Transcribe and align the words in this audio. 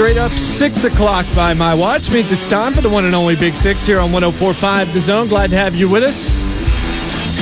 Straight 0.00 0.16
up 0.16 0.32
6 0.32 0.84
o'clock 0.84 1.26
by 1.36 1.52
my 1.52 1.74
watch 1.74 2.10
means 2.10 2.32
it's 2.32 2.46
time 2.46 2.72
for 2.72 2.80
the 2.80 2.88
one 2.88 3.04
and 3.04 3.14
only 3.14 3.36
Big 3.36 3.54
Six 3.54 3.84
here 3.84 4.00
on 4.00 4.10
1045 4.12 4.94
The 4.94 5.00
Zone. 5.02 5.28
Glad 5.28 5.50
to 5.50 5.56
have 5.56 5.74
you 5.74 5.90
with 5.90 6.02
us. 6.02 6.42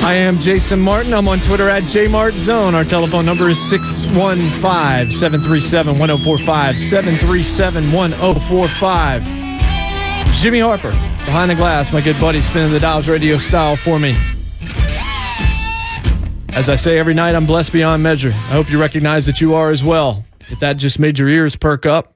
I 0.03 0.15
am 0.15 0.37
Jason 0.39 0.81
Martin. 0.81 1.13
I'm 1.13 1.29
on 1.29 1.39
Twitter 1.39 1.69
at 1.69 1.83
JMartZone. 1.83 2.73
Our 2.73 2.83
telephone 2.83 3.25
number 3.25 3.47
is 3.47 3.61
615 3.69 5.09
737 5.09 5.97
1045. 5.97 6.77
737 6.77 7.93
1045. 7.93 9.23
Jimmy 10.33 10.59
Harper, 10.59 10.91
behind 10.91 11.51
the 11.51 11.55
glass, 11.55 11.93
my 11.93 12.01
good 12.01 12.19
buddy, 12.19 12.41
spinning 12.41 12.73
the 12.73 12.79
dials 12.81 13.07
radio 13.07 13.37
style 13.37 13.77
for 13.77 13.99
me. 13.99 14.17
As 16.49 16.67
I 16.67 16.75
say 16.75 16.99
every 16.99 17.13
night, 17.13 17.35
I'm 17.35 17.45
blessed 17.45 17.71
beyond 17.71 18.03
measure. 18.03 18.31
I 18.31 18.51
hope 18.51 18.69
you 18.69 18.81
recognize 18.81 19.25
that 19.27 19.39
you 19.39 19.55
are 19.55 19.71
as 19.71 19.81
well. 19.81 20.25
If 20.49 20.59
that 20.59 20.73
just 20.73 20.99
made 20.99 21.19
your 21.19 21.29
ears 21.29 21.55
perk 21.55 21.85
up, 21.85 22.15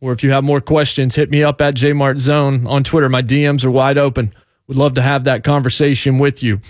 or 0.00 0.12
if 0.12 0.22
you 0.22 0.30
have 0.30 0.44
more 0.44 0.60
questions, 0.60 1.14
hit 1.14 1.30
me 1.30 1.42
up 1.42 1.60
at 1.60 1.74
JMartZone 1.74 2.66
on 2.68 2.84
Twitter. 2.84 3.08
My 3.08 3.22
DMs 3.22 3.64
are 3.64 3.70
wide 3.70 3.98
open. 3.98 4.32
Would 4.66 4.76
love 4.76 4.94
to 4.94 5.02
have 5.02 5.24
that 5.24 5.44
conversation 5.44 6.18
with 6.18 6.42
you. 6.42 6.60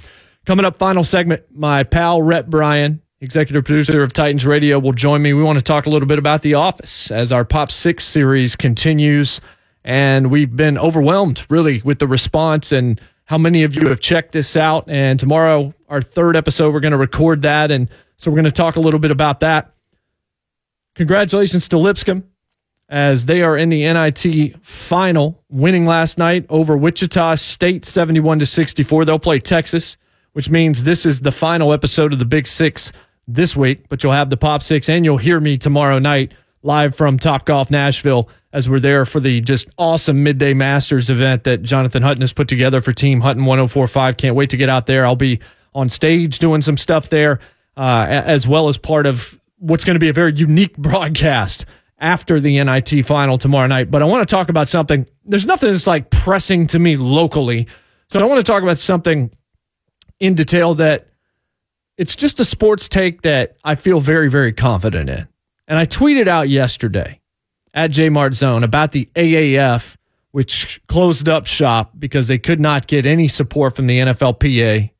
Coming 0.47 0.64
up, 0.64 0.78
final 0.78 1.05
segment, 1.05 1.45
my 1.55 1.84
pal 1.84 2.22
Rhett 2.22 2.50
Bryan, 2.50 3.03
executive 3.20 3.64
producer 3.64 4.03
of 4.03 4.12
Titans 4.12 4.47
Radio, 4.47 4.78
will 4.78 4.92
join 4.92 5.22
me. 5.22 5.33
We 5.33 5.42
want 5.42 5.59
to 5.59 5.62
talk 5.62 5.87
a 5.87 5.91
little 5.91 6.09
bit 6.09 6.19
about 6.19 6.42
The 6.42 6.55
Office 6.55 7.11
as 7.11 7.31
our 7.31 7.45
Pop 7.45 7.70
Six 7.70 8.05
series 8.05 8.56
continues. 8.56 9.41
And 9.84 10.31
we've 10.31 10.55
been 10.55 10.77
overwhelmed, 10.77 11.47
really, 11.48 11.83
with 11.83 12.00
the 12.00 12.09
response 12.09 12.72
and 12.72 13.00
how 13.27 13.39
many 13.39 13.62
of 13.62 13.75
you 13.75 13.89
have 13.89 14.00
checked 14.00 14.33
this 14.33 14.56
out. 14.56 14.89
And 14.89 15.20
tomorrow, 15.20 15.72
our 15.89 16.03
third 16.03 16.37
episode, 16.37 16.72
we're 16.72 16.81
going 16.81 16.92
to 16.92 16.98
record 16.98 17.42
that. 17.42 17.70
And 17.70 17.89
so 18.17 18.31
we're 18.31 18.37
going 18.37 18.44
to 18.47 18.50
talk 18.50 18.77
a 18.77 18.81
little 18.81 19.00
bit 19.00 19.11
about 19.11 19.41
that. 19.41 19.72
Congratulations 20.97 21.69
to 21.69 21.78
Lipscomb 21.78 22.25
as 22.91 23.27
they 23.27 23.41
are 23.41 23.56
in 23.56 23.69
the 23.69 23.84
NIT 23.84 24.56
final, 24.66 25.41
winning 25.48 25.86
last 25.86 26.19
night 26.19 26.44
over 26.48 26.77
Wichita 26.77 27.36
State 27.36 27.84
71 27.84 28.41
to 28.41 28.47
64. 28.47 29.05
They'll 29.05 29.19
play 29.20 29.38
Texas, 29.38 29.97
which 30.32 30.50
means 30.50 30.82
this 30.82 31.06
is 31.06 31.20
the 31.20 31.30
final 31.30 31.72
episode 31.72 32.12
of 32.12 32.19
the 32.19 32.24
Big 32.24 32.48
Six 32.48 32.92
this 33.28 33.56
week, 33.56 33.88
but 33.88 34.02
you'll 34.02 34.12
have 34.12 34.28
the 34.28 34.36
Pop 34.36 34.62
Six 34.64 34.88
and 34.88 35.05
you'll 35.05 35.19
hear 35.19 35.38
me 35.38 35.56
tomorrow 35.56 36.00
night 36.00 36.34
live 36.64 36.97
from 36.97 37.16
Top 37.16 37.47
Golf 37.47 37.70
Nashville 37.70 38.28
as 38.52 38.69
we're 38.69 38.80
there 38.80 39.06
for 39.06 39.20
the 39.20 39.41
just 39.41 39.69
awesome 39.78 40.25
midday 40.25 40.52
Masters 40.52 41.08
event 41.08 41.44
that 41.44 41.62
Jonathan 41.62 42.02
Hutton 42.02 42.22
has 42.22 42.32
put 42.32 42.48
together 42.48 42.80
for 42.80 42.92
Team 42.92 43.20
Hutton 43.20 43.44
1045. 43.44 44.16
Can't 44.16 44.34
wait 44.34 44.50
to 44.50 44.56
get 44.56 44.69
out 44.69 44.86
there. 44.86 45.06
I'll 45.06 45.14
be 45.14 45.38
on 45.75 45.88
stage 45.88 46.41
doing 46.41 46.60
some 46.60 46.77
stuff 46.77 47.08
there, 47.08 47.38
uh, 47.77 48.06
as 48.08 48.48
well 48.48 48.69
as 48.69 48.77
part 48.77 49.06
of 49.06 49.38
what's 49.58 49.84
going 49.84 49.94
to 49.94 50.00
be 50.00 50.08
a 50.08 50.12
very 50.12 50.34
unique 50.34 50.77
broadcast 50.77 51.64
after 52.01 52.41
the 52.41 52.62
NIT 52.62 53.06
final 53.06 53.39
tomorrow 53.39 53.67
night. 53.67 53.91
But 53.91 54.03
I 54.03 54.06
want 54.06 54.27
to 54.27 54.34
talk 54.34 54.48
about 54.48 54.69
something. 54.69 55.06
There's 55.25 55.47
nothing 55.47 55.70
that's 55.70 55.87
like 55.87 56.11
pressing 56.11 56.67
to 56.69 56.79
me 56.79 56.97
locally. 56.97 57.69
So 58.09 58.20
I 58.20 58.25
want 58.25 58.45
to 58.45 58.51
talk 58.51 58.62
about 58.62 58.79
something 58.79 59.31
in 60.19 60.34
detail 60.34 60.75
that 60.77 61.09
it's 61.97 62.16
just 62.16 62.41
a 62.41 62.44
sports 62.44 62.89
take 62.89 63.22
that 63.22 63.56
I 63.62 63.75
feel 63.75 64.00
very, 64.00 64.31
very 64.31 64.53
confident 64.53 65.10
in. 65.10 65.28
And 65.69 65.78
I 65.78 65.87
tweeted 65.87 66.27
out 66.27 66.49
yesterday 66.49 67.21
at 67.75 67.91
JMartZone 67.91 68.65
about 68.65 68.93
the 68.93 69.09
AAF, 69.15 69.97
which 70.33 70.81
closed 70.89 71.28
up 71.28 71.47
shop 71.47 71.93
because 71.99 72.28
they 72.28 72.39
could 72.39 72.60
not 72.60 72.87
get 72.87 73.05
any 73.06 73.28
support 73.28 73.77
from 73.77 73.87
the 73.87 73.99
NFLPA. 73.99 74.91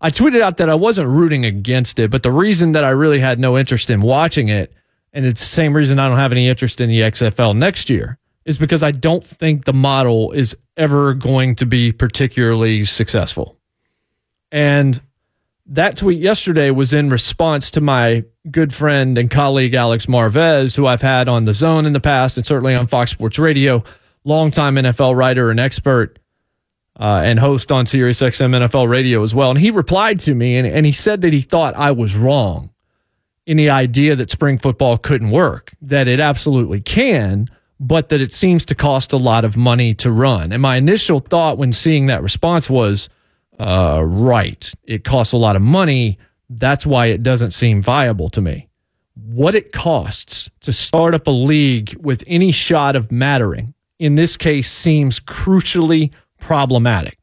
I 0.00 0.10
tweeted 0.10 0.40
out 0.40 0.58
that 0.58 0.68
I 0.70 0.74
wasn't 0.74 1.08
rooting 1.08 1.44
against 1.44 1.98
it, 1.98 2.10
but 2.10 2.22
the 2.22 2.30
reason 2.30 2.72
that 2.72 2.84
I 2.84 2.90
really 2.90 3.20
had 3.20 3.38
no 3.38 3.58
interest 3.58 3.90
in 3.90 4.00
watching 4.00 4.48
it, 4.48 4.72
and 5.14 5.24
it's 5.24 5.40
the 5.40 5.46
same 5.46 5.74
reason 5.74 5.98
I 5.98 6.08
don't 6.08 6.18
have 6.18 6.32
any 6.32 6.48
interest 6.48 6.80
in 6.80 6.88
the 6.90 7.00
XFL 7.02 7.56
next 7.56 7.88
year, 7.88 8.18
is 8.44 8.58
because 8.58 8.82
I 8.82 8.90
don't 8.90 9.26
think 9.26 9.64
the 9.64 9.72
model 9.72 10.32
is 10.32 10.56
ever 10.76 11.14
going 11.14 11.54
to 11.56 11.66
be 11.66 11.92
particularly 11.92 12.84
successful. 12.84 13.56
And 14.50 15.00
that 15.66 15.96
tweet 15.96 16.18
yesterday 16.18 16.70
was 16.70 16.92
in 16.92 17.08
response 17.10 17.70
to 17.70 17.80
my 17.80 18.24
good 18.50 18.74
friend 18.74 19.16
and 19.16 19.30
colleague 19.30 19.74
Alex 19.74 20.06
Marvez, 20.06 20.76
who 20.76 20.86
I've 20.86 21.00
had 21.00 21.28
on 21.28 21.44
the 21.44 21.54
zone 21.54 21.86
in 21.86 21.92
the 21.92 22.00
past 22.00 22.36
and 22.36 22.44
certainly 22.44 22.74
on 22.74 22.88
Fox 22.88 23.12
Sports 23.12 23.38
Radio, 23.38 23.84
longtime 24.24 24.74
NFL 24.74 25.16
writer 25.16 25.50
and 25.50 25.60
expert 25.60 26.18
uh, 26.98 27.22
and 27.24 27.38
host 27.38 27.72
on 27.72 27.86
Sirius 27.86 28.20
XM 28.20 28.66
NFL 28.66 28.88
Radio 28.88 29.22
as 29.22 29.34
well. 29.34 29.50
And 29.50 29.58
he 29.58 29.70
replied 29.70 30.20
to 30.20 30.34
me 30.34 30.56
and, 30.56 30.66
and 30.66 30.84
he 30.84 30.92
said 30.92 31.20
that 31.22 31.32
he 31.32 31.40
thought 31.40 31.74
I 31.76 31.92
was 31.92 32.16
wrong 32.16 32.70
the 33.46 33.70
idea 33.70 34.16
that 34.16 34.30
spring 34.30 34.58
football 34.58 34.96
couldn't 34.98 35.30
work, 35.30 35.72
that 35.82 36.08
it 36.08 36.20
absolutely 36.20 36.80
can, 36.80 37.50
but 37.78 38.08
that 38.08 38.20
it 38.20 38.32
seems 38.32 38.64
to 38.66 38.74
cost 38.74 39.12
a 39.12 39.16
lot 39.16 39.44
of 39.44 39.56
money 39.56 39.94
to 39.94 40.10
run. 40.10 40.52
And 40.52 40.62
my 40.62 40.76
initial 40.76 41.20
thought 41.20 41.58
when 41.58 41.72
seeing 41.72 42.06
that 42.06 42.22
response 42.22 42.70
was, 42.70 43.08
uh, 43.58 44.02
right, 44.04 44.72
it 44.84 45.04
costs 45.04 45.32
a 45.32 45.36
lot 45.36 45.56
of 45.56 45.62
money. 45.62 46.18
That's 46.48 46.86
why 46.86 47.06
it 47.06 47.22
doesn't 47.22 47.52
seem 47.52 47.82
viable 47.82 48.30
to 48.30 48.40
me. 48.40 48.68
What 49.14 49.54
it 49.54 49.72
costs 49.72 50.50
to 50.60 50.72
start 50.72 51.14
up 51.14 51.26
a 51.26 51.30
league 51.30 51.96
with 52.00 52.24
any 52.26 52.50
shot 52.52 52.96
of 52.96 53.12
mattering 53.12 53.74
in 53.98 54.14
this 54.16 54.36
case 54.36 54.70
seems 54.70 55.20
crucially 55.20 56.12
problematic. 56.40 57.18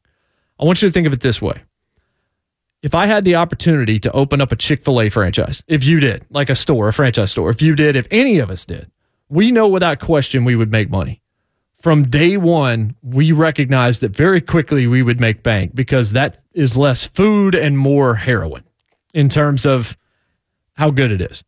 I 0.58 0.64
want 0.64 0.80
you 0.80 0.88
to 0.88 0.92
think 0.92 1.06
of 1.06 1.12
it 1.12 1.20
this 1.20 1.42
way. 1.42 1.60
If 2.82 2.96
I 2.96 3.06
had 3.06 3.24
the 3.24 3.36
opportunity 3.36 4.00
to 4.00 4.10
open 4.10 4.40
up 4.40 4.50
a 4.50 4.56
Chick 4.56 4.82
fil 4.82 5.00
A 5.00 5.08
franchise, 5.08 5.62
if 5.68 5.84
you 5.84 6.00
did, 6.00 6.26
like 6.30 6.50
a 6.50 6.56
store, 6.56 6.88
a 6.88 6.92
franchise 6.92 7.30
store, 7.30 7.48
if 7.48 7.62
you 7.62 7.76
did, 7.76 7.94
if 7.94 8.08
any 8.10 8.40
of 8.40 8.50
us 8.50 8.64
did, 8.64 8.90
we 9.28 9.52
know 9.52 9.68
without 9.68 10.00
question 10.00 10.44
we 10.44 10.56
would 10.56 10.72
make 10.72 10.90
money. 10.90 11.22
From 11.80 12.08
day 12.08 12.36
one, 12.36 12.96
we 13.02 13.30
recognized 13.30 14.00
that 14.00 14.14
very 14.14 14.40
quickly 14.40 14.88
we 14.88 15.02
would 15.02 15.20
make 15.20 15.44
bank 15.44 15.74
because 15.74 16.12
that 16.12 16.38
is 16.52 16.76
less 16.76 17.06
food 17.06 17.54
and 17.54 17.78
more 17.78 18.16
heroin 18.16 18.64
in 19.14 19.28
terms 19.28 19.64
of 19.64 19.96
how 20.74 20.90
good 20.90 21.12
it 21.12 21.20
is. 21.20 21.44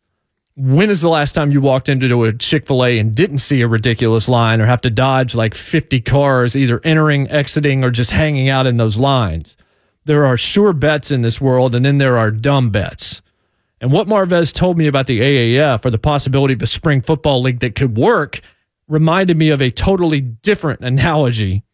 When 0.57 0.89
is 0.89 1.01
the 1.01 1.09
last 1.09 1.33
time 1.33 1.51
you 1.51 1.61
walked 1.61 1.89
into 1.89 2.25
a 2.25 2.33
Chick 2.33 2.67
fil 2.69 2.85
A 2.85 2.99
and 3.01 3.13
didn't 3.13 3.39
see 3.39 3.61
a 3.61 3.69
ridiculous 3.69 4.29
line 4.29 4.61
or 4.61 4.67
have 4.67 4.83
to 4.83 4.91
dodge 4.91 5.35
like 5.35 5.55
50 5.55 6.01
cars, 6.03 6.55
either 6.55 6.81
entering, 6.85 7.29
exiting, 7.29 7.83
or 7.83 7.91
just 7.91 8.13
hanging 8.13 8.49
out 8.49 8.69
in 8.69 8.77
those 8.77 8.97
lines? 8.97 9.57
There 10.05 10.27
are 10.27 10.37
sure 10.37 10.73
bets 10.73 11.11
in 11.11 11.23
this 11.23 11.41
world, 11.41 11.75
and 11.75 11.85
then 11.85 11.99
there 11.99 12.19
are 12.19 12.31
dumb 12.31 12.71
bets. 12.71 13.23
And 13.81 13.93
what 13.93 14.07
Marvez 14.07 14.53
told 14.53 14.79
me 14.79 14.87
about 14.87 15.07
the 15.07 15.21
AAF 15.21 15.85
or 15.85 15.91
the 15.91 15.99
possibility 15.99 16.55
of 16.55 16.63
a 16.63 16.67
spring 16.67 17.01
football 17.01 17.43
league 17.43 17.61
that 17.61 17.75
could 17.75 17.97
work 17.97 18.41
reminded 18.89 19.37
me 19.37 19.51
of 19.51 19.63
a 19.63 19.71
totally 19.71 20.21
different 20.21 20.81
analogy. 20.81 21.65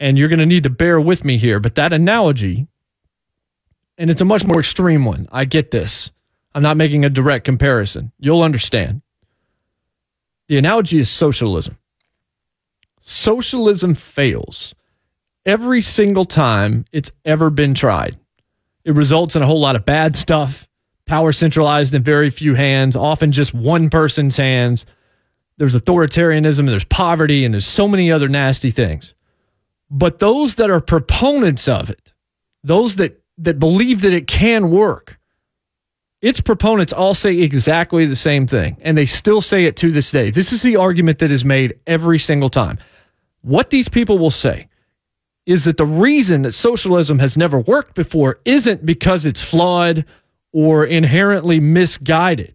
And 0.00 0.18
you're 0.18 0.28
going 0.28 0.38
to 0.40 0.46
need 0.46 0.64
to 0.64 0.70
bear 0.70 1.00
with 1.00 1.24
me 1.24 1.36
here, 1.36 1.60
but 1.60 1.74
that 1.76 1.92
analogy, 1.92 2.66
and 3.96 4.10
it's 4.10 4.20
a 4.20 4.26
much 4.26 4.44
more 4.44 4.58
extreme 4.58 5.04
one. 5.04 5.28
I 5.30 5.44
get 5.44 5.70
this. 5.70 6.10
I'm 6.54 6.62
not 6.62 6.76
making 6.76 7.04
a 7.04 7.10
direct 7.10 7.44
comparison. 7.44 8.12
You'll 8.18 8.42
understand. 8.42 9.02
The 10.48 10.58
analogy 10.58 10.98
is 10.98 11.08
socialism. 11.08 11.78
Socialism 13.00 13.94
fails 13.94 14.74
every 15.44 15.82
single 15.82 16.24
time 16.24 16.84
it's 16.92 17.10
ever 17.24 17.50
been 17.50 17.74
tried. 17.74 18.16
It 18.84 18.94
results 18.94 19.36
in 19.36 19.42
a 19.42 19.46
whole 19.46 19.60
lot 19.60 19.76
of 19.76 19.84
bad 19.84 20.16
stuff, 20.16 20.68
power 21.06 21.32
centralized 21.32 21.94
in 21.94 22.02
very 22.02 22.30
few 22.30 22.54
hands, 22.54 22.96
often 22.96 23.32
just 23.32 23.54
one 23.54 23.90
person's 23.90 24.36
hands. 24.36 24.86
There's 25.58 25.74
authoritarianism, 25.74 26.60
and 26.60 26.68
there's 26.68 26.84
poverty, 26.84 27.44
and 27.44 27.54
there's 27.54 27.66
so 27.66 27.86
many 27.86 28.10
other 28.10 28.28
nasty 28.28 28.70
things. 28.70 29.14
But 29.90 30.18
those 30.18 30.56
that 30.56 30.70
are 30.70 30.80
proponents 30.80 31.68
of 31.68 31.90
it, 31.90 32.12
those 32.64 32.96
that, 32.96 33.22
that 33.38 33.58
believe 33.58 34.00
that 34.02 34.12
it 34.12 34.26
can 34.26 34.70
work, 34.70 35.18
its 36.22 36.40
proponents 36.40 36.92
all 36.92 37.14
say 37.14 37.38
exactly 37.38 38.06
the 38.06 38.16
same 38.16 38.46
thing, 38.46 38.76
and 38.80 38.96
they 38.96 39.06
still 39.06 39.40
say 39.40 39.64
it 39.64 39.76
to 39.76 39.90
this 39.90 40.10
day. 40.10 40.30
This 40.30 40.52
is 40.52 40.62
the 40.62 40.76
argument 40.76 41.18
that 41.18 41.30
is 41.30 41.44
made 41.44 41.78
every 41.86 42.18
single 42.18 42.48
time. 42.48 42.78
What 43.42 43.70
these 43.70 43.88
people 43.88 44.18
will 44.18 44.30
say 44.30 44.68
is 45.46 45.64
that 45.64 45.76
the 45.76 45.86
reason 45.86 46.42
that 46.42 46.52
socialism 46.52 47.18
has 47.18 47.36
never 47.36 47.58
worked 47.58 47.94
before 47.94 48.40
isn't 48.44 48.86
because 48.86 49.26
it's 49.26 49.42
flawed 49.42 50.04
or 50.52 50.84
inherently 50.84 51.58
misguided. 51.58 52.54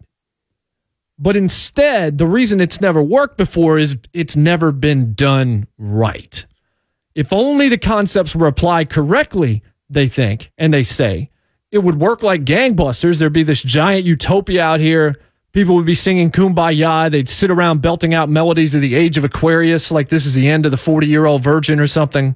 But 1.20 1.36
instead, 1.36 2.18
the 2.18 2.28
reason 2.28 2.62
it's 2.62 2.80
never 2.80 3.02
worked 3.02 3.38
before 3.38 3.78
is 3.78 3.98
it's 4.14 4.36
never 4.36 4.72
been 4.72 5.14
done 5.14 5.68
right. 5.78 6.46
If 7.16 7.34
only 7.34 7.70
the 7.70 7.80
concepts 7.80 8.36
were 8.36 8.48
applied 8.48 8.90
correctly, 8.90 9.64
they 9.90 10.08
think 10.08 10.52
and 10.58 10.74
they 10.74 10.84
say, 10.84 11.30
it 11.72 11.80
would 11.80 12.00
work 12.00 12.24
like 12.24 12.46
gangbusters. 12.46 13.20
There'd 13.20 13.34
be 13.34 13.44
this 13.44 13.62
giant 13.62 14.06
utopia 14.06 14.64
out 14.64 14.80
here. 14.80 15.20
People 15.52 15.76
would 15.76 15.86
be 15.86 15.96
singing 15.96 16.32
kumbaya. 16.32 17.10
They'd 17.10 17.28
sit 17.28 17.50
around 17.50 17.82
belting 17.82 18.14
out 18.14 18.30
melodies 18.30 18.76
of 18.76 18.82
the 18.82 18.96
age 18.96 19.18
of 19.18 19.24
Aquarius, 19.24 19.92
like 19.92 20.10
this 20.10 20.26
is 20.26 20.36
the 20.36 20.48
end 20.48 20.66
of 20.66 20.72
the 20.72 20.78
40 20.78 21.08
year 21.08 21.26
old 21.26 21.44
virgin 21.44 21.80
or 21.80 21.88
something. 21.88 22.36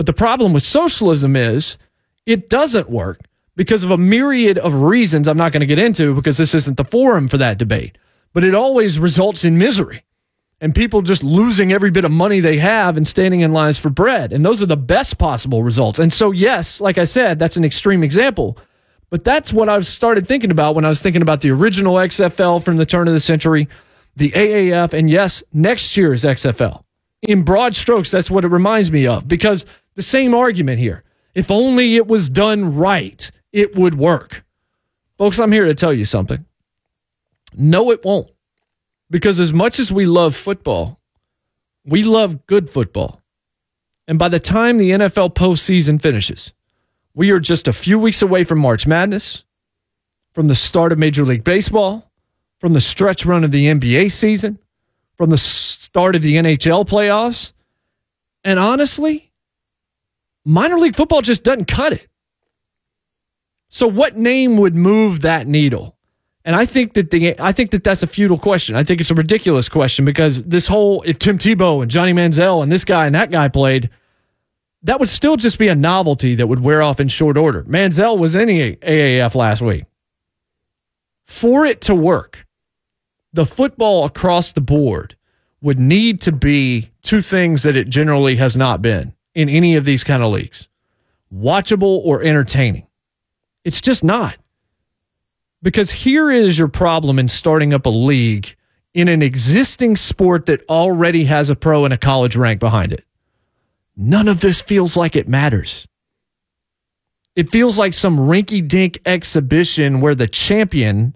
But 0.00 0.06
the 0.06 0.14
problem 0.14 0.54
with 0.54 0.64
socialism 0.64 1.36
is 1.36 1.76
it 2.24 2.48
doesn't 2.48 2.88
work 2.88 3.20
because 3.54 3.84
of 3.84 3.90
a 3.90 3.98
myriad 3.98 4.56
of 4.56 4.72
reasons 4.72 5.28
I'm 5.28 5.36
not 5.36 5.52
going 5.52 5.60
to 5.60 5.66
get 5.66 5.78
into 5.78 6.14
because 6.14 6.38
this 6.38 6.54
isn't 6.54 6.78
the 6.78 6.86
forum 6.86 7.28
for 7.28 7.36
that 7.36 7.58
debate. 7.58 7.98
But 8.32 8.42
it 8.42 8.54
always 8.54 8.98
results 8.98 9.44
in 9.44 9.58
misery 9.58 10.02
and 10.58 10.74
people 10.74 11.02
just 11.02 11.22
losing 11.22 11.70
every 11.70 11.90
bit 11.90 12.06
of 12.06 12.10
money 12.12 12.40
they 12.40 12.56
have 12.56 12.96
and 12.96 13.06
standing 13.06 13.42
in 13.42 13.52
lines 13.52 13.78
for 13.78 13.90
bread. 13.90 14.32
And 14.32 14.42
those 14.42 14.62
are 14.62 14.66
the 14.66 14.74
best 14.74 15.18
possible 15.18 15.62
results. 15.62 15.98
And 15.98 16.10
so, 16.10 16.30
yes, 16.30 16.80
like 16.80 16.96
I 16.96 17.04
said, 17.04 17.38
that's 17.38 17.58
an 17.58 17.64
extreme 17.66 18.02
example. 18.02 18.56
But 19.10 19.22
that's 19.22 19.52
what 19.52 19.68
I've 19.68 19.86
started 19.86 20.26
thinking 20.26 20.50
about 20.50 20.74
when 20.74 20.86
I 20.86 20.88
was 20.88 21.02
thinking 21.02 21.20
about 21.20 21.42
the 21.42 21.50
original 21.50 21.96
XFL 21.96 22.64
from 22.64 22.78
the 22.78 22.86
turn 22.86 23.06
of 23.06 23.12
the 23.12 23.20
century, 23.20 23.68
the 24.16 24.30
AAF, 24.30 24.94
and 24.94 25.10
yes, 25.10 25.42
next 25.52 25.94
year's 25.94 26.24
XFL. 26.24 26.84
In 27.20 27.42
broad 27.42 27.76
strokes, 27.76 28.10
that's 28.10 28.30
what 28.30 28.46
it 28.46 28.48
reminds 28.48 28.90
me 28.90 29.06
of 29.06 29.28
because 29.28 29.66
the 29.94 30.02
same 30.02 30.34
argument 30.34 30.78
here. 30.78 31.04
If 31.34 31.50
only 31.50 31.96
it 31.96 32.06
was 32.06 32.28
done 32.28 32.76
right, 32.76 33.30
it 33.52 33.76
would 33.76 33.96
work. 33.96 34.44
Folks, 35.18 35.38
I'm 35.38 35.52
here 35.52 35.66
to 35.66 35.74
tell 35.74 35.92
you 35.92 36.04
something. 36.04 36.44
No, 37.56 37.90
it 37.90 38.04
won't. 38.04 38.30
Because 39.10 39.40
as 39.40 39.52
much 39.52 39.78
as 39.78 39.92
we 39.92 40.06
love 40.06 40.36
football, 40.36 41.00
we 41.84 42.02
love 42.04 42.46
good 42.46 42.70
football. 42.70 43.20
And 44.06 44.18
by 44.18 44.28
the 44.28 44.40
time 44.40 44.78
the 44.78 44.90
NFL 44.90 45.34
postseason 45.34 46.00
finishes, 46.00 46.52
we 47.14 47.30
are 47.30 47.40
just 47.40 47.68
a 47.68 47.72
few 47.72 47.98
weeks 47.98 48.22
away 48.22 48.44
from 48.44 48.58
March 48.58 48.86
Madness, 48.86 49.44
from 50.32 50.48
the 50.48 50.54
start 50.54 50.92
of 50.92 50.98
Major 50.98 51.24
League 51.24 51.44
Baseball, 51.44 52.10
from 52.60 52.72
the 52.72 52.80
stretch 52.80 53.26
run 53.26 53.44
of 53.44 53.52
the 53.52 53.66
NBA 53.66 54.12
season, 54.12 54.58
from 55.16 55.30
the 55.30 55.38
start 55.38 56.14
of 56.14 56.22
the 56.22 56.36
NHL 56.36 56.88
playoffs. 56.88 57.52
And 58.44 58.58
honestly, 58.58 59.29
minor 60.44 60.78
league 60.78 60.96
football 60.96 61.22
just 61.22 61.44
doesn't 61.44 61.66
cut 61.66 61.92
it. 61.92 62.06
So, 63.68 63.86
what 63.86 64.16
name 64.16 64.56
would 64.56 64.74
move 64.74 65.20
that 65.20 65.46
needle? 65.46 65.96
And 66.44 66.56
I 66.56 66.66
think 66.66 66.94
that 66.94 67.10
the 67.10 67.38
I 67.38 67.52
think 67.52 67.70
that 67.70 67.84
that's 67.84 68.02
a 68.02 68.06
futile 68.06 68.38
question. 68.38 68.74
I 68.74 68.82
think 68.82 69.00
it's 69.00 69.10
a 69.10 69.14
ridiculous 69.14 69.68
question 69.68 70.04
because 70.04 70.42
this 70.42 70.66
whole 70.66 71.02
if 71.02 71.18
Tim 71.18 71.38
Tebow 71.38 71.82
and 71.82 71.90
Johnny 71.90 72.12
Manziel 72.12 72.62
and 72.62 72.72
this 72.72 72.84
guy 72.84 73.06
and 73.06 73.14
that 73.14 73.30
guy 73.30 73.48
played, 73.48 73.90
that 74.82 74.98
would 74.98 75.08
still 75.08 75.36
just 75.36 75.58
be 75.58 75.68
a 75.68 75.74
novelty 75.74 76.34
that 76.34 76.46
would 76.46 76.60
wear 76.60 76.82
off 76.82 76.98
in 76.98 77.08
short 77.08 77.36
order. 77.36 77.62
Manziel 77.64 78.18
was 78.18 78.34
in 78.34 78.48
AAF 78.48 79.34
last 79.34 79.60
week. 79.60 79.84
For 81.26 81.64
it 81.66 81.82
to 81.82 81.94
work, 81.94 82.46
the 83.32 83.46
football 83.46 84.04
across 84.04 84.50
the 84.52 84.60
board 84.60 85.16
would 85.60 85.78
need 85.78 86.20
to 86.22 86.32
be 86.32 86.90
two 87.02 87.22
things 87.22 87.62
that 87.62 87.76
it 87.76 87.88
generally 87.88 88.36
has 88.36 88.56
not 88.56 88.82
been 88.82 89.14
in 89.34 89.48
any 89.48 89.76
of 89.76 89.84
these 89.84 90.04
kind 90.04 90.22
of 90.22 90.32
leagues 90.32 90.68
watchable 91.32 92.00
or 92.04 92.22
entertaining. 92.22 92.86
It's 93.64 93.80
just 93.80 94.02
not. 94.02 94.36
Because 95.62 95.90
here 95.90 96.30
is 96.30 96.58
your 96.58 96.68
problem 96.68 97.18
in 97.18 97.28
starting 97.28 97.72
up 97.72 97.86
a 97.86 97.90
league 97.90 98.56
in 98.94 99.08
an 99.08 99.22
existing 99.22 99.96
sport 99.96 100.46
that 100.46 100.68
already 100.68 101.24
has 101.24 101.48
a 101.48 101.56
pro 101.56 101.84
and 101.84 101.94
a 101.94 101.98
college 101.98 102.34
rank 102.34 102.58
behind 102.58 102.92
it. 102.92 103.04
None 103.96 104.28
of 104.28 104.40
this 104.40 104.60
feels 104.60 104.96
like 104.96 105.14
it 105.14 105.28
matters. 105.28 105.86
It 107.36 107.50
feels 107.50 107.78
like 107.78 107.94
some 107.94 108.18
rinky 108.18 108.66
dink 108.66 108.98
exhibition 109.06 110.00
where 110.00 110.14
the 110.14 110.26
champion, 110.26 111.14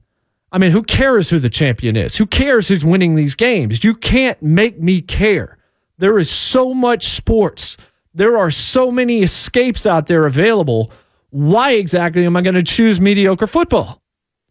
I 0.53 0.59
mean, 0.59 0.71
who 0.71 0.83
cares 0.83 1.31
who 1.31 1.39
the 1.39 1.51
champion 1.51 1.97
is? 1.97 2.17
Who 2.17 2.27
cares 2.27 2.69
who's 2.69 2.85
winning 2.85 3.17
these 3.17 3.35
games? 3.35 3.83
You 3.83 3.95
can't 3.95 4.41
make 4.41 4.81
me 4.81 5.01
care. 5.01 5.59
There 5.99 6.19
is 6.19 6.31
so 6.31 6.73
much 6.73 7.09
sports. 7.09 7.77
There 8.15 8.39
are 8.39 8.51
so 8.51 8.91
many 8.91 9.23
escapes 9.23 9.87
out 9.87 10.07
there 10.07 10.25
available. 10.27 10.93
Why 11.31 11.73
exactly 11.73 12.25
am 12.25 12.37
I 12.37 12.43
going 12.43 12.55
to 12.55 12.63
choose 12.63 13.01
mediocre 13.01 13.49
football? 13.49 14.01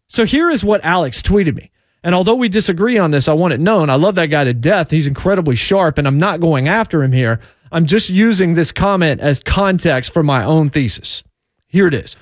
So 0.08 0.26
here 0.26 0.50
is 0.50 0.62
what 0.62 0.84
Alex 0.84 1.22
tweeted 1.22 1.56
me. 1.56 1.70
And 2.02 2.14
although 2.14 2.34
we 2.34 2.50
disagree 2.50 2.98
on 2.98 3.10
this, 3.10 3.26
I 3.26 3.32
want 3.32 3.54
it 3.54 3.60
known. 3.60 3.88
I 3.88 3.94
love 3.94 4.16
that 4.16 4.26
guy 4.26 4.44
to 4.44 4.52
death. 4.52 4.90
He's 4.90 5.06
incredibly 5.06 5.56
sharp, 5.56 5.96
and 5.96 6.06
I'm 6.06 6.18
not 6.18 6.40
going 6.40 6.68
after 6.68 7.02
him 7.02 7.12
here. 7.12 7.40
I'm 7.72 7.86
just 7.86 8.10
using 8.10 8.52
this 8.52 8.70
comment 8.70 9.22
as 9.22 9.38
context 9.38 10.12
for 10.12 10.22
my 10.22 10.44
own 10.44 10.68
thesis. 10.68 11.24
Here 11.66 11.86
it 11.86 11.94
is. 11.94 12.14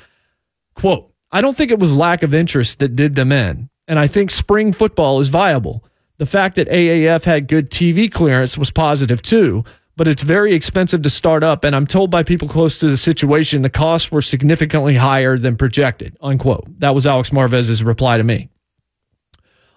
Quote, 0.77 1.12
I 1.33 1.41
don't 1.41 1.56
think 1.56 1.73
it 1.73 1.81
was 1.81 1.97
lack 1.97 2.23
of 2.23 2.33
interest 2.33 2.79
that 2.79 2.94
did 2.94 3.17
them 3.17 3.33
in, 3.33 3.69
and 3.89 3.99
I 3.99 4.06
think 4.06 4.31
spring 4.31 4.73
football 4.73 5.19
is 5.19 5.29
viable. 5.29 5.85
The 6.19 6.27
fact 6.27 6.55
that 6.55 6.69
AAF 6.69 7.25
had 7.25 7.49
good 7.49 7.69
TV 7.69 8.11
clearance 8.11 8.56
was 8.56 8.71
positive 8.71 9.21
too, 9.21 9.65
but 9.97 10.09
it's 10.09 10.23
very 10.23 10.55
expensive 10.55 11.03
to 11.03 11.11
start 11.11 11.43
up. 11.43 11.65
And 11.65 11.77
I'm 11.77 11.87
told 11.87 12.11
by 12.11 12.23
people 12.23 12.49
close 12.49 12.79
to 12.79 12.89
the 12.89 12.97
situation 12.97 13.62
the 13.62 13.71
costs 13.71 14.11
were 14.11 14.23
significantly 14.23 14.97
higher 14.97 15.37
than 15.39 15.56
projected. 15.56 16.17
Unquote. 16.21 16.65
That 16.81 16.94
was 16.94 17.06
Alex 17.06 17.33
Marvez's 17.33 17.83
reply 17.83 18.17
to 18.17 18.25
me. 18.25 18.49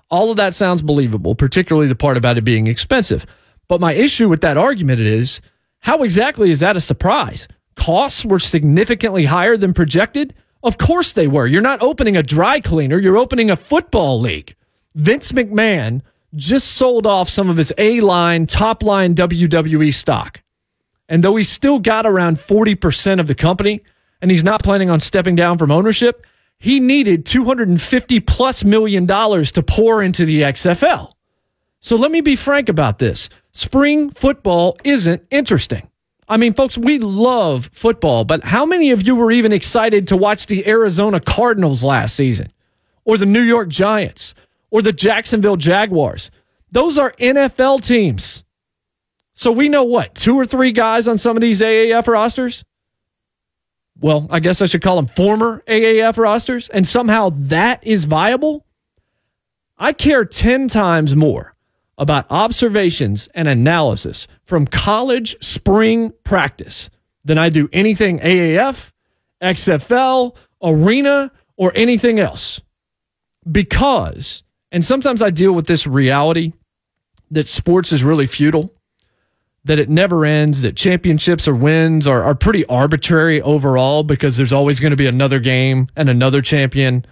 All 0.09 0.31
of 0.31 0.37
that 0.37 0.55
sounds 0.55 0.81
believable, 0.81 1.35
particularly 1.35 1.87
the 1.87 1.95
part 1.95 2.17
about 2.17 2.37
it 2.37 2.43
being 2.43 2.67
expensive. 2.67 3.25
But 3.67 3.81
my 3.81 3.93
issue 3.93 4.29
with 4.29 4.41
that 4.41 4.57
argument 4.57 4.99
is 4.99 5.41
how 5.79 6.03
exactly 6.03 6.51
is 6.51 6.59
that 6.59 6.77
a 6.77 6.81
surprise? 6.81 7.47
Costs 7.75 8.23
were 8.23 8.39
significantly 8.39 9.25
higher 9.25 9.57
than 9.57 9.73
projected? 9.73 10.33
Of 10.63 10.77
course 10.77 11.13
they 11.13 11.27
were. 11.27 11.45
You're 11.45 11.61
not 11.61 11.81
opening 11.81 12.15
a 12.15 12.23
dry 12.23 12.59
cleaner, 12.59 12.97
you're 12.97 13.17
opening 13.17 13.49
a 13.51 13.55
football 13.55 14.19
league. 14.19 14.55
Vince 14.95 15.31
McMahon 15.31 16.01
just 16.35 16.73
sold 16.73 17.07
off 17.07 17.29
some 17.29 17.49
of 17.49 17.57
his 17.57 17.73
A 17.77 18.01
line, 18.01 18.47
top 18.47 18.83
line 18.83 19.15
WWE 19.15 19.93
stock. 19.93 20.41
And 21.07 21.23
though 21.23 21.35
he's 21.35 21.49
still 21.49 21.79
got 21.79 22.05
around 22.05 22.37
40% 22.37 23.19
of 23.19 23.27
the 23.27 23.35
company 23.35 23.81
and 24.21 24.31
he's 24.31 24.43
not 24.43 24.63
planning 24.63 24.89
on 24.89 24.99
stepping 24.99 25.35
down 25.35 25.57
from 25.57 25.71
ownership, 25.71 26.25
he 26.57 26.79
needed 26.79 27.25
250 27.25 28.19
plus 28.21 28.63
million 28.63 29.05
dollars 29.05 29.51
to 29.53 29.63
pour 29.63 30.01
into 30.01 30.25
the 30.25 30.41
XFL. 30.41 31.11
So 31.79 31.95
let 31.95 32.11
me 32.11 32.21
be 32.21 32.35
frank 32.35 32.69
about 32.69 32.97
this. 32.97 33.29
Spring 33.51 34.09
football 34.09 34.77
isn't 34.83 35.23
interesting. 35.29 35.89
I 36.27 36.37
mean, 36.37 36.55
folks, 36.55 36.77
we 36.77 36.97
love 36.97 37.69
football, 37.71 38.23
but 38.25 38.43
how 38.43 38.65
many 38.65 38.89
of 38.89 39.05
you 39.05 39.15
were 39.15 39.31
even 39.31 39.53
excited 39.53 40.07
to 40.07 40.17
watch 40.17 40.47
the 40.47 40.67
Arizona 40.67 41.19
Cardinals 41.19 41.83
last 41.83 42.15
season 42.15 42.51
or 43.03 43.19
the 43.19 43.27
New 43.27 43.43
York 43.43 43.69
Giants 43.69 44.33
or 44.75 44.81
the 44.81 44.91
Jacksonville 44.91 45.55
Jaguars. 45.55 46.29
Those 46.69 46.97
are 46.97 47.13
NFL 47.13 47.81
teams. 47.85 48.43
So 49.33 49.49
we 49.49 49.69
know 49.69 49.85
what, 49.85 50.13
two 50.13 50.35
or 50.35 50.45
three 50.45 50.73
guys 50.73 51.07
on 51.07 51.17
some 51.17 51.37
of 51.37 51.41
these 51.41 51.61
AAF 51.61 52.07
rosters? 52.07 52.65
Well, 53.97 54.27
I 54.29 54.41
guess 54.41 54.61
I 54.61 54.65
should 54.65 54.81
call 54.81 54.97
them 54.97 55.07
former 55.07 55.63
AAF 55.65 56.17
rosters, 56.17 56.67
and 56.67 56.85
somehow 56.85 57.31
that 57.33 57.87
is 57.87 58.03
viable? 58.03 58.65
I 59.77 59.93
care 59.93 60.25
10 60.25 60.67
times 60.67 61.15
more 61.15 61.53
about 61.97 62.25
observations 62.29 63.29
and 63.33 63.47
analysis 63.47 64.27
from 64.43 64.67
college 64.67 65.37
spring 65.41 66.11
practice 66.25 66.89
than 67.23 67.37
I 67.37 67.47
do 67.47 67.69
anything 67.71 68.19
AAF, 68.19 68.91
XFL, 69.41 70.35
arena, 70.61 71.31
or 71.55 71.71
anything 71.75 72.19
else. 72.19 72.59
Because 73.49 74.43
and 74.75 74.83
sometimes 74.83 75.21
I 75.21 75.29
deal 75.29 75.53
with 75.53 75.67
this 75.67 75.87
reality 75.87 76.51
that 77.31 77.47
sports 77.47 77.93
is 77.93 78.03
really 78.03 78.27
futile, 78.27 78.73
that 79.63 79.79
it 79.79 79.87
never 79.87 80.25
ends, 80.25 80.63
that 80.63 80.75
championships 80.75 81.47
or 81.47 81.55
wins 81.55 82.05
are, 82.05 82.21
are 82.21 82.35
pretty 82.35 82.65
arbitrary 82.65 83.41
overall 83.41 84.03
because 84.03 84.35
there's 84.35 84.51
always 84.51 84.81
going 84.81 84.91
to 84.91 84.97
be 84.97 85.07
another 85.07 85.39
game 85.39 85.87
and 85.95 86.09
another 86.09 86.41
champion 86.41 87.05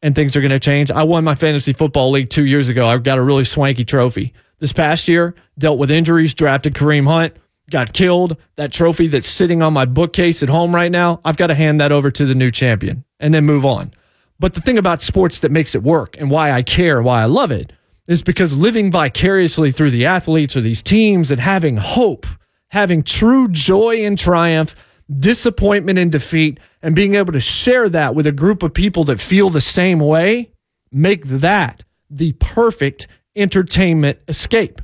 and 0.00 0.14
things 0.14 0.36
are 0.36 0.40
going 0.40 0.52
to 0.52 0.60
change. 0.60 0.92
I 0.92 1.02
won 1.02 1.24
my 1.24 1.34
fantasy 1.34 1.72
football 1.72 2.12
league 2.12 2.30
two 2.30 2.46
years 2.46 2.68
ago. 2.68 2.86
I 2.86 2.98
got 2.98 3.18
a 3.18 3.22
really 3.22 3.44
swanky 3.44 3.84
trophy. 3.84 4.32
This 4.60 4.72
past 4.72 5.08
year, 5.08 5.34
dealt 5.58 5.80
with 5.80 5.90
injuries, 5.90 6.34
drafted 6.34 6.74
Kareem 6.74 7.08
Hunt, 7.08 7.36
got 7.68 7.94
killed. 7.94 8.36
That 8.54 8.72
trophy 8.72 9.08
that's 9.08 9.28
sitting 9.28 9.60
on 9.60 9.72
my 9.72 9.86
bookcase 9.86 10.40
at 10.44 10.48
home 10.48 10.72
right 10.72 10.92
now, 10.92 11.20
I've 11.24 11.36
got 11.36 11.48
to 11.48 11.54
hand 11.56 11.80
that 11.80 11.90
over 11.90 12.12
to 12.12 12.26
the 12.26 12.36
new 12.36 12.52
champion 12.52 13.02
and 13.18 13.34
then 13.34 13.44
move 13.44 13.64
on. 13.64 13.90
But 14.38 14.54
the 14.54 14.60
thing 14.60 14.78
about 14.78 15.02
sports 15.02 15.40
that 15.40 15.50
makes 15.50 15.74
it 15.74 15.82
work 15.82 16.16
and 16.18 16.30
why 16.30 16.52
I 16.52 16.62
care, 16.62 17.00
why 17.00 17.22
I 17.22 17.26
love 17.26 17.50
it, 17.50 17.72
is 18.08 18.22
because 18.22 18.56
living 18.56 18.90
vicariously 18.90 19.72
through 19.72 19.90
the 19.90 20.06
athletes 20.06 20.56
or 20.56 20.60
these 20.60 20.82
teams 20.82 21.30
and 21.30 21.40
having 21.40 21.76
hope, 21.76 22.26
having 22.68 23.02
true 23.02 23.48
joy 23.48 24.04
and 24.04 24.18
triumph, 24.18 24.74
disappointment 25.18 25.98
and 25.98 26.12
defeat, 26.12 26.60
and 26.82 26.94
being 26.94 27.14
able 27.14 27.32
to 27.32 27.40
share 27.40 27.88
that 27.88 28.14
with 28.14 28.26
a 28.26 28.32
group 28.32 28.62
of 28.62 28.74
people 28.74 29.04
that 29.04 29.20
feel 29.20 29.50
the 29.50 29.60
same 29.60 30.00
way, 30.00 30.52
make 30.92 31.24
that 31.26 31.82
the 32.10 32.32
perfect 32.34 33.08
entertainment 33.34 34.18
escape. 34.28 34.80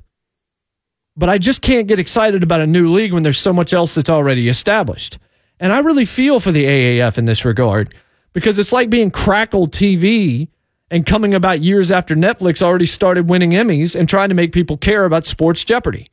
But 1.16 1.28
I 1.28 1.38
just 1.38 1.60
can't 1.60 1.86
get 1.86 1.98
excited 1.98 2.42
about 2.42 2.60
a 2.60 2.66
new 2.66 2.90
league 2.90 3.12
when 3.12 3.22
there's 3.22 3.38
so 3.38 3.52
much 3.52 3.72
else 3.72 3.94
that's 3.94 4.10
already 4.10 4.48
established. 4.48 5.18
And 5.60 5.72
I 5.72 5.80
really 5.80 6.06
feel 6.06 6.40
for 6.40 6.50
the 6.50 6.64
AAF 6.64 7.18
in 7.18 7.26
this 7.26 7.44
regard 7.44 7.94
because 8.32 8.58
it's 8.58 8.72
like 8.72 8.90
being 8.90 9.10
Crackle 9.10 9.68
TV 9.68 10.48
and 10.90 11.06
coming 11.06 11.34
about 11.34 11.60
years 11.60 11.90
after 11.90 12.14
Netflix 12.14 12.62
already 12.62 12.86
started 12.86 13.28
winning 13.28 13.52
Emmys 13.52 13.98
and 13.98 14.08
trying 14.08 14.28
to 14.28 14.34
make 14.34 14.52
people 14.52 14.76
care 14.76 15.04
about 15.04 15.24
sports 15.24 15.64
Jeopardy. 15.64 16.10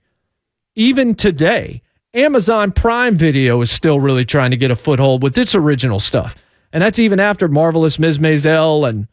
Even 0.75 1.15
today, 1.15 1.81
Amazon 2.13 2.71
Prime 2.71 3.15
Video 3.15 3.61
is 3.61 3.71
still 3.71 3.99
really 3.99 4.25
trying 4.25 4.51
to 4.51 4.57
get 4.57 4.71
a 4.71 4.75
foothold 4.75 5.21
with 5.21 5.37
its 5.37 5.53
original 5.53 5.99
stuff. 5.99 6.35
And 6.71 6.81
that's 6.81 6.99
even 6.99 7.19
after 7.19 7.47
Marvelous 7.47 7.99
Ms. 7.99 8.19
Maisel 8.19 8.87
and 8.87 9.07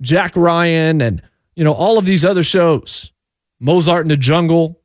Jack 0.00 0.36
Ryan 0.36 1.00
and, 1.00 1.22
you 1.54 1.64
know, 1.64 1.72
all 1.72 1.96
of 1.96 2.06
these 2.06 2.24
other 2.24 2.42
shows, 2.42 3.12
Mozart 3.60 4.02
in 4.02 4.08
the 4.08 4.16
Jungle. 4.16 4.80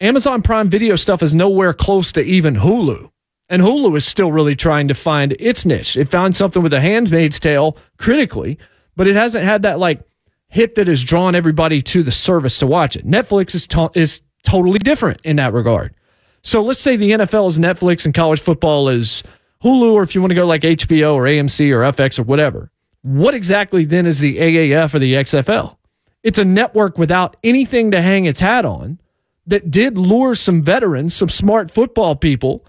Amazon 0.00 0.42
Prime 0.42 0.68
Video 0.68 0.96
stuff 0.96 1.22
is 1.22 1.32
nowhere 1.32 1.72
close 1.72 2.12
to 2.12 2.22
even 2.22 2.56
Hulu. 2.56 3.10
And 3.48 3.60
Hulu 3.62 3.96
is 3.96 4.06
still 4.06 4.32
really 4.32 4.56
trying 4.56 4.88
to 4.88 4.94
find 4.94 5.32
its 5.38 5.64
niche. 5.66 5.96
It 5.96 6.08
found 6.08 6.34
something 6.36 6.62
with 6.62 6.72
a 6.72 6.80
handmaid's 6.80 7.38
tale 7.38 7.76
critically, 7.98 8.58
but 8.96 9.06
it 9.06 9.16
hasn't 9.16 9.44
had 9.44 9.62
that 9.62 9.78
like 9.78 10.00
hit 10.48 10.76
that 10.76 10.88
has 10.88 11.02
drawn 11.04 11.34
everybody 11.34 11.82
to 11.82 12.02
the 12.02 12.12
service 12.12 12.58
to 12.58 12.66
watch 12.66 12.96
it. 12.96 13.06
Netflix 13.06 13.54
is, 13.54 13.66
to- 13.66 13.90
is 13.94 14.22
totally 14.44 14.78
different 14.78 15.20
in 15.24 15.36
that 15.36 15.52
regard. 15.52 15.94
So 16.42 16.62
let's 16.62 16.80
say 16.80 16.96
the 16.96 17.12
NFL 17.12 17.48
is 17.48 17.58
Netflix 17.58 18.04
and 18.04 18.14
college 18.14 18.40
football 18.40 18.88
is 18.88 19.22
Hulu, 19.62 19.92
or 19.92 20.02
if 20.02 20.14
you 20.14 20.20
want 20.20 20.30
to 20.30 20.34
go 20.34 20.46
like 20.46 20.62
HBO 20.62 21.14
or 21.14 21.22
AMC 21.22 21.70
or 21.72 21.80
FX 21.92 22.18
or 22.18 22.22
whatever. 22.22 22.70
What 23.02 23.34
exactly 23.34 23.84
then 23.84 24.06
is 24.06 24.18
the 24.18 24.38
AAF 24.38 24.94
or 24.94 24.98
the 24.98 25.14
XFL? 25.14 25.76
It's 26.22 26.38
a 26.38 26.44
network 26.44 26.96
without 26.98 27.36
anything 27.42 27.90
to 27.90 28.00
hang 28.00 28.24
its 28.24 28.40
hat 28.40 28.64
on 28.64 28.98
that 29.46 29.70
did 29.70 29.98
lure 29.98 30.34
some 30.34 30.62
veterans, 30.62 31.14
some 31.14 31.28
smart 31.28 31.70
football 31.70 32.16
people, 32.16 32.64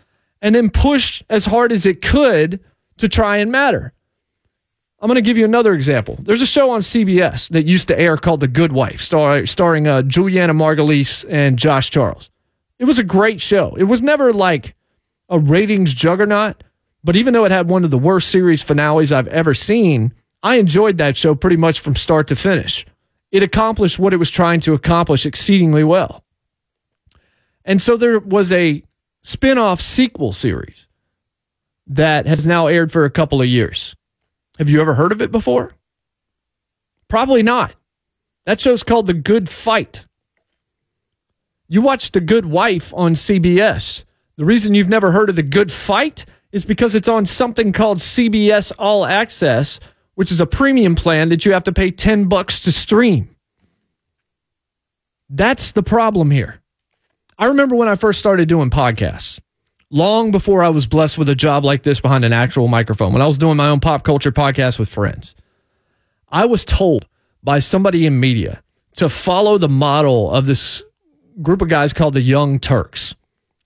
and 0.46 0.54
then 0.54 0.70
pushed 0.70 1.24
as 1.28 1.44
hard 1.48 1.72
as 1.72 1.88
it 1.88 2.04
could 2.04 2.60
to 2.98 3.10
try 3.10 3.38
and 3.38 3.52
matter. 3.52 3.92
I'm 5.00 5.08
going 5.08 5.16
to 5.16 5.22
give 5.24 5.40
you 5.40 5.46
another 5.46 5.74
example. 5.74 6.20
There's 6.22 6.44
a 6.44 6.46
show 6.46 6.70
on 6.70 6.82
CBS 6.82 7.50
that 7.50 7.66
used 7.66 7.88
to 7.88 8.00
air 8.00 8.16
called 8.16 8.42
The 8.42 8.48
Good 8.48 8.72
Wife, 8.72 9.02
star, 9.02 9.48
starring 9.48 9.88
uh, 9.88 10.04
Julianna 10.04 10.54
Margulies 10.54 11.26
and 11.28 11.58
Josh 11.58 11.90
Charles. 11.90 12.30
It 12.78 12.86
was 12.86 13.00
a 13.00 13.04
great 13.04 13.42
show. 13.42 13.74
It 13.76 13.86
was 13.86 14.04
never 14.04 14.32
like 14.32 14.76
a 15.30 15.40
ratings 15.40 15.96
juggernaut, 15.96 16.64
but 17.04 17.16
even 17.16 17.34
though 17.34 17.46
it 17.46 17.52
had 17.52 17.68
one 17.68 17.84
of 17.84 17.90
the 17.90 17.98
worst 17.98 18.30
series 18.30 18.62
finales 18.62 19.12
I've 19.12 19.28
ever 19.30 19.56
seen, 19.56 20.14
I 20.44 20.58
enjoyed 20.58 21.00
that 21.00 21.18
show 21.18 21.34
pretty 21.34 21.58
much 21.58 21.80
from 21.80 21.96
start 21.96 22.28
to 22.28 22.36
finish. 22.36 22.86
It 23.32 23.42
accomplished 23.42 23.98
what 23.98 24.14
it 24.14 24.18
was 24.18 24.30
trying 24.30 24.60
to 24.60 24.76
accomplish 24.76 25.26
exceedingly 25.26 25.84
well. 25.84 26.24
And 27.66 27.82
so 27.82 27.98
there 27.98 28.20
was 28.20 28.52
a 28.52 28.84
spin 29.26 29.58
off 29.58 29.82
sequel 29.82 30.32
series 30.32 30.88
that 31.88 32.28
has 32.28 32.46
now 32.46 32.68
aired 32.68 32.92
for 32.92 33.06
a 33.06 33.10
couple 33.10 33.42
of 33.42 33.48
years. 33.48 33.96
Have 34.60 34.70
you 34.70 34.80
ever 34.80 34.94
heard 34.94 35.12
of 35.12 35.20
it 35.20 35.32
before? 35.32 35.74
Probably 37.08 37.42
not. 37.42 37.74
That 38.46 38.62
show's 38.62 38.84
called 38.84 39.08
The 39.08 39.16
Good 39.16 39.50
Fight. 39.50 40.06
You 41.68 41.82
watch 41.82 42.12
The 42.12 42.22
Good 42.22 42.46
Wife 42.46 42.94
on 42.96 43.16
CBS. 43.16 44.04
The 44.36 44.46
reason 44.46 44.76
you've 44.76 44.90
never 44.90 45.12
heard 45.12 45.30
of 45.30 45.36
The 45.36 45.44
Good 45.44 45.72
Fight 45.72 46.26
is 46.52 46.64
because 46.64 46.94
it's 46.94 47.08
on 47.08 47.26
something 47.26 47.74
called 47.74 47.98
CBS 47.98 48.72
All 48.78 49.06
Access, 49.06 49.80
which 50.14 50.32
is 50.32 50.40
a 50.40 50.46
premium 50.46 50.94
plan 50.94 51.30
that 51.30 51.46
you 51.46 51.54
have 51.54 51.64
to 51.64 51.74
pay 51.74 51.90
10 51.90 52.26
bucks 52.26 52.60
to 52.60 52.72
stream. 52.72 53.36
That's 55.30 55.72
the 55.72 55.84
problem 55.84 56.30
here. 56.30 56.62
I 57.38 57.48
remember 57.48 57.76
when 57.76 57.88
I 57.88 57.96
first 57.96 58.20
started 58.20 58.48
doing 58.48 58.70
podcasts, 58.70 59.40
long 59.90 60.32
before 60.32 60.64
I 60.64 60.70
was 60.70 60.88
blessed 60.88 61.18
with 61.18 61.30
a 61.30 61.36
job 61.36 61.66
like 61.66 61.84
this 61.84 62.00
behind 62.00 62.24
an 62.24 62.34
actual 62.34 62.68
microphone, 62.68 63.12
when 63.12 63.22
I 63.22 63.28
was 63.28 63.38
doing 63.38 63.58
my 63.58 63.70
own 63.70 63.80
pop 63.80 64.04
culture 64.04 64.32
podcast 64.32 64.80
with 64.80 64.90
friends, 64.90 65.36
I 66.30 66.46
was 66.46 66.64
told 66.64 67.06
by 67.44 67.60
somebody 67.60 68.06
in 68.06 68.20
media 68.20 68.62
to 68.96 69.10
follow 69.10 69.58
the 69.58 69.70
model 69.70 70.32
of 70.32 70.46
this 70.46 70.84
group 71.42 71.62
of 71.62 71.68
guys 71.68 71.92
called 71.92 72.14
the 72.14 72.22
Young 72.22 72.60
Turks. 72.60 73.16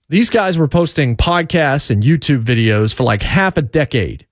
These 0.08 0.30
guys 0.30 0.58
were 0.58 0.68
posting 0.68 1.16
podcasts 1.16 1.90
and 1.90 2.02
YouTube 2.02 2.42
videos 2.42 2.92
for 2.92 3.04
like 3.04 3.22
half 3.22 3.56
a 3.56 3.62
decade 3.62 4.26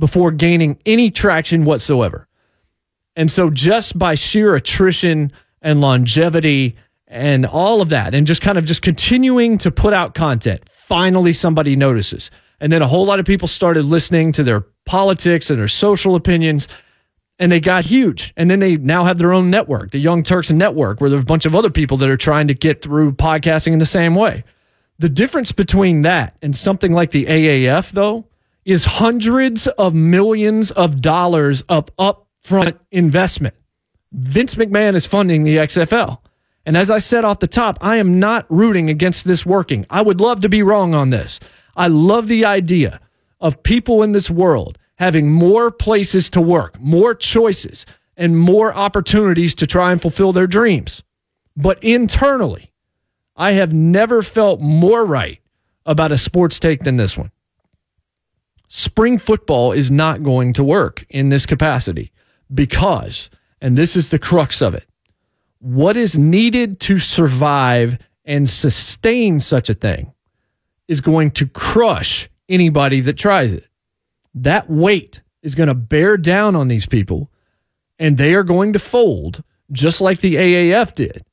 before 0.00 0.32
gaining 0.32 0.80
any 0.84 1.12
traction 1.12 1.64
whatsoever. 1.64 2.26
And 3.14 3.30
so, 3.30 3.48
just 3.48 3.96
by 3.96 4.16
sheer 4.16 4.56
attrition 4.56 5.30
and 5.60 5.80
longevity 5.80 6.76
and 7.12 7.44
all 7.44 7.82
of 7.82 7.90
that, 7.90 8.14
and 8.14 8.26
just 8.26 8.40
kind 8.40 8.56
of 8.58 8.64
just 8.64 8.82
continuing 8.82 9.58
to 9.58 9.70
put 9.70 9.92
out 9.92 10.14
content, 10.14 10.62
finally 10.72 11.32
somebody 11.32 11.76
notices. 11.76 12.30
And 12.58 12.72
then 12.72 12.80
a 12.80 12.88
whole 12.88 13.04
lot 13.04 13.20
of 13.20 13.26
people 13.26 13.48
started 13.48 13.84
listening 13.84 14.32
to 14.32 14.42
their 14.42 14.62
politics 14.86 15.50
and 15.50 15.58
their 15.58 15.68
social 15.68 16.14
opinions, 16.14 16.68
and 17.38 17.52
they 17.52 17.60
got 17.60 17.84
huge. 17.84 18.32
And 18.36 18.50
then 18.50 18.60
they 18.60 18.76
now 18.76 19.04
have 19.04 19.18
their 19.18 19.32
own 19.32 19.50
network, 19.50 19.90
the 19.90 19.98
Young 19.98 20.22
Turks 20.22 20.50
Network, 20.50 21.00
where 21.00 21.10
there's 21.10 21.22
a 21.22 21.26
bunch 21.26 21.44
of 21.44 21.54
other 21.54 21.70
people 21.70 21.96
that 21.98 22.08
are 22.08 22.16
trying 22.16 22.48
to 22.48 22.54
get 22.54 22.80
through 22.80 23.12
podcasting 23.12 23.72
in 23.72 23.78
the 23.78 23.86
same 23.86 24.14
way. 24.14 24.44
The 24.98 25.08
difference 25.08 25.52
between 25.52 26.02
that 26.02 26.36
and 26.40 26.56
something 26.56 26.92
like 26.92 27.10
the 27.10 27.26
AAF, 27.26 27.90
though, 27.90 28.26
is 28.64 28.84
hundreds 28.84 29.66
of 29.66 29.92
millions 29.92 30.70
of 30.70 31.00
dollars 31.00 31.62
of 31.62 31.94
upfront 31.96 32.78
investment. 32.90 33.54
Vince 34.12 34.54
McMahon 34.54 34.94
is 34.94 35.04
funding 35.04 35.42
the 35.42 35.56
XFL. 35.56 36.21
And 36.64 36.76
as 36.76 36.90
I 36.90 36.98
said 36.98 37.24
off 37.24 37.40
the 37.40 37.46
top, 37.46 37.78
I 37.80 37.96
am 37.96 38.20
not 38.20 38.46
rooting 38.48 38.88
against 38.88 39.24
this 39.24 39.44
working. 39.44 39.84
I 39.90 40.02
would 40.02 40.20
love 40.20 40.40
to 40.42 40.48
be 40.48 40.62
wrong 40.62 40.94
on 40.94 41.10
this. 41.10 41.40
I 41.76 41.88
love 41.88 42.28
the 42.28 42.44
idea 42.44 43.00
of 43.40 43.62
people 43.62 44.02
in 44.02 44.12
this 44.12 44.30
world 44.30 44.78
having 44.96 45.30
more 45.30 45.70
places 45.70 46.30
to 46.30 46.40
work, 46.40 46.78
more 46.80 47.14
choices, 47.14 47.84
and 48.16 48.38
more 48.38 48.72
opportunities 48.72 49.54
to 49.56 49.66
try 49.66 49.90
and 49.90 50.00
fulfill 50.00 50.32
their 50.32 50.46
dreams. 50.46 51.02
But 51.56 51.82
internally, 51.82 52.72
I 53.34 53.52
have 53.52 53.72
never 53.72 54.22
felt 54.22 54.60
more 54.60 55.04
right 55.04 55.40
about 55.84 56.12
a 56.12 56.18
sports 56.18 56.60
take 56.60 56.84
than 56.84 56.96
this 56.96 57.16
one 57.18 57.32
spring 58.68 59.18
football 59.18 59.72
is 59.72 59.90
not 59.90 60.22
going 60.22 60.54
to 60.54 60.64
work 60.64 61.04
in 61.10 61.28
this 61.28 61.44
capacity 61.44 62.10
because, 62.52 63.28
and 63.60 63.76
this 63.76 63.94
is 63.94 64.08
the 64.08 64.18
crux 64.18 64.62
of 64.62 64.74
it, 64.74 64.86
what 65.62 65.96
is 65.96 66.18
needed 66.18 66.80
to 66.80 66.98
survive 66.98 67.96
and 68.24 68.50
sustain 68.50 69.38
such 69.38 69.70
a 69.70 69.74
thing 69.74 70.12
is 70.88 71.00
going 71.00 71.30
to 71.30 71.46
crush 71.46 72.28
anybody 72.48 73.00
that 73.00 73.16
tries 73.16 73.52
it. 73.52 73.68
That 74.34 74.68
weight 74.68 75.20
is 75.40 75.54
going 75.54 75.68
to 75.68 75.74
bear 75.74 76.16
down 76.16 76.56
on 76.56 76.66
these 76.66 76.86
people 76.86 77.30
and 77.96 78.18
they 78.18 78.34
are 78.34 78.42
going 78.42 78.72
to 78.72 78.80
fold 78.80 79.44
just 79.70 80.00
like 80.00 80.20
the 80.20 80.34
AAF 80.34 80.96
did 80.96 81.24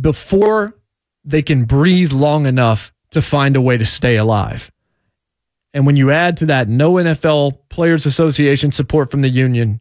before 0.00 0.74
they 1.22 1.42
can 1.42 1.64
breathe 1.64 2.12
long 2.12 2.46
enough 2.46 2.90
to 3.10 3.20
find 3.20 3.54
a 3.54 3.60
way 3.60 3.76
to 3.76 3.84
stay 3.84 4.16
alive. 4.16 4.70
And 5.74 5.84
when 5.84 5.96
you 5.96 6.10
add 6.10 6.38
to 6.38 6.46
that 6.46 6.68
no 6.68 6.94
NFL 6.94 7.58
Players 7.68 8.06
Association 8.06 8.72
support 8.72 9.10
from 9.10 9.20
the 9.20 9.28
union, 9.28 9.80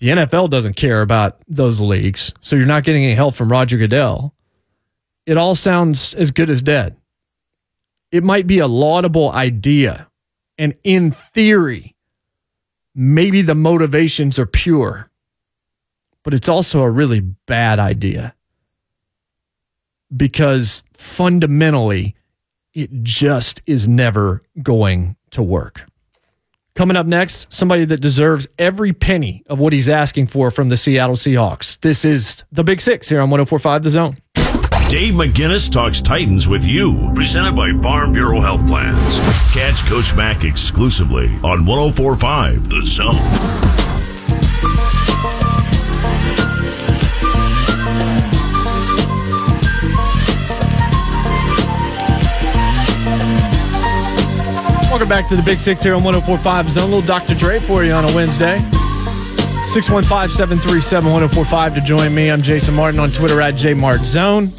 the 0.00 0.08
NFL 0.08 0.50
doesn't 0.50 0.74
care 0.74 1.02
about 1.02 1.38
those 1.46 1.80
leagues. 1.80 2.32
So 2.40 2.56
you're 2.56 2.66
not 2.66 2.84
getting 2.84 3.04
any 3.04 3.14
help 3.14 3.34
from 3.34 3.52
Roger 3.52 3.76
Goodell. 3.76 4.34
It 5.26 5.36
all 5.36 5.54
sounds 5.54 6.14
as 6.14 6.30
good 6.30 6.50
as 6.50 6.62
dead. 6.62 6.96
It 8.10 8.24
might 8.24 8.46
be 8.46 8.58
a 8.58 8.66
laudable 8.66 9.30
idea. 9.30 10.08
And 10.58 10.74
in 10.82 11.12
theory, 11.12 11.94
maybe 12.94 13.42
the 13.42 13.54
motivations 13.54 14.38
are 14.38 14.46
pure, 14.46 15.10
but 16.24 16.34
it's 16.34 16.48
also 16.48 16.82
a 16.82 16.90
really 16.90 17.20
bad 17.20 17.78
idea 17.78 18.34
because 20.16 20.82
fundamentally, 20.94 22.16
it 22.72 23.02
just 23.02 23.62
is 23.66 23.86
never 23.86 24.42
going 24.62 25.16
to 25.30 25.42
work. 25.42 25.86
Coming 26.74 26.96
up 26.96 27.06
next, 27.06 27.52
somebody 27.52 27.84
that 27.86 28.00
deserves 28.00 28.46
every 28.58 28.92
penny 28.92 29.42
of 29.46 29.58
what 29.60 29.72
he's 29.72 29.88
asking 29.88 30.28
for 30.28 30.50
from 30.50 30.68
the 30.68 30.76
Seattle 30.76 31.16
Seahawks. 31.16 31.80
This 31.80 32.04
is 32.04 32.44
the 32.52 32.64
Big 32.64 32.80
Six 32.80 33.08
here 33.08 33.20
on 33.20 33.28
1045 33.30 33.82
The 33.82 33.90
Zone. 33.90 34.16
Dave 34.88 35.14
McGinnis 35.14 35.70
talks 35.70 36.00
Titans 36.00 36.48
with 36.48 36.64
you, 36.64 37.12
presented 37.14 37.54
by 37.54 37.72
Farm 37.82 38.12
Bureau 38.12 38.40
Health 38.40 38.66
Plans. 38.66 39.18
Catch 39.52 39.84
Coach 39.86 40.14
Mac 40.16 40.44
exclusively 40.44 41.26
on 41.44 41.64
1045 41.66 42.68
The 42.68 42.82
Zone. 42.84 43.89
Welcome 55.00 55.16
back 55.16 55.28
to 55.30 55.36
the 55.36 55.42
Big 55.42 55.58
Six 55.58 55.82
here 55.82 55.94
on 55.94 56.04
1045 56.04 56.70
Zone. 56.72 57.06
Dr. 57.06 57.34
Dre 57.34 57.58
for 57.58 57.84
you 57.84 57.92
on 57.92 58.04
a 58.04 58.14
Wednesday. 58.14 58.58
615 59.64 60.28
737 60.28 61.10
1045 61.10 61.74
to 61.74 61.80
join 61.80 62.14
me. 62.14 62.30
I'm 62.30 62.42
Jason 62.42 62.74
Martin 62.74 63.00
on 63.00 63.10
Twitter 63.10 63.40
at 63.40 63.54
JMartZone. 63.54 64.52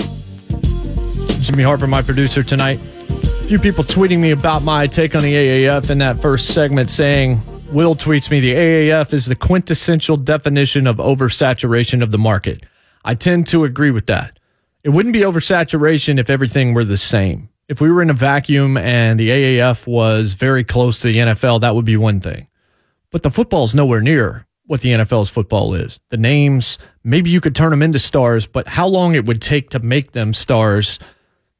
Jimmy 1.43 1.61
Harper, 1.61 1.85
my 1.85 2.01
producer 2.01 2.41
tonight. 2.41 2.79
A 3.11 3.43
few 3.43 3.59
people 3.59 3.83
tweeting 3.83 4.17
me 4.17 4.31
about 4.31 4.63
my 4.63 4.87
take 4.87 5.13
on 5.13 5.21
the 5.21 5.31
AAF 5.31 5.91
in 5.91 5.99
that 5.99 6.19
first 6.19 6.55
segment 6.55 6.89
saying, 6.89 7.39
Will 7.71 7.95
tweets 7.95 8.31
me, 8.31 8.39
the 8.39 8.55
AAF 8.55 9.13
is 9.13 9.27
the 9.27 9.35
quintessential 9.35 10.17
definition 10.17 10.87
of 10.87 10.97
oversaturation 10.97 12.01
of 12.01 12.09
the 12.09 12.17
market. 12.17 12.65
I 13.05 13.13
tend 13.13 13.45
to 13.49 13.63
agree 13.63 13.91
with 13.91 14.07
that. 14.07 14.39
It 14.83 14.89
wouldn't 14.89 15.13
be 15.13 15.19
oversaturation 15.19 16.17
if 16.17 16.31
everything 16.31 16.73
were 16.73 16.83
the 16.83 16.97
same. 16.97 17.50
If 17.71 17.79
we 17.79 17.89
were 17.89 18.01
in 18.01 18.09
a 18.09 18.13
vacuum 18.13 18.75
and 18.75 19.17
the 19.17 19.29
AAF 19.29 19.87
was 19.87 20.33
very 20.33 20.61
close 20.61 20.99
to 20.99 21.07
the 21.07 21.19
NFL, 21.19 21.61
that 21.61 21.73
would 21.73 21.85
be 21.85 21.95
one 21.95 22.19
thing. 22.19 22.49
But 23.11 23.23
the 23.23 23.31
football 23.31 23.63
is 23.63 23.73
nowhere 23.73 24.01
near 24.01 24.45
what 24.65 24.81
the 24.81 24.89
NFL's 24.89 25.29
football 25.29 25.73
is. 25.73 25.97
The 26.09 26.17
names, 26.17 26.77
maybe 27.05 27.29
you 27.29 27.39
could 27.39 27.55
turn 27.55 27.69
them 27.69 27.81
into 27.81 27.97
stars, 27.97 28.45
but 28.45 28.67
how 28.67 28.87
long 28.87 29.15
it 29.15 29.25
would 29.25 29.41
take 29.41 29.69
to 29.69 29.79
make 29.79 30.11
them 30.11 30.33
stars 30.33 30.99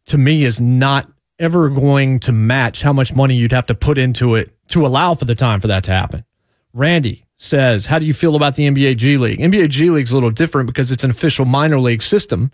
to 0.08 0.18
me 0.18 0.44
is 0.44 0.60
not 0.60 1.10
ever 1.40 1.70
going 1.70 2.20
to 2.20 2.34
match 2.34 2.82
how 2.82 2.92
much 2.92 3.16
money 3.16 3.36
you'd 3.36 3.54
have 3.54 3.68
to 3.68 3.74
put 3.74 3.98
into 3.98 4.36
it 4.36 4.54
to 4.68 4.86
allow 4.86 5.16
for 5.16 5.24
the 5.24 5.34
time 5.34 5.62
for 5.62 5.68
that 5.68 5.86
to 5.86 5.92
happen. 5.92 6.26
Randy 6.74 7.26
says, 7.38 7.86
How 7.86 8.00
do 8.00 8.06
you 8.06 8.14
feel 8.14 8.36
about 8.36 8.56
the 8.56 8.68
NBA 8.70 8.98
G 8.98 9.16
League? 9.16 9.40
NBA 9.40 9.70
G 9.70 9.90
League 9.90 10.08
is 10.08 10.12
a 10.12 10.16
little 10.16 10.30
different 10.30 10.68
because 10.68 10.92
it's 10.92 11.06
an 11.06 11.10
official 11.10 11.46
minor 11.46 11.80
league 11.80 12.02
system 12.02 12.52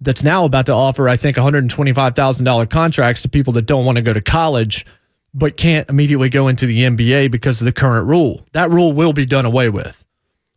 that's 0.00 0.22
now 0.22 0.44
about 0.44 0.66
to 0.66 0.72
offer, 0.72 1.08
I 1.08 1.16
think, 1.16 1.36
$125,000 1.36 2.70
contracts 2.70 3.22
to 3.22 3.28
people 3.28 3.52
that 3.54 3.62
don't 3.62 3.84
want 3.84 3.96
to 3.96 4.02
go 4.02 4.12
to 4.12 4.20
college 4.22 4.86
but 5.34 5.56
can't 5.56 5.88
immediately 5.90 6.28
go 6.28 6.48
into 6.48 6.66
the 6.66 6.82
NBA 6.82 7.30
because 7.30 7.60
of 7.60 7.64
the 7.66 7.72
current 7.72 8.06
rule. 8.06 8.46
That 8.52 8.70
rule 8.70 8.92
will 8.92 9.12
be 9.12 9.26
done 9.26 9.44
away 9.44 9.68
with. 9.68 10.04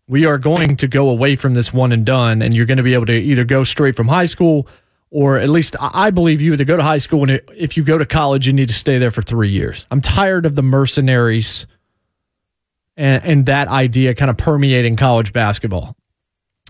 We 0.08 0.26
are 0.26 0.38
going 0.38 0.76
to 0.78 0.88
go 0.88 1.10
away 1.10 1.36
from 1.36 1.54
this 1.54 1.74
one 1.74 1.92
and 1.92 2.06
done, 2.06 2.42
and 2.42 2.54
you're 2.54 2.66
going 2.66 2.78
to 2.78 2.84
be 2.84 2.94
able 2.94 3.06
to 3.08 3.14
either 3.14 3.44
go 3.44 3.64
straight 3.64 3.96
from 3.96 4.08
high 4.08 4.26
school 4.26 4.68
or 5.12 5.38
at 5.38 5.50
least 5.50 5.76
I 5.80 6.10
believe 6.10 6.42
you 6.42 6.54
either 6.54 6.64
go 6.64 6.78
to 6.78 6.84
high 6.84 6.98
school 6.98 7.30
and 7.30 7.42
if 7.56 7.76
you 7.76 7.84
go 7.84 7.98
to 7.98 8.06
college, 8.06 8.48
you 8.48 8.54
need 8.54 8.70
to 8.70 8.74
stay 8.74 8.98
there 8.98 9.12
for 9.12 9.22
three 9.22 9.50
years. 9.50 9.86
I'm 9.92 10.00
tired 10.00 10.46
of 10.46 10.56
the 10.56 10.62
mercenaries 10.62 11.68
and, 12.96 13.24
and 13.24 13.46
that 13.48 13.68
idea 13.68 14.16
kind 14.16 14.32
of 14.32 14.38
permeating 14.38 14.96
college 14.96 15.34
basketball. 15.34 15.98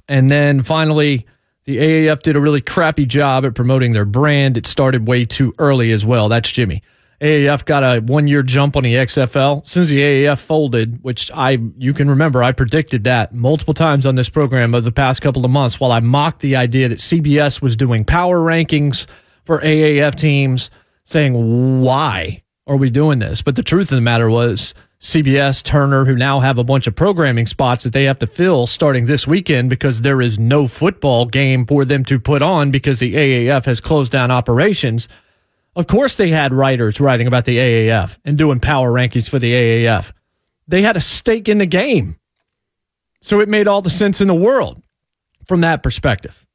And 0.08 0.30
then 0.30 0.64
finally, 0.64 1.28
the 1.66 1.78
AAF 1.78 2.22
did 2.22 2.36
a 2.36 2.42
really 2.42 2.62
crappy 2.62 3.06
job 3.06 3.46
at 3.46 3.54
promoting 3.54 3.94
their 3.94 4.06
brand. 4.06 4.58
It 4.58 4.66
started 4.66 5.08
way 5.08 5.26
too 5.26 5.54
early 5.60 5.92
as 5.92 6.06
well. 6.06 6.30
That's 6.30 6.52
Jimmy. 6.52 6.82
AAF 7.22 7.66
got 7.66 7.84
a 7.84 8.00
one 8.02 8.28
year 8.28 8.42
jump 8.42 8.76
on 8.76 8.84
the 8.84 8.96
XFL. 8.96 9.62
As 9.62 9.70
soon 9.70 9.84
as 9.84 9.90
the 9.90 10.02
AAF 10.02 10.40
folded, 10.40 11.04
which 11.04 11.30
I 11.32 11.60
you 11.78 11.94
can 11.94 12.10
remember, 12.10 12.42
I 12.42 12.52
predicted 12.52 13.04
that 13.04 13.34
multiple 13.34 13.76
times 13.76 14.08
on 14.08 14.16
this 14.16 14.28
program 14.28 14.74
over 14.74 14.82
the 14.82 14.92
past 14.92 15.22
couple 15.22 15.46
of 15.46 15.52
months 15.52 15.80
while 15.80 15.92
I 15.92 16.00
mocked 16.00 16.40
the 16.40 16.56
idea 16.56 16.90
that 16.90 16.98
CBS 16.98 17.62
was 17.62 17.76
doing 17.76 18.06
power 18.06 18.40
rankings 18.40 19.06
for 19.46 19.60
AAF 19.60 20.16
teams, 20.16 20.72
saying, 21.04 21.82
Why 21.82 22.42
are 22.66 22.78
we 22.78 22.90
doing 22.90 23.20
this? 23.20 23.44
But 23.44 23.56
the 23.56 23.64
truth 23.64 23.92
of 23.92 23.98
the 23.98 24.02
matter 24.02 24.30
was 24.30 24.74
CBS, 25.02 25.64
Turner, 25.64 26.06
who 26.06 26.16
now 26.16 26.40
have 26.40 26.58
a 26.58 26.64
bunch 26.64 26.86
of 26.86 26.96
programming 26.96 27.48
spots 27.48 27.84
that 27.84 27.92
they 27.92 28.04
have 28.04 28.20
to 28.20 28.28
fill 28.28 28.68
starting 28.68 29.06
this 29.06 29.26
weekend 29.26 29.70
because 29.70 30.02
there 30.02 30.22
is 30.22 30.38
no 30.38 30.68
football 30.68 31.26
game 31.26 31.66
for 31.66 31.84
them 31.84 32.06
to 32.06 32.20
put 32.20 32.42
on 32.42 32.70
because 32.72 33.00
the 33.00 33.16
AAF 33.16 33.66
has 33.66 33.80
closed 33.80 34.12
down 34.12 34.30
operations 34.30 35.08
of 35.76 35.88
course, 35.88 36.16
they 36.16 36.30
had 36.30 36.54
writers 36.54 37.00
writing 37.00 37.28
about 37.28 37.46
the 37.46 37.58
AAF 37.58 38.18
and 38.26 38.38
doing 38.38 38.60
power 38.60 38.92
rankings 38.92 39.30
for 39.30 39.40
the 39.40 39.54
AAF. 39.54 40.12
They 40.68 40.82
had 40.82 40.98
a 40.98 41.02
stake 41.02 41.48
in 41.48 41.60
the 41.60 41.66
game. 41.66 42.18
So 43.22 43.40
it 43.40 43.48
made 43.48 43.68
all 43.68 43.82
the 43.82 43.90
sense 43.90 44.20
in 44.20 44.28
the 44.28 44.36
world 44.36 44.82
from 45.46 45.62
that 45.62 45.84
perspective. 45.84 46.46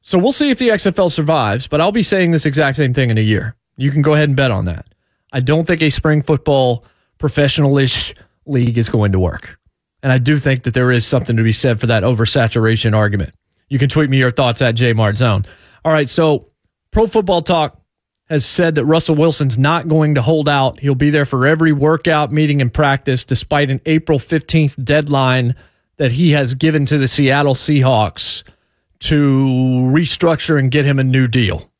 So 0.00 0.18
we'll 0.18 0.32
see 0.32 0.50
if 0.50 0.58
the 0.58 0.68
XFL 0.68 1.10
survives, 1.10 1.66
but 1.66 1.80
I'll 1.80 1.92
be 1.92 2.02
saying 2.02 2.30
this 2.30 2.46
exact 2.46 2.76
same 2.76 2.94
thing 2.94 3.10
in 3.10 3.18
a 3.18 3.22
year. 3.22 3.56
You 3.76 3.90
can 3.90 4.02
go 4.02 4.14
ahead 4.14 4.28
and 4.28 4.36
bet 4.36 4.50
on 4.50 4.64
that. 4.66 4.93
I 5.34 5.40
don't 5.40 5.66
think 5.66 5.82
a 5.82 5.90
spring 5.90 6.22
football 6.22 6.84
professional-ish 7.18 8.14
league 8.46 8.78
is 8.78 8.88
going 8.88 9.12
to 9.12 9.18
work. 9.18 9.58
And 10.02 10.12
I 10.12 10.18
do 10.18 10.38
think 10.38 10.62
that 10.62 10.74
there 10.74 10.92
is 10.92 11.04
something 11.04 11.36
to 11.36 11.42
be 11.42 11.52
said 11.52 11.80
for 11.80 11.86
that 11.88 12.04
oversaturation 12.04 12.94
argument. 12.94 13.34
You 13.68 13.78
can 13.78 13.88
tweet 13.88 14.08
me 14.08 14.18
your 14.18 14.30
thoughts 14.30 14.62
at 14.62 14.76
JMartZone. 14.76 15.44
All 15.84 15.92
right, 15.92 16.08
so 16.08 16.50
Pro 16.92 17.08
Football 17.08 17.42
Talk 17.42 17.80
has 18.28 18.46
said 18.46 18.76
that 18.76 18.84
Russell 18.84 19.16
Wilson's 19.16 19.58
not 19.58 19.88
going 19.88 20.14
to 20.14 20.22
hold 20.22 20.48
out. 20.48 20.78
He'll 20.78 20.94
be 20.94 21.10
there 21.10 21.24
for 21.24 21.46
every 21.46 21.72
workout, 21.72 22.30
meeting, 22.30 22.60
and 22.60 22.72
practice, 22.72 23.24
despite 23.24 23.70
an 23.70 23.80
April 23.86 24.20
15th 24.20 24.82
deadline 24.84 25.56
that 25.96 26.12
he 26.12 26.30
has 26.30 26.54
given 26.54 26.86
to 26.86 26.96
the 26.96 27.08
Seattle 27.08 27.54
Seahawks 27.54 28.44
to 29.00 29.16
restructure 29.92 30.58
and 30.58 30.70
get 30.70 30.84
him 30.84 30.98
a 30.98 31.04
new 31.04 31.26
deal. 31.26 31.70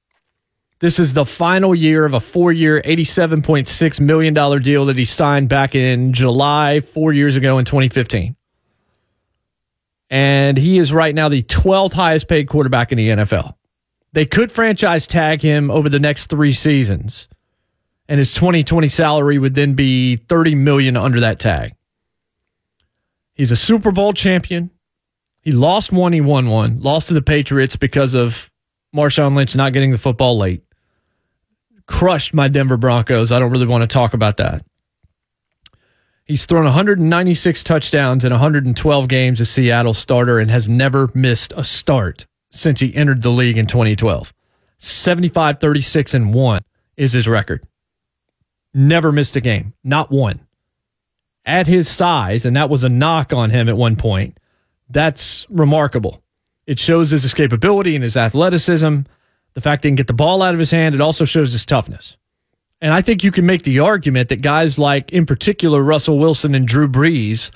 This 0.80 0.98
is 0.98 1.14
the 1.14 1.24
final 1.24 1.74
year 1.74 2.04
of 2.04 2.14
a 2.14 2.20
four 2.20 2.52
year, 2.52 2.82
$87.6 2.82 4.00
million 4.00 4.62
deal 4.62 4.84
that 4.86 4.96
he 4.96 5.04
signed 5.04 5.48
back 5.48 5.74
in 5.74 6.12
July, 6.12 6.80
four 6.80 7.12
years 7.12 7.36
ago 7.36 7.58
in 7.58 7.64
2015. 7.64 8.36
And 10.10 10.56
he 10.56 10.78
is 10.78 10.92
right 10.92 11.14
now 11.14 11.28
the 11.28 11.42
12th 11.42 11.92
highest 11.92 12.28
paid 12.28 12.48
quarterback 12.48 12.92
in 12.92 12.98
the 12.98 13.08
NFL. 13.08 13.54
They 14.12 14.26
could 14.26 14.52
franchise 14.52 15.06
tag 15.06 15.42
him 15.42 15.70
over 15.70 15.88
the 15.88 15.98
next 15.98 16.26
three 16.26 16.52
seasons, 16.52 17.28
and 18.08 18.18
his 18.18 18.32
2020 18.34 18.88
salary 18.88 19.38
would 19.38 19.54
then 19.54 19.74
be 19.74 20.16
30 20.16 20.54
million 20.54 20.96
under 20.96 21.20
that 21.20 21.40
tag. 21.40 21.74
He's 23.34 23.50
a 23.50 23.56
Super 23.56 23.90
Bowl 23.90 24.12
champion. 24.12 24.70
He 25.40 25.50
lost 25.50 25.90
one, 25.90 26.12
he 26.12 26.20
won 26.20 26.46
one. 26.48 26.80
Lost 26.80 27.08
to 27.08 27.14
the 27.14 27.22
Patriots 27.22 27.74
because 27.74 28.14
of 28.14 28.50
Marshawn 28.94 29.34
Lynch 29.34 29.56
not 29.56 29.72
getting 29.72 29.90
the 29.90 29.98
football 29.98 30.38
late. 30.38 30.62
Crushed 31.86 32.32
my 32.32 32.48
Denver 32.48 32.76
Broncos. 32.76 33.32
I 33.32 33.38
don't 33.38 33.50
really 33.50 33.66
want 33.66 33.82
to 33.82 33.88
talk 33.88 34.14
about 34.14 34.36
that. 34.38 34.64
He's 36.24 36.46
thrown 36.46 36.64
196 36.64 37.64
touchdowns 37.64 38.24
in 38.24 38.32
112 38.32 39.08
games 39.08 39.40
as 39.42 39.50
Seattle 39.50 39.92
starter 39.92 40.38
and 40.38 40.50
has 40.50 40.68
never 40.68 41.10
missed 41.12 41.52
a 41.54 41.64
start 41.64 42.26
since 42.50 42.80
he 42.80 42.94
entered 42.94 43.22
the 43.22 43.30
league 43.30 43.58
in 43.58 43.66
2012. 43.66 44.32
75, 44.78 45.60
36, 45.60 46.14
and 46.14 46.32
1 46.32 46.62
is 46.96 47.12
his 47.12 47.28
record. 47.28 47.66
Never 48.72 49.12
missed 49.12 49.36
a 49.36 49.40
game, 49.40 49.74
not 49.84 50.10
one. 50.10 50.46
At 51.44 51.66
his 51.66 51.88
size, 51.88 52.46
and 52.46 52.56
that 52.56 52.70
was 52.70 52.84
a 52.84 52.88
knock 52.88 53.34
on 53.34 53.50
him 53.50 53.68
at 53.68 53.76
one 53.76 53.96
point, 53.96 54.40
that's 54.88 55.46
remarkable. 55.50 56.23
It 56.66 56.78
shows 56.78 57.10
his 57.10 57.24
escapability 57.24 57.94
and 57.94 58.02
his 58.02 58.16
athleticism. 58.16 59.00
The 59.54 59.60
fact 59.60 59.84
he 59.84 59.88
can 59.88 59.96
get 59.96 60.06
the 60.06 60.12
ball 60.12 60.42
out 60.42 60.54
of 60.54 60.60
his 60.60 60.70
hand, 60.70 60.94
it 60.94 61.00
also 61.00 61.24
shows 61.24 61.52
his 61.52 61.66
toughness. 61.66 62.16
And 62.80 62.92
I 62.92 63.02
think 63.02 63.24
you 63.24 63.30
can 63.30 63.46
make 63.46 63.62
the 63.62 63.78
argument 63.78 64.28
that 64.28 64.42
guys 64.42 64.78
like, 64.78 65.12
in 65.12 65.26
particular, 65.26 65.82
Russell 65.82 66.18
Wilson 66.18 66.54
and 66.54 66.66
Drew 66.66 66.88
Brees 66.88 67.50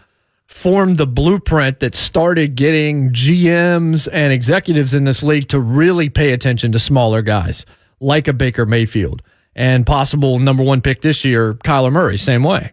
formed 0.47 0.97
the 0.97 1.07
blueprint 1.07 1.81
that 1.81 1.94
started 1.94 2.55
getting 2.55 3.11
GMs 3.11 4.09
and 4.11 4.33
executives 4.33 4.94
in 4.94 5.05
this 5.05 5.23
league 5.23 5.49
to 5.49 5.61
really 5.61 6.09
pay 6.09 6.33
attention 6.33 6.73
to 6.73 6.79
smaller 6.79 7.21
guys 7.21 7.66
like 8.01 8.29
a 8.29 8.33
Baker 8.33 8.64
Mayfield 8.64 9.23
and 9.55 9.85
possible 9.85 10.38
number 10.38 10.62
one 10.62 10.81
pick 10.81 11.03
this 11.03 11.25
year, 11.25 11.55
Kyler 11.55 11.92
Murray, 11.92 12.16
same 12.16 12.44
way. 12.44 12.73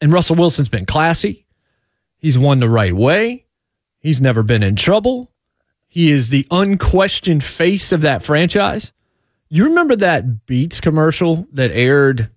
And 0.00 0.12
Russell 0.12 0.36
Wilson's 0.36 0.68
been 0.68 0.86
classy. 0.86 1.44
He's 2.18 2.38
won 2.38 2.60
the 2.60 2.68
right 2.68 2.94
way. 2.94 3.44
He's 4.02 4.20
never 4.20 4.42
been 4.42 4.62
in 4.62 4.76
trouble. 4.76 5.30
He 5.88 6.10
is 6.10 6.30
the 6.30 6.46
unquestioned 6.50 7.44
face 7.44 7.92
of 7.92 8.00
that 8.02 8.22
franchise. 8.22 8.92
You 9.48 9.64
remember 9.64 9.96
that 9.96 10.46
Beats 10.46 10.80
commercial 10.80 11.46
that 11.52 11.70
aired 11.70 12.30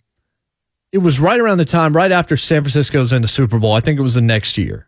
it 0.95 0.99
was 0.99 1.19
right 1.19 1.41
around 1.41 1.58
the 1.58 1.65
time, 1.65 1.93
right 1.93 2.12
after 2.12 2.38
San 2.38 2.62
Francisco's 2.62 3.12
in 3.12 3.21
the 3.21 3.28
Super 3.28 3.60
Bowl. 3.60 3.73
I 3.73 3.82
think 3.82 3.99
it 3.99 4.01
was 4.01 4.15
the 4.15 4.21
next 4.21 4.58
year. 4.58 4.88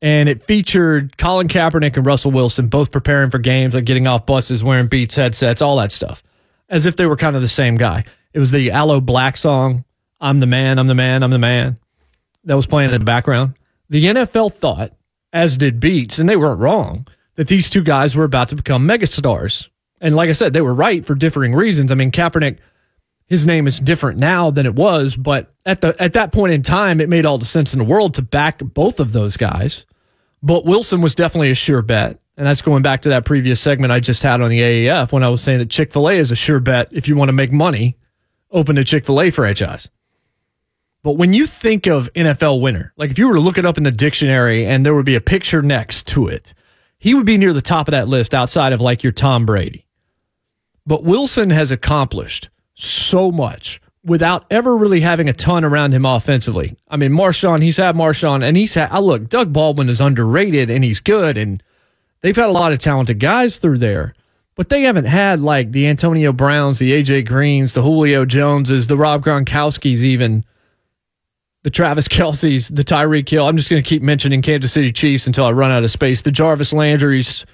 And 0.00 0.30
it 0.30 0.42
featured 0.42 1.18
Colin 1.18 1.48
Kaepernick 1.48 1.94
and 1.96 2.06
Russell 2.06 2.30
Wilson 2.30 2.68
both 2.68 2.90
preparing 2.90 3.30
for 3.30 3.38
games, 3.38 3.74
like 3.74 3.84
getting 3.84 4.06
off 4.06 4.24
buses, 4.24 4.64
wearing 4.64 4.86
Beats 4.86 5.14
headsets, 5.14 5.60
all 5.60 5.76
that 5.76 5.92
stuff, 5.92 6.22
as 6.70 6.86
if 6.86 6.96
they 6.96 7.04
were 7.04 7.16
kind 7.16 7.36
of 7.36 7.42
the 7.42 7.48
same 7.48 7.76
guy. 7.76 8.04
It 8.32 8.38
was 8.38 8.50
the 8.50 8.70
Aloe 8.70 9.02
Blacc 9.02 9.36
song, 9.36 9.84
I'm 10.22 10.40
the 10.40 10.46
man, 10.46 10.78
I'm 10.78 10.86
the 10.86 10.94
man, 10.94 11.22
I'm 11.22 11.30
the 11.30 11.38
man, 11.38 11.78
that 12.44 12.56
was 12.56 12.66
playing 12.66 12.90
in 12.90 12.98
the 12.98 13.04
background. 13.04 13.56
The 13.90 14.04
NFL 14.04 14.54
thought, 14.54 14.92
as 15.36 15.56
did 15.56 15.80
Beats, 15.80 16.18
and 16.18 16.28
they 16.28 16.36
weren't 16.36 16.60
wrong, 16.60 17.06
that 17.36 17.48
these 17.48 17.68
two 17.68 17.82
guys 17.82 18.16
were 18.16 18.24
about 18.24 18.48
to 18.48 18.56
become 18.56 18.88
megastars. 18.88 19.68
And 20.00 20.16
like 20.16 20.30
I 20.30 20.32
said, 20.32 20.52
they 20.52 20.60
were 20.60 20.74
right 20.74 21.04
for 21.04 21.14
differing 21.14 21.54
reasons. 21.54 21.92
I 21.92 21.94
mean, 21.94 22.10
Kaepernick 22.10 22.58
his 23.26 23.44
name 23.44 23.66
is 23.66 23.80
different 23.80 24.18
now 24.18 24.50
than 24.50 24.66
it 24.66 24.74
was, 24.74 25.16
but 25.16 25.52
at 25.64 25.80
the 25.80 26.00
at 26.00 26.12
that 26.12 26.32
point 26.32 26.52
in 26.52 26.62
time, 26.62 27.00
it 27.00 27.08
made 27.08 27.26
all 27.26 27.38
the 27.38 27.44
sense 27.44 27.72
in 27.72 27.80
the 27.80 27.84
world 27.84 28.14
to 28.14 28.22
back 28.22 28.60
both 28.60 29.00
of 29.00 29.12
those 29.12 29.36
guys. 29.36 29.84
But 30.42 30.64
Wilson 30.64 31.00
was 31.00 31.14
definitely 31.14 31.50
a 31.50 31.56
sure 31.56 31.82
bet. 31.82 32.20
And 32.36 32.46
that's 32.46 32.62
going 32.62 32.82
back 32.82 33.02
to 33.02 33.08
that 33.08 33.24
previous 33.24 33.60
segment 33.60 33.92
I 33.92 33.98
just 33.98 34.22
had 34.22 34.42
on 34.42 34.50
the 34.50 34.60
AAF 34.60 35.10
when 35.10 35.22
I 35.22 35.28
was 35.28 35.42
saying 35.42 35.58
that 35.58 35.70
Chick 35.70 35.92
fil 35.92 36.08
A 36.08 36.12
is 36.12 36.30
a 36.30 36.36
sure 36.36 36.60
bet 36.60 36.88
if 36.92 37.08
you 37.08 37.16
want 37.16 37.30
to 37.30 37.32
make 37.32 37.50
money, 37.50 37.96
open 38.50 38.78
a 38.78 38.84
Chick 38.84 39.06
fil 39.06 39.20
A 39.20 39.30
franchise. 39.30 39.88
But 41.06 41.18
when 41.18 41.32
you 41.32 41.46
think 41.46 41.86
of 41.86 42.12
NFL 42.14 42.60
winner, 42.60 42.92
like 42.96 43.12
if 43.12 43.18
you 43.20 43.28
were 43.28 43.34
to 43.34 43.40
look 43.40 43.58
it 43.58 43.64
up 43.64 43.78
in 43.78 43.84
the 43.84 43.92
dictionary 43.92 44.66
and 44.66 44.84
there 44.84 44.92
would 44.92 45.06
be 45.06 45.14
a 45.14 45.20
picture 45.20 45.62
next 45.62 46.08
to 46.08 46.26
it, 46.26 46.52
he 46.98 47.14
would 47.14 47.24
be 47.24 47.38
near 47.38 47.52
the 47.52 47.62
top 47.62 47.86
of 47.86 47.92
that 47.92 48.08
list 48.08 48.34
outside 48.34 48.72
of 48.72 48.80
like 48.80 49.04
your 49.04 49.12
Tom 49.12 49.46
Brady. 49.46 49.86
But 50.84 51.04
Wilson 51.04 51.50
has 51.50 51.70
accomplished 51.70 52.48
so 52.74 53.30
much 53.30 53.80
without 54.02 54.46
ever 54.50 54.76
really 54.76 55.00
having 55.00 55.28
a 55.28 55.32
ton 55.32 55.64
around 55.64 55.94
him 55.94 56.04
offensively. 56.04 56.76
I 56.88 56.96
mean, 56.96 57.12
Marshawn, 57.12 57.62
he's 57.62 57.76
had 57.76 57.94
Marshawn, 57.94 58.42
and 58.42 58.56
he's 58.56 58.74
had, 58.74 58.90
I 58.90 58.98
look, 58.98 59.28
Doug 59.28 59.52
Baldwin 59.52 59.88
is 59.88 60.00
underrated 60.00 60.70
and 60.70 60.82
he's 60.82 60.98
good, 60.98 61.38
and 61.38 61.62
they've 62.22 62.34
had 62.34 62.46
a 62.46 62.50
lot 62.50 62.72
of 62.72 62.80
talented 62.80 63.20
guys 63.20 63.58
through 63.58 63.78
there, 63.78 64.12
but 64.56 64.70
they 64.70 64.82
haven't 64.82 65.04
had 65.04 65.40
like 65.40 65.70
the 65.70 65.86
Antonio 65.86 66.32
Browns, 66.32 66.80
the 66.80 67.00
AJ 67.00 67.28
Greens, 67.28 67.74
the 67.74 67.82
Julio 67.82 68.24
Joneses, 68.24 68.88
the 68.88 68.96
Rob 68.96 69.24
Gronkowskis, 69.24 70.02
even 70.02 70.44
the 71.66 71.70
Travis 71.70 72.06
Kelce's, 72.06 72.68
the 72.68 72.84
Tyreek 72.84 73.28
Hill. 73.28 73.48
I'm 73.48 73.56
just 73.56 73.68
going 73.68 73.82
to 73.82 73.88
keep 73.88 74.00
mentioning 74.00 74.40
Kansas 74.40 74.72
City 74.72 74.92
Chiefs 74.92 75.26
until 75.26 75.46
I 75.46 75.50
run 75.50 75.72
out 75.72 75.82
of 75.82 75.90
space. 75.90 76.22
The 76.22 76.30
Jarvis 76.30 76.72
Landry's, 76.72 77.44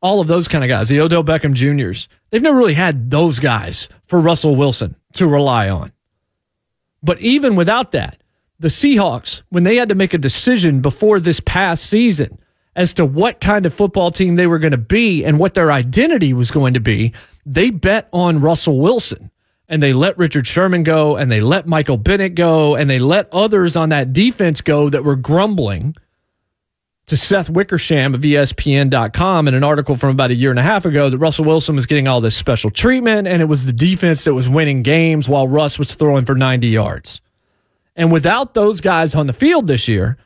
all 0.00 0.20
of 0.20 0.28
those 0.28 0.46
kind 0.46 0.62
of 0.62 0.68
guys, 0.68 0.88
the 0.88 1.00
Odell 1.00 1.24
Beckham 1.24 1.52
Juniors. 1.52 2.06
They've 2.30 2.40
never 2.40 2.56
really 2.56 2.74
had 2.74 3.10
those 3.10 3.40
guys 3.40 3.88
for 4.06 4.20
Russell 4.20 4.54
Wilson 4.54 4.94
to 5.14 5.26
rely 5.26 5.68
on. 5.68 5.90
But 7.02 7.20
even 7.22 7.56
without 7.56 7.90
that, 7.90 8.22
the 8.60 8.68
Seahawks, 8.68 9.42
when 9.48 9.64
they 9.64 9.74
had 9.74 9.88
to 9.88 9.96
make 9.96 10.14
a 10.14 10.18
decision 10.18 10.80
before 10.80 11.18
this 11.18 11.40
past 11.40 11.86
season 11.86 12.38
as 12.76 12.92
to 12.92 13.04
what 13.04 13.40
kind 13.40 13.66
of 13.66 13.74
football 13.74 14.12
team 14.12 14.36
they 14.36 14.46
were 14.46 14.60
going 14.60 14.70
to 14.70 14.78
be 14.78 15.24
and 15.24 15.40
what 15.40 15.54
their 15.54 15.72
identity 15.72 16.32
was 16.32 16.52
going 16.52 16.74
to 16.74 16.80
be, 16.80 17.12
they 17.44 17.72
bet 17.72 18.08
on 18.12 18.40
Russell 18.40 18.78
Wilson 18.78 19.32
and 19.68 19.82
they 19.82 19.92
let 19.92 20.16
Richard 20.18 20.46
Sherman 20.46 20.82
go 20.82 21.16
and 21.16 21.30
they 21.30 21.40
let 21.40 21.66
Michael 21.66 21.96
Bennett 21.96 22.34
go 22.34 22.74
and 22.76 22.88
they 22.88 22.98
let 22.98 23.28
others 23.32 23.76
on 23.76 23.88
that 23.90 24.12
defense 24.12 24.60
go 24.60 24.88
that 24.90 25.04
were 25.04 25.16
grumbling 25.16 25.96
to 27.06 27.16
Seth 27.16 27.50
Wickersham 27.50 28.14
of 28.14 28.22
ESPN.com 28.22 29.48
in 29.48 29.54
an 29.54 29.64
article 29.64 29.94
from 29.94 30.10
about 30.10 30.30
a 30.30 30.34
year 30.34 30.50
and 30.50 30.58
a 30.58 30.62
half 30.62 30.86
ago 30.86 31.10
that 31.10 31.18
Russell 31.18 31.44
Wilson 31.44 31.76
was 31.76 31.86
getting 31.86 32.08
all 32.08 32.20
this 32.20 32.36
special 32.36 32.70
treatment 32.70 33.28
and 33.28 33.42
it 33.42 33.46
was 33.46 33.66
the 33.66 33.72
defense 33.72 34.24
that 34.24 34.34
was 34.34 34.48
winning 34.48 34.82
games 34.82 35.28
while 35.28 35.46
Russ 35.46 35.78
was 35.78 35.94
throwing 35.94 36.24
for 36.24 36.34
90 36.34 36.66
yards. 36.68 37.20
And 37.96 38.10
without 38.10 38.54
those 38.54 38.80
guys 38.80 39.14
on 39.14 39.26
the 39.26 39.32
field 39.32 39.66
this 39.66 39.86
year, 39.86 40.16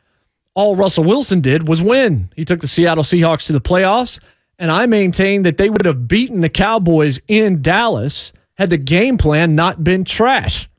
all 0.55 0.75
Russell 0.75 1.03
Wilson 1.03 1.41
did 1.41 1.67
was 1.67 1.81
win. 1.81 2.29
He 2.35 2.43
took 2.43 2.61
the 2.61 2.67
Seattle 2.67 3.03
Seahawks 3.03 3.45
to 3.45 3.53
the 3.53 3.61
playoffs, 3.61 4.19
and 4.57 4.71
I 4.71 4.87
maintain 4.87 5.43
that 5.43 5.57
they 5.57 5.69
would 5.69 5.85
have 5.85 6.07
beaten 6.07 6.41
the 6.41 6.49
Cowboys 6.49 7.19
in 7.27 7.61
Dallas 7.61 8.33
had 8.59 8.69
the 8.69 8.77
game 8.77 9.17
plan 9.17 9.55
not 9.55 9.83
been 9.85 10.03
trash. 10.03 10.69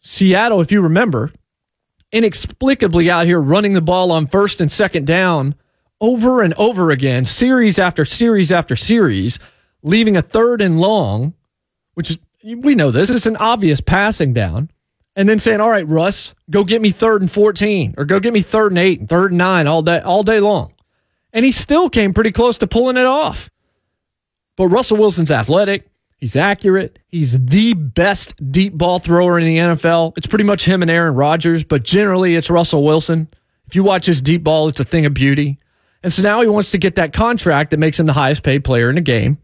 Seattle, 0.00 0.62
if 0.62 0.72
you 0.72 0.80
remember, 0.80 1.30
inexplicably 2.10 3.10
out 3.10 3.26
here 3.26 3.38
running 3.38 3.74
the 3.74 3.82
ball 3.82 4.10
on 4.10 4.26
first 4.26 4.62
and 4.62 4.72
second 4.72 5.06
down 5.06 5.54
over 6.00 6.40
and 6.40 6.54
over 6.54 6.90
again, 6.90 7.26
series 7.26 7.78
after 7.78 8.06
series 8.06 8.50
after 8.50 8.74
series, 8.74 9.38
leaving 9.82 10.16
a 10.16 10.22
third 10.22 10.62
and 10.62 10.80
long, 10.80 11.34
which 11.92 12.10
is, 12.10 12.18
we 12.42 12.74
know 12.74 12.90
this, 12.90 13.10
is 13.10 13.26
an 13.26 13.36
obvious 13.36 13.82
passing 13.82 14.32
down, 14.32 14.70
and 15.14 15.28
then 15.28 15.38
saying, 15.38 15.60
All 15.60 15.68
right, 15.68 15.86
Russ, 15.86 16.34
go 16.48 16.64
get 16.64 16.80
me 16.80 16.90
third 16.90 17.20
and 17.20 17.30
14, 17.30 17.96
or 17.98 18.06
go 18.06 18.18
get 18.18 18.32
me 18.32 18.40
third 18.40 18.72
and 18.72 18.78
eight 18.78 19.00
and 19.00 19.08
third 19.08 19.32
and 19.32 19.38
nine 19.38 19.66
all 19.66 19.82
day, 19.82 20.00
all 20.00 20.22
day 20.22 20.40
long. 20.40 20.72
And 21.34 21.44
he 21.44 21.52
still 21.52 21.90
came 21.90 22.14
pretty 22.14 22.32
close 22.32 22.56
to 22.58 22.66
pulling 22.66 22.96
it 22.96 23.04
off. 23.04 23.50
But 24.56 24.68
Russell 24.68 24.96
Wilson's 24.96 25.30
athletic. 25.30 25.89
He's 26.20 26.36
accurate. 26.36 26.98
He's 27.08 27.42
the 27.46 27.72
best 27.72 28.34
deep 28.52 28.74
ball 28.74 28.98
thrower 28.98 29.38
in 29.38 29.46
the 29.46 29.56
NFL. 29.56 30.12
It's 30.18 30.26
pretty 30.26 30.44
much 30.44 30.66
him 30.66 30.82
and 30.82 30.90
Aaron 30.90 31.14
Rodgers, 31.14 31.64
but 31.64 31.82
generally 31.82 32.36
it's 32.36 32.50
Russell 32.50 32.84
Wilson. 32.84 33.26
If 33.66 33.74
you 33.74 33.82
watch 33.82 34.04
his 34.04 34.20
deep 34.20 34.44
ball, 34.44 34.68
it's 34.68 34.80
a 34.80 34.84
thing 34.84 35.06
of 35.06 35.14
beauty. 35.14 35.58
And 36.02 36.12
so 36.12 36.22
now 36.22 36.42
he 36.42 36.46
wants 36.46 36.70
to 36.72 36.78
get 36.78 36.96
that 36.96 37.14
contract 37.14 37.70
that 37.70 37.78
makes 37.78 37.98
him 37.98 38.06
the 38.06 38.12
highest 38.12 38.42
paid 38.42 38.64
player 38.64 38.90
in 38.90 38.96
the 38.96 39.00
game. 39.00 39.38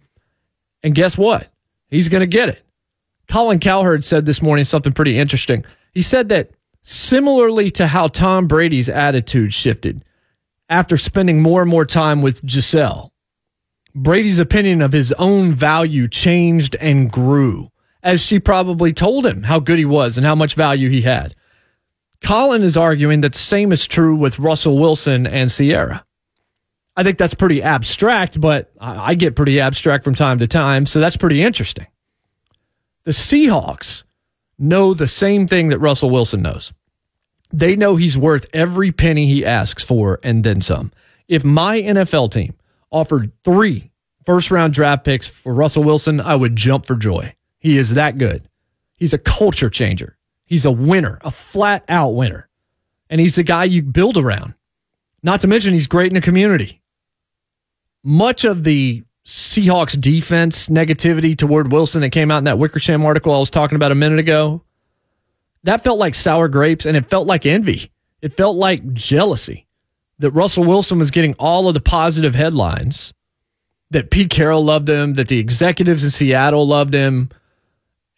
And 0.83 0.95
guess 0.95 1.17
what? 1.17 1.49
He's 1.89 2.09
going 2.09 2.21
to 2.21 2.27
get 2.27 2.51
it. 2.51 2.63
Colin 3.29 3.59
Cowherd 3.59 4.05
said 4.05 4.27
this 4.27 4.43
morning 4.43 4.65
something 4.65 4.93
pretty 4.93 5.19
interesting. 5.19 5.65
He 5.93 6.03
said 6.03 6.29
that 6.29 6.51
similarly 6.83 7.71
to 7.73 7.87
how 7.87 8.09
Tom 8.09 8.47
Brady's 8.47 8.89
attitude 8.89 9.53
shifted 9.53 10.05
after 10.69 10.97
spending 10.97 11.41
more 11.41 11.63
and 11.63 11.71
more 11.71 11.85
time 11.85 12.23
with 12.23 12.45
Gisele, 12.45 13.13
Brady's 13.97 14.39
opinion 14.39 14.83
of 14.83 14.93
his 14.93 15.11
own 15.13 15.55
value 15.55 16.07
changed 16.07 16.77
and 16.77 17.11
grew 17.11 17.71
as 18.03 18.21
she 18.21 18.39
probably 18.39 18.93
told 18.93 19.25
him 19.27 19.45
how 19.45 19.59
good 19.59 19.79
he 19.79 19.87
was 19.87 20.19
and 20.19 20.27
how 20.27 20.35
much 20.35 20.55
value 20.55 20.91
he 20.91 21.01
had. 21.01 21.35
Colin 22.23 22.63
is 22.63 22.77
arguing 22.77 23.23
that 23.23 23.33
the 23.33 23.39
same 23.39 23.73
is 23.73 23.87
true 23.87 24.15
with 24.15 24.39
Russell 24.39 24.79
Wilson 24.79 25.27
and 25.27 25.51
Ciara. 25.51 26.05
I 26.95 27.03
think 27.03 27.17
that's 27.17 27.35
pretty 27.35 27.63
abstract, 27.63 28.41
but 28.41 28.71
I 28.79 29.15
get 29.15 29.35
pretty 29.35 29.61
abstract 29.61 30.05
from 30.05 30.15
time 30.15 30.39
to 30.41 30.47
time, 30.47 30.85
so 30.85 31.01
that's 31.01 31.17
pretty 31.17 31.43
interesting. 31.43 31.87
The 33.05 33.13
Seahawks 33.13 34.03
know 34.59 34.93
the 34.93 35.09
same 35.09 35.47
thing 35.47 35.69
that 35.69 35.79
Russell 35.79 36.11
Wilson 36.11 36.43
knows. 36.43 36.73
They 37.53 37.77
know 37.77 37.97
he's 37.97 38.17
worth 38.17 38.47
every 38.53 38.93
penny 38.93 39.27
he 39.27 39.45
asks 39.45 39.83
for 39.83 40.21
and 40.23 40.45
then 40.45 40.61
some. 40.61 40.93
If 41.29 41.45
my 41.45 41.81
NFL 41.81 42.31
team 42.33 42.55
offered 42.91 43.33
three 43.45 43.91
first 44.25 44.51
round 44.51 44.75
draft 44.75 45.05
picks 45.05 45.29
for 45.29 45.55
Russell 45.55 45.85
Wilson, 45.85 46.21
I 46.21 46.35
would 46.35 46.57
jump 46.57 46.85
for 46.85 46.97
joy. 46.97 47.35
He 47.59 47.79
is 47.79 47.95
that 47.95 48.19
good. 48.19 48.49
He's 48.97 49.13
a 49.13 49.19
culture 49.19 49.71
changer. 49.71 50.19
He's 50.45 50.65
a 50.65 50.71
winner, 50.73 51.19
a 51.23 51.31
flat 51.31 51.85
out 51.89 52.11
winner. 52.11 52.49
And 53.09 53.21
he's 53.21 53.37
the 53.37 53.43
guy 53.43 53.65
you 53.65 53.83
build 53.83 54.17
around. 54.17 54.55
Not 55.23 55.41
to 55.41 55.47
mention, 55.47 55.75
he's 55.75 55.87
great 55.87 56.09
in 56.09 56.15
the 56.15 56.21
community. 56.21 56.83
Much 58.03 58.45
of 58.45 58.65
the 58.65 59.03
Seahawks 59.27 60.01
defense 60.01 60.69
negativity 60.69 61.37
toward 61.37 61.73
Wilson 61.73 62.01
that 62.03 62.11
came 62.11 62.31
out 62.31 62.39
in 62.39 62.45
that 62.45 62.59
Wickersham 62.59 63.05
article 63.05 63.35
I 63.35 63.39
was 63.39 63.51
talking 63.51 63.75
about 63.75 63.91
a 63.91 63.97
minute 63.97 64.21
ago, 64.21 64.63
that 65.65 65.83
felt 65.83 65.99
like 65.99 66.15
sour 66.15 66.47
grapes 66.47 66.87
and 66.87 66.97
it 66.97 67.09
felt 67.09 67.27
like 67.27 67.45
envy. 67.45 67.91
It 68.23 68.35
felt 68.35 68.57
like 68.57 68.93
jealousy 68.93 69.66
that 70.19 70.31
Russell 70.31 70.65
Wilson 70.65 70.99
was 70.99 71.11
getting 71.11 71.35
all 71.39 71.69
of 71.69 71.75
the 71.75 71.81
positive 71.81 72.35
headlines, 72.35 73.13
that 73.91 74.11
Pete 74.11 74.31
Carroll 74.31 74.65
loved 74.65 74.89
him, 74.89 75.15
that 75.15 75.29
the 75.29 75.39
executives 75.39 76.03
in 76.03 76.11
Seattle 76.11 76.67
loved 76.67 76.95
him, 76.95 77.31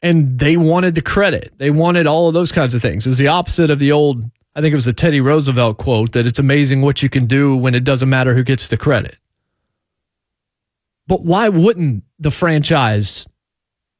and 0.00 0.38
they 0.38 0.56
wanted 0.56 0.94
the 0.94 1.02
credit. 1.02 1.52
They 1.56 1.70
wanted 1.70 2.06
all 2.06 2.28
of 2.28 2.34
those 2.34 2.52
kinds 2.52 2.74
of 2.74 2.82
things. 2.82 3.04
It 3.04 3.08
was 3.08 3.18
the 3.18 3.28
opposite 3.28 3.70
of 3.70 3.78
the 3.78 3.92
old, 3.92 4.24
I 4.54 4.60
think 4.60 4.72
it 4.72 4.76
was 4.76 4.84
the 4.84 4.92
Teddy 4.92 5.20
Roosevelt 5.20 5.78
quote 5.78 6.12
that 6.12 6.26
it's 6.26 6.38
amazing 6.38 6.82
what 6.82 7.02
you 7.02 7.08
can 7.08 7.26
do 7.26 7.56
when 7.56 7.74
it 7.74 7.84
doesn't 7.84 8.08
matter 8.08 8.34
who 8.34 8.44
gets 8.44 8.68
the 8.68 8.76
credit. 8.76 9.16
But 11.06 11.24
why 11.24 11.48
wouldn't 11.48 12.04
the 12.18 12.30
franchise 12.30 13.26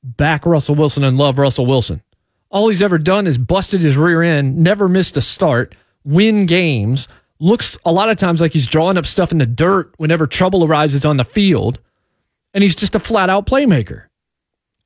back 0.03 0.47
Russell 0.47 0.75
Wilson 0.75 1.05
and 1.05 1.19
love 1.19 1.39
Russell 1.39 1.67
Wilson? 1.67 2.03
All 2.51 2.69
he's 2.69 2.83
ever 2.83 2.99
done 2.99 3.27
is 3.27 3.39
busted 3.39 3.83
his 3.83 3.97
rear 3.97 4.23
end, 4.23 4.57
never 4.57 4.89
missed 4.89 5.17
a 5.17 5.21
start, 5.21 5.75
win 6.05 6.47
games, 6.47 7.09
looks 7.41 7.79
a 7.85 7.93
lot 7.93 8.11
of 8.11 8.17
times 8.17 8.41
like 8.41 8.53
he's 8.53 8.67
drawing 8.67 8.97
up 8.97 9.07
stuff 9.07 9.33
in 9.33 9.39
the 9.39 9.47
dirt 9.47 9.95
whenever 9.97 10.27
trouble 10.27 10.65
arises 10.65 11.05
on 11.05 11.17
the 11.17 11.25
field. 11.25 11.81
And 12.55 12.63
he's 12.63 12.75
just 12.75 12.95
a 12.95 13.01
flat 13.01 13.31
out 13.31 13.47
playmaker. 13.47 14.05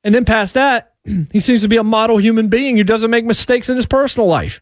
And 0.03 0.13
then 0.13 0.25
past 0.25 0.53
that, 0.53 0.93
he 1.31 1.39
seems 1.39 1.61
to 1.61 1.67
be 1.67 1.77
a 1.77 1.83
model 1.83 2.17
human 2.17 2.49
being 2.49 2.77
who 2.77 2.83
doesn't 2.83 3.11
make 3.11 3.25
mistakes 3.25 3.69
in 3.69 3.75
his 3.75 3.85
personal 3.85 4.27
life. 4.27 4.61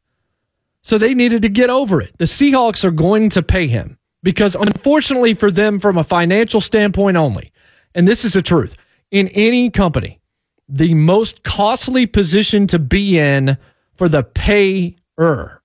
So 0.83 0.97
they 0.97 1.13
needed 1.13 1.41
to 1.43 1.49
get 1.49 1.69
over 1.69 2.01
it. 2.01 2.17
The 2.17 2.25
Seahawks 2.25 2.83
are 2.83 2.91
going 2.91 3.29
to 3.31 3.43
pay 3.43 3.67
him 3.67 3.97
because, 4.23 4.55
unfortunately 4.55 5.33
for 5.33 5.51
them, 5.51 5.79
from 5.79 5.97
a 5.97 6.03
financial 6.03 6.61
standpoint 6.61 7.17
only, 7.17 7.51
and 7.93 8.07
this 8.07 8.25
is 8.25 8.33
the 8.33 8.41
truth, 8.41 8.75
in 9.11 9.27
any 9.29 9.69
company, 9.69 10.19
the 10.67 10.93
most 10.93 11.43
costly 11.43 12.05
position 12.05 12.65
to 12.67 12.79
be 12.79 13.19
in 13.19 13.57
for 13.95 14.09
the 14.09 14.23
payer 14.23 15.60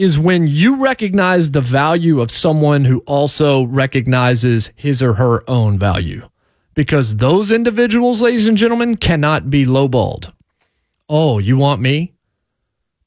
is 0.00 0.18
when 0.18 0.46
you 0.46 0.76
recognize 0.76 1.50
the 1.50 1.60
value 1.60 2.22
of 2.22 2.30
someone 2.30 2.86
who 2.86 3.00
also 3.00 3.64
recognizes 3.64 4.70
his 4.74 5.02
or 5.02 5.12
her 5.12 5.44
own 5.46 5.78
value. 5.78 6.26
Because 6.72 7.16
those 7.16 7.52
individuals, 7.52 8.22
ladies 8.22 8.46
and 8.46 8.56
gentlemen, 8.56 8.96
cannot 8.96 9.50
be 9.50 9.66
lowballed. 9.66 10.32
Oh, 11.06 11.36
you 11.36 11.58
want 11.58 11.82
me? 11.82 12.14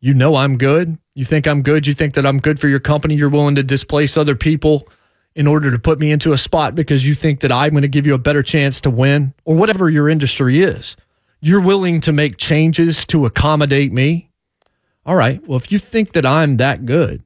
You 0.01 0.13
know 0.13 0.35
I'm 0.35 0.55
good. 0.55 0.99
You 1.15 1.25
think 1.25 1.47
I'm 1.47 1.63
good. 1.63 1.87
You 1.87 1.95
think 1.95 2.13
that 2.13 2.27
I'm 2.27 2.37
good 2.37 2.59
for 2.59 2.67
your 2.67 2.79
company. 2.79 3.15
You're 3.15 3.27
willing 3.27 3.55
to 3.55 3.63
displace 3.63 4.15
other 4.15 4.35
people 4.35 4.87
in 5.33 5.47
order 5.47 5.71
to 5.71 5.79
put 5.79 5.99
me 5.99 6.11
into 6.11 6.31
a 6.31 6.37
spot 6.37 6.75
because 6.75 7.07
you 7.07 7.15
think 7.15 7.39
that 7.39 7.51
I'm 7.51 7.71
going 7.71 7.81
to 7.81 7.87
give 7.87 8.05
you 8.05 8.13
a 8.13 8.19
better 8.19 8.43
chance 8.43 8.79
to 8.81 8.91
win 8.91 9.33
or 9.45 9.55
whatever 9.55 9.89
your 9.89 10.09
industry 10.09 10.61
is. 10.61 10.95
You're 11.41 11.59
willing 11.59 12.01
to 12.01 12.11
make 12.11 12.37
changes 12.37 13.03
to 13.05 13.25
accommodate 13.25 13.91
me. 13.91 14.29
All 15.05 15.15
right. 15.15 15.45
Well, 15.47 15.57
if 15.57 15.71
you 15.71 15.79
think 15.79 16.13
that 16.13 16.25
I'm 16.25 16.57
that 16.57 16.85
good, 16.85 17.23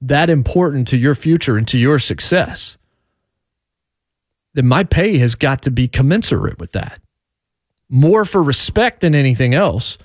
that 0.00 0.30
important 0.30 0.88
to 0.88 0.96
your 0.96 1.14
future 1.14 1.56
and 1.56 1.68
to 1.68 1.78
your 1.78 1.98
success, 1.98 2.76
then 4.54 4.66
my 4.66 4.82
pay 4.82 5.18
has 5.18 5.34
got 5.34 5.62
to 5.62 5.70
be 5.70 5.86
commensurate 5.86 6.58
with 6.58 6.72
that. 6.72 7.00
More 7.88 8.24
for 8.24 8.42
respect 8.42 9.00
than 9.00 9.14
anything 9.14 9.54
else, 9.54 9.98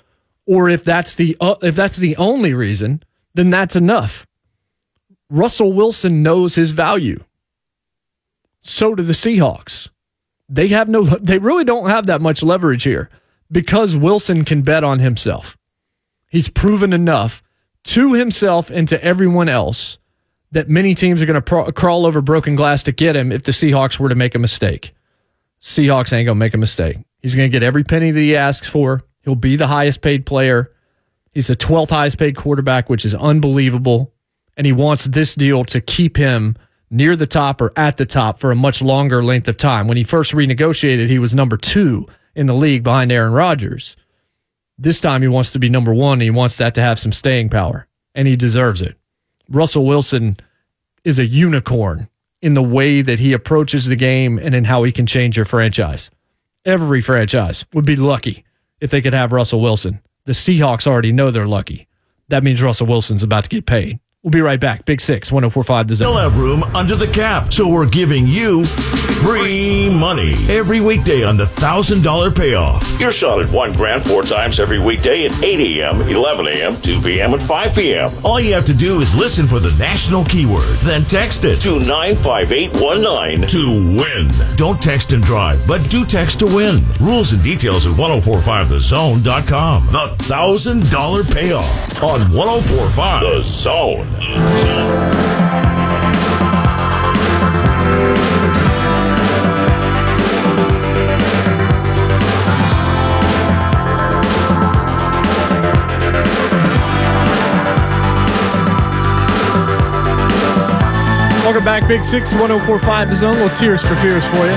or 0.46 0.68
if 0.68 0.84
that's 0.84 1.14
the 1.14 1.36
uh, 1.40 1.56
if 1.62 1.74
that's 1.74 1.96
the 1.96 2.16
only 2.16 2.54
reason, 2.54 3.02
then 3.34 3.50
that's 3.50 3.76
enough. 3.76 4.26
Russell 5.30 5.72
Wilson 5.72 6.22
knows 6.22 6.54
his 6.54 6.70
value. 6.70 7.22
So 8.60 8.94
do 8.94 9.02
the 9.02 9.12
Seahawks. 9.12 9.88
They 10.48 10.68
have 10.68 10.88
no 10.88 11.02
they 11.20 11.38
really 11.38 11.64
don't 11.64 11.90
have 11.90 12.06
that 12.06 12.20
much 12.20 12.42
leverage 12.42 12.84
here 12.84 13.08
because 13.50 13.96
Wilson 13.96 14.44
can 14.44 14.62
bet 14.62 14.84
on 14.84 14.98
himself. 14.98 15.56
He's 16.36 16.50
proven 16.50 16.92
enough 16.92 17.42
to 17.84 18.12
himself 18.12 18.68
and 18.68 18.86
to 18.88 19.02
everyone 19.02 19.48
else 19.48 19.96
that 20.52 20.68
many 20.68 20.94
teams 20.94 21.22
are 21.22 21.24
going 21.24 21.32
to 21.32 21.40
pro- 21.40 21.72
crawl 21.72 22.04
over 22.04 22.20
broken 22.20 22.56
glass 22.56 22.82
to 22.82 22.92
get 22.92 23.16
him 23.16 23.32
if 23.32 23.44
the 23.44 23.52
Seahawks 23.52 23.98
were 23.98 24.10
to 24.10 24.14
make 24.14 24.34
a 24.34 24.38
mistake. 24.38 24.94
Seahawks 25.62 26.12
ain't 26.12 26.26
going 26.26 26.26
to 26.26 26.34
make 26.34 26.52
a 26.52 26.58
mistake. 26.58 26.98
He's 27.22 27.34
going 27.34 27.50
to 27.50 27.52
get 27.52 27.62
every 27.62 27.84
penny 27.84 28.10
that 28.10 28.20
he 28.20 28.36
asks 28.36 28.68
for. 28.68 29.02
He'll 29.22 29.34
be 29.34 29.56
the 29.56 29.68
highest 29.68 30.02
paid 30.02 30.26
player. 30.26 30.70
He's 31.32 31.46
the 31.46 31.56
12th 31.56 31.88
highest 31.88 32.18
paid 32.18 32.36
quarterback, 32.36 32.90
which 32.90 33.06
is 33.06 33.14
unbelievable. 33.14 34.12
And 34.58 34.66
he 34.66 34.74
wants 34.74 35.04
this 35.04 35.34
deal 35.34 35.64
to 35.64 35.80
keep 35.80 36.18
him 36.18 36.56
near 36.90 37.16
the 37.16 37.26
top 37.26 37.62
or 37.62 37.72
at 37.76 37.96
the 37.96 38.04
top 38.04 38.40
for 38.40 38.50
a 38.50 38.54
much 38.54 38.82
longer 38.82 39.24
length 39.24 39.48
of 39.48 39.56
time. 39.56 39.88
When 39.88 39.96
he 39.96 40.04
first 40.04 40.34
renegotiated, 40.34 41.08
he 41.08 41.18
was 41.18 41.34
number 41.34 41.56
two 41.56 42.06
in 42.34 42.44
the 42.44 42.52
league 42.52 42.82
behind 42.82 43.10
Aaron 43.10 43.32
Rodgers. 43.32 43.96
This 44.78 45.00
time 45.00 45.22
he 45.22 45.28
wants 45.28 45.52
to 45.52 45.58
be 45.58 45.68
number 45.68 45.94
one 45.94 46.14
and 46.14 46.22
he 46.22 46.30
wants 46.30 46.58
that 46.58 46.74
to 46.74 46.82
have 46.82 46.98
some 46.98 47.12
staying 47.12 47.48
power, 47.48 47.86
and 48.14 48.28
he 48.28 48.36
deserves 48.36 48.82
it. 48.82 48.96
Russell 49.48 49.86
Wilson 49.86 50.36
is 51.04 51.18
a 51.18 51.26
unicorn 51.26 52.08
in 52.42 52.54
the 52.54 52.62
way 52.62 53.00
that 53.00 53.18
he 53.18 53.32
approaches 53.32 53.86
the 53.86 53.96
game 53.96 54.38
and 54.38 54.54
in 54.54 54.64
how 54.64 54.82
he 54.82 54.92
can 54.92 55.06
change 55.06 55.36
your 55.36 55.46
franchise. 55.46 56.10
Every 56.64 57.00
franchise 57.00 57.64
would 57.72 57.86
be 57.86 57.96
lucky 57.96 58.44
if 58.80 58.90
they 58.90 59.00
could 59.00 59.14
have 59.14 59.32
Russell 59.32 59.60
Wilson. 59.60 60.00
The 60.24 60.32
Seahawks 60.32 60.86
already 60.86 61.12
know 61.12 61.30
they're 61.30 61.46
lucky. 61.46 61.86
That 62.28 62.42
means 62.42 62.60
Russell 62.60 62.88
Wilson's 62.88 63.22
about 63.22 63.44
to 63.44 63.50
get 63.50 63.66
paid. 63.66 64.00
We'll 64.26 64.32
be 64.32 64.40
right 64.40 64.58
back. 64.58 64.84
Big 64.84 65.00
Six, 65.00 65.30
1045 65.30 65.86
The 65.86 65.94
Zone. 65.94 66.08
Still 66.08 66.18
have 66.20 66.36
room 66.36 66.64
under 66.74 66.96
the 66.96 67.06
cap, 67.06 67.52
so 67.52 67.68
we're 67.68 67.88
giving 67.88 68.26
you 68.26 68.64
free 69.22 69.88
money 70.00 70.34
every 70.48 70.80
weekday 70.80 71.22
on 71.22 71.36
the 71.36 71.46
thousand 71.46 72.02
dollar 72.02 72.32
payoff. 72.32 72.82
Your 72.98 73.12
shot 73.12 73.40
at 73.40 73.48
one 73.52 73.72
grand 73.72 74.02
four 74.02 74.24
times 74.24 74.58
every 74.58 74.80
weekday 74.80 75.26
at 75.26 75.44
8 75.44 75.78
a.m., 75.80 76.00
11 76.08 76.48
a.m., 76.48 76.80
2 76.80 77.00
p.m., 77.02 77.34
and 77.34 77.42
5 77.42 77.72
p.m. 77.72 78.10
All 78.24 78.40
you 78.40 78.52
have 78.52 78.64
to 78.64 78.74
do 78.74 79.00
is 79.00 79.14
listen 79.14 79.46
for 79.46 79.60
the 79.60 79.70
national 79.78 80.24
keyword, 80.24 80.64
then 80.78 81.02
text 81.04 81.44
it 81.44 81.60
to 81.60 81.78
95819 81.86 83.46
to 83.48 83.96
win. 83.96 84.28
Don't 84.56 84.82
text 84.82 85.12
and 85.12 85.22
drive, 85.22 85.64
but 85.68 85.88
do 85.88 86.04
text 86.04 86.40
to 86.40 86.46
win. 86.46 86.80
Rules 87.00 87.32
and 87.32 87.40
details 87.44 87.86
at 87.86 87.92
1045thezone.com. 87.92 89.86
The 89.86 90.16
thousand 90.24 90.90
dollar 90.90 91.22
payoff 91.22 92.02
on 92.02 92.18
1045 92.34 93.22
The 93.22 93.40
Zone. 93.44 94.15
Welcome 94.18 94.40
back, 111.64 111.86
Big 111.86 112.02
Six, 112.02 112.32
1045 112.32 113.10
The 113.10 113.16
Zone. 113.16 113.32
Little 113.32 113.50
Tears 113.50 113.82
for 113.82 113.94
Fears 113.96 114.24
for 114.28 114.36
you. 114.36 114.56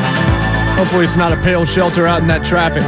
Hopefully, 0.77 1.03
it's 1.03 1.17
not 1.17 1.33
a 1.33 1.37
pale 1.37 1.65
shelter 1.65 2.07
out 2.07 2.21
in 2.21 2.27
that 2.27 2.45
traffic. 2.45 2.83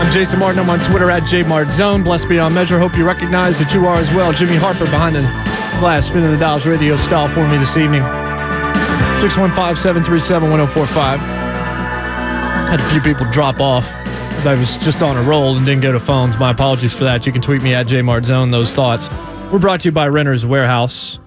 I'm 0.00 0.10
Jason 0.10 0.40
Martin. 0.40 0.58
I'm 0.58 0.70
on 0.70 0.80
Twitter 0.80 1.12
at 1.12 1.22
JMartZone. 1.22 2.02
Blessed 2.02 2.28
beyond 2.28 2.56
measure. 2.56 2.78
Hope 2.78 2.96
you 2.96 3.04
recognize 3.04 3.60
that 3.60 3.72
you 3.72 3.86
are 3.86 3.96
as 3.96 4.12
well. 4.12 4.32
Jimmy 4.32 4.56
Harper 4.56 4.86
behind 4.86 5.14
the 5.78 5.80
glass, 5.80 6.06
spinning 6.06 6.30
the 6.30 6.36
dials 6.36 6.66
radio 6.66 6.96
style 6.96 7.28
for 7.28 7.46
me 7.46 7.56
this 7.56 7.76
evening. 7.76 8.02
615 9.20 9.76
737 9.76 10.50
1045. 10.50 11.20
Had 12.68 12.80
a 12.80 12.84
few 12.90 13.00
people 13.00 13.30
drop 13.30 13.60
off 13.60 13.92
as 14.38 14.46
I 14.46 14.54
was 14.54 14.76
just 14.78 15.02
on 15.02 15.16
a 15.16 15.22
roll 15.22 15.56
and 15.56 15.64
didn't 15.64 15.82
go 15.82 15.92
to 15.92 16.00
phones. 16.00 16.36
My 16.38 16.50
apologies 16.50 16.94
for 16.94 17.04
that. 17.04 17.26
You 17.26 17.32
can 17.32 17.42
tweet 17.42 17.62
me 17.62 17.74
at 17.74 17.86
JMartZone 17.86 18.50
those 18.50 18.74
thoughts. 18.74 19.08
We're 19.52 19.60
brought 19.60 19.82
to 19.82 19.88
you 19.88 19.92
by 19.92 20.08
Renter's 20.08 20.44
Warehouse 20.44 21.18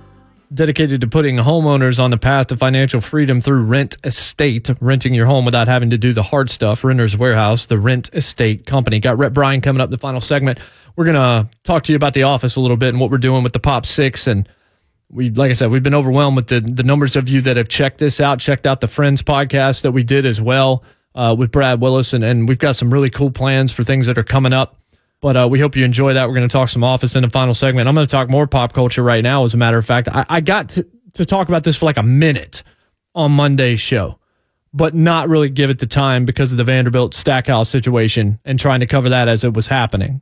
dedicated 0.53 1.01
to 1.01 1.07
putting 1.07 1.37
homeowners 1.37 2.01
on 2.01 2.11
the 2.11 2.17
path 2.17 2.47
to 2.47 2.57
financial 2.57 3.01
freedom 3.01 3.41
through 3.41 3.63
Rent 3.63 3.95
Estate, 4.03 4.69
renting 4.81 5.13
your 5.13 5.25
home 5.25 5.45
without 5.45 5.67
having 5.67 5.89
to 5.91 5.97
do 5.97 6.13
the 6.13 6.23
hard 6.23 6.49
stuff. 6.49 6.83
Renter's 6.83 7.17
Warehouse, 7.17 7.67
the 7.67 7.79
Rent 7.79 8.09
Estate 8.13 8.65
Company. 8.65 8.99
Got 8.99 9.17
Rhett 9.17 9.33
Bryan 9.33 9.61
coming 9.61 9.81
up 9.81 9.89
the 9.89 9.97
final 9.97 10.21
segment. 10.21 10.59
We're 10.95 11.05
gonna 11.05 11.49
talk 11.63 11.83
to 11.83 11.91
you 11.91 11.95
about 11.95 12.13
the 12.13 12.23
office 12.23 12.55
a 12.55 12.61
little 12.61 12.77
bit 12.77 12.89
and 12.89 12.99
what 12.99 13.11
we're 13.11 13.17
doing 13.17 13.43
with 13.43 13.53
the 13.53 13.59
Pop 13.59 13.85
Six. 13.85 14.27
And 14.27 14.47
we, 15.09 15.29
like 15.29 15.51
I 15.51 15.53
said, 15.53 15.71
we've 15.71 15.83
been 15.83 15.95
overwhelmed 15.95 16.35
with 16.35 16.47
the 16.47 16.59
the 16.59 16.83
numbers 16.83 17.15
of 17.15 17.29
you 17.29 17.41
that 17.41 17.57
have 17.57 17.69
checked 17.69 17.99
this 17.99 18.19
out, 18.19 18.39
checked 18.39 18.65
out 18.65 18.81
the 18.81 18.87
Friends 18.87 19.21
podcast 19.21 19.81
that 19.81 19.91
we 19.91 20.03
did 20.03 20.25
as 20.25 20.41
well 20.41 20.83
uh, 21.15 21.33
with 21.37 21.51
Brad 21.51 21.79
Willis, 21.79 22.13
and 22.13 22.23
and 22.23 22.47
we've 22.47 22.59
got 22.59 22.75
some 22.75 22.93
really 22.93 23.09
cool 23.09 23.31
plans 23.31 23.71
for 23.71 23.83
things 23.83 24.07
that 24.07 24.17
are 24.17 24.23
coming 24.23 24.53
up. 24.53 24.80
But 25.21 25.37
uh, 25.37 25.47
we 25.49 25.59
hope 25.59 25.75
you 25.75 25.85
enjoy 25.85 26.13
that. 26.15 26.27
We're 26.27 26.35
going 26.35 26.47
to 26.47 26.51
talk 26.51 26.69
some 26.69 26.83
office 26.83 27.15
in 27.15 27.21
the 27.21 27.29
final 27.29 27.53
segment. 27.53 27.87
I'm 27.87 27.93
going 27.93 28.07
to 28.07 28.11
talk 28.11 28.29
more 28.29 28.47
pop 28.47 28.73
culture 28.73 29.03
right 29.03 29.23
now. 29.23 29.43
As 29.43 29.53
a 29.53 29.57
matter 29.57 29.77
of 29.77 29.85
fact, 29.85 30.09
I, 30.09 30.25
I 30.27 30.41
got 30.41 30.69
to, 30.69 30.87
to 31.13 31.25
talk 31.25 31.47
about 31.47 31.63
this 31.63 31.77
for 31.77 31.85
like 31.85 31.97
a 31.97 32.03
minute 32.03 32.63
on 33.13 33.31
Monday's 33.31 33.79
show, 33.79 34.17
but 34.73 34.95
not 34.95 35.29
really 35.29 35.49
give 35.49 35.69
it 35.69 35.77
the 35.77 35.85
time 35.85 36.25
because 36.25 36.51
of 36.51 36.57
the 36.57 36.63
Vanderbilt 36.63 37.13
Stackhouse 37.13 37.69
situation 37.69 38.39
and 38.43 38.59
trying 38.59 38.79
to 38.79 38.87
cover 38.87 39.09
that 39.09 39.27
as 39.27 39.43
it 39.43 39.53
was 39.53 39.67
happening. 39.67 40.21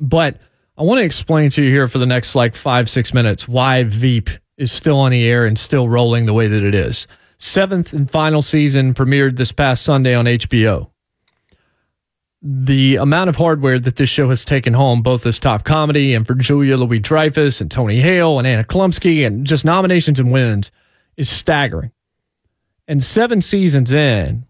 But 0.00 0.38
I 0.78 0.84
want 0.84 1.00
to 1.00 1.04
explain 1.04 1.50
to 1.50 1.62
you 1.62 1.68
here 1.68 1.86
for 1.86 1.98
the 1.98 2.06
next 2.06 2.34
like 2.34 2.56
five, 2.56 2.88
six 2.88 3.12
minutes 3.12 3.46
why 3.46 3.84
Veep 3.84 4.30
is 4.56 4.72
still 4.72 4.98
on 4.98 5.10
the 5.10 5.26
air 5.26 5.44
and 5.44 5.58
still 5.58 5.86
rolling 5.86 6.24
the 6.24 6.32
way 6.32 6.46
that 6.46 6.62
it 6.62 6.74
is. 6.74 7.06
Seventh 7.36 7.92
and 7.92 8.10
final 8.10 8.40
season 8.40 8.94
premiered 8.94 9.36
this 9.36 9.52
past 9.52 9.82
Sunday 9.82 10.14
on 10.14 10.24
HBO 10.24 10.91
the 12.42 12.96
amount 12.96 13.30
of 13.30 13.36
hardware 13.36 13.78
that 13.78 13.96
this 13.96 14.08
show 14.08 14.28
has 14.30 14.44
taken 14.44 14.74
home, 14.74 15.00
both 15.00 15.24
as 15.26 15.38
top 15.38 15.64
comedy 15.64 16.12
and 16.12 16.26
for 16.26 16.34
Julia 16.34 16.76
Louis 16.76 16.98
Dreyfus 16.98 17.60
and 17.60 17.70
Tony 17.70 18.00
Hale 18.00 18.38
and 18.38 18.48
Anna 18.48 18.64
Chlumsky 18.64 19.24
and 19.24 19.46
just 19.46 19.64
nominations 19.64 20.18
and 20.18 20.32
wins, 20.32 20.72
is 21.16 21.30
staggering. 21.30 21.92
And 22.88 23.02
seven 23.02 23.40
seasons 23.40 23.92
in 23.92 24.44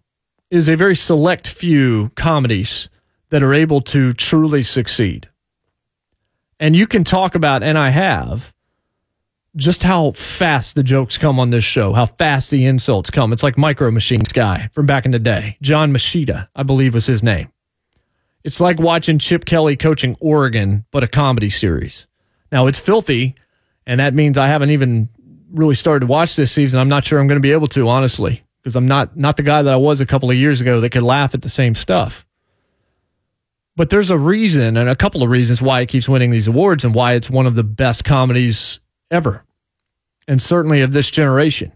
is 0.51 0.69
a 0.69 0.77
very 0.77 0.97
select 0.97 1.49
few 1.49 2.11
comedies 2.15 2.89
that 3.29 3.43
are 3.43 3.53
able 3.53 3.83
to 3.83 4.15
truly 4.15 4.63
succeed. 4.63 5.29
And 6.59 6.75
you 6.75 6.87
can 6.87 7.05
talk 7.05 7.35
about, 7.35 7.63
and 7.63 7.77
I 7.77 7.91
have, 7.91 8.55
just 9.55 9.83
how 9.83 10.13
fast 10.13 10.75
the 10.75 10.83
jokes 10.83 11.19
come 11.19 11.39
on 11.39 11.51
this 11.51 11.65
show, 11.65 11.93
how 11.93 12.07
fast 12.07 12.51
the 12.51 12.65
insults 12.65 13.11
come. 13.11 13.35
It's 13.35 13.43
like 13.43 13.59
Micro 13.59 13.91
Machines 13.91 14.33
guy 14.33 14.71
from 14.73 14.87
back 14.87 15.05
in 15.05 15.11
the 15.11 15.19
day. 15.19 15.59
John 15.61 15.93
Moschitta, 15.93 16.49
I 16.57 16.63
believe 16.63 16.95
was 16.95 17.07
his 17.07 17.23
name. 17.23 17.53
It's 18.45 18.61
like 18.61 18.81
watching 18.81 19.19
Chip 19.19 19.45
Kelly 19.45 19.77
coaching 19.77 20.17
Oregon, 20.21 20.85
but 20.91 21.05
a 21.05 21.09
comedy 21.09 21.51
series. 21.51 22.07
Now 22.51 22.67
it's 22.67 22.79
filthy, 22.79 23.35
and 23.87 24.01
that 24.01 24.15
means 24.15 24.37
I 24.37 24.49
haven't 24.49 24.71
even 24.71 25.09
really 25.53 25.75
started 25.75 26.01
to 26.01 26.07
watch 26.07 26.37
this 26.37 26.51
season. 26.51 26.81
I'm 26.81 26.89
not 26.89 27.05
sure 27.05 27.21
I'm 27.21 27.29
going 27.29 27.37
to 27.37 27.43
be 27.43 27.53
able 27.53 27.69
to, 27.69 27.89
honestly, 27.89 28.43
because 28.63 28.75
I'm 28.75 28.89
not 28.89 29.17
not 29.17 29.37
the 29.37 29.43
guy 29.43 29.63
that 29.63 29.73
I 29.73 29.77
was 29.77 30.01
a 30.01 30.07
couple 30.07 30.31
of 30.31 30.37
years 30.37 30.61
ago 30.61 30.81
that 30.81 30.91
could 30.91 31.03
laugh 31.03 31.35
at 31.35 31.43
the 31.43 31.49
same 31.49 31.75
stuff. 31.75 32.27
But 33.75 33.91
there's 33.91 34.11
a 34.11 34.19
reason 34.19 34.77
and 34.77 34.89
a 34.89 34.97
couple 34.97 35.23
of 35.23 35.31
reasons 35.31 35.63
why 35.63 35.81
it 35.81 35.89
keeps 35.89 36.09
winning 36.09 36.31
these 36.31 36.49
awards 36.49 36.85
and 36.85 36.95
why 36.95 37.15
it's 37.15 37.31
one 37.31 37.47
of 37.47 37.55
the 37.55 37.65
best 37.65 38.05
comedies 38.05 38.81
ever. 39.11 39.45
And 40.29 40.43
certainly 40.43 40.83
of 40.83 40.93
this 40.93 41.11
generation. 41.11 41.73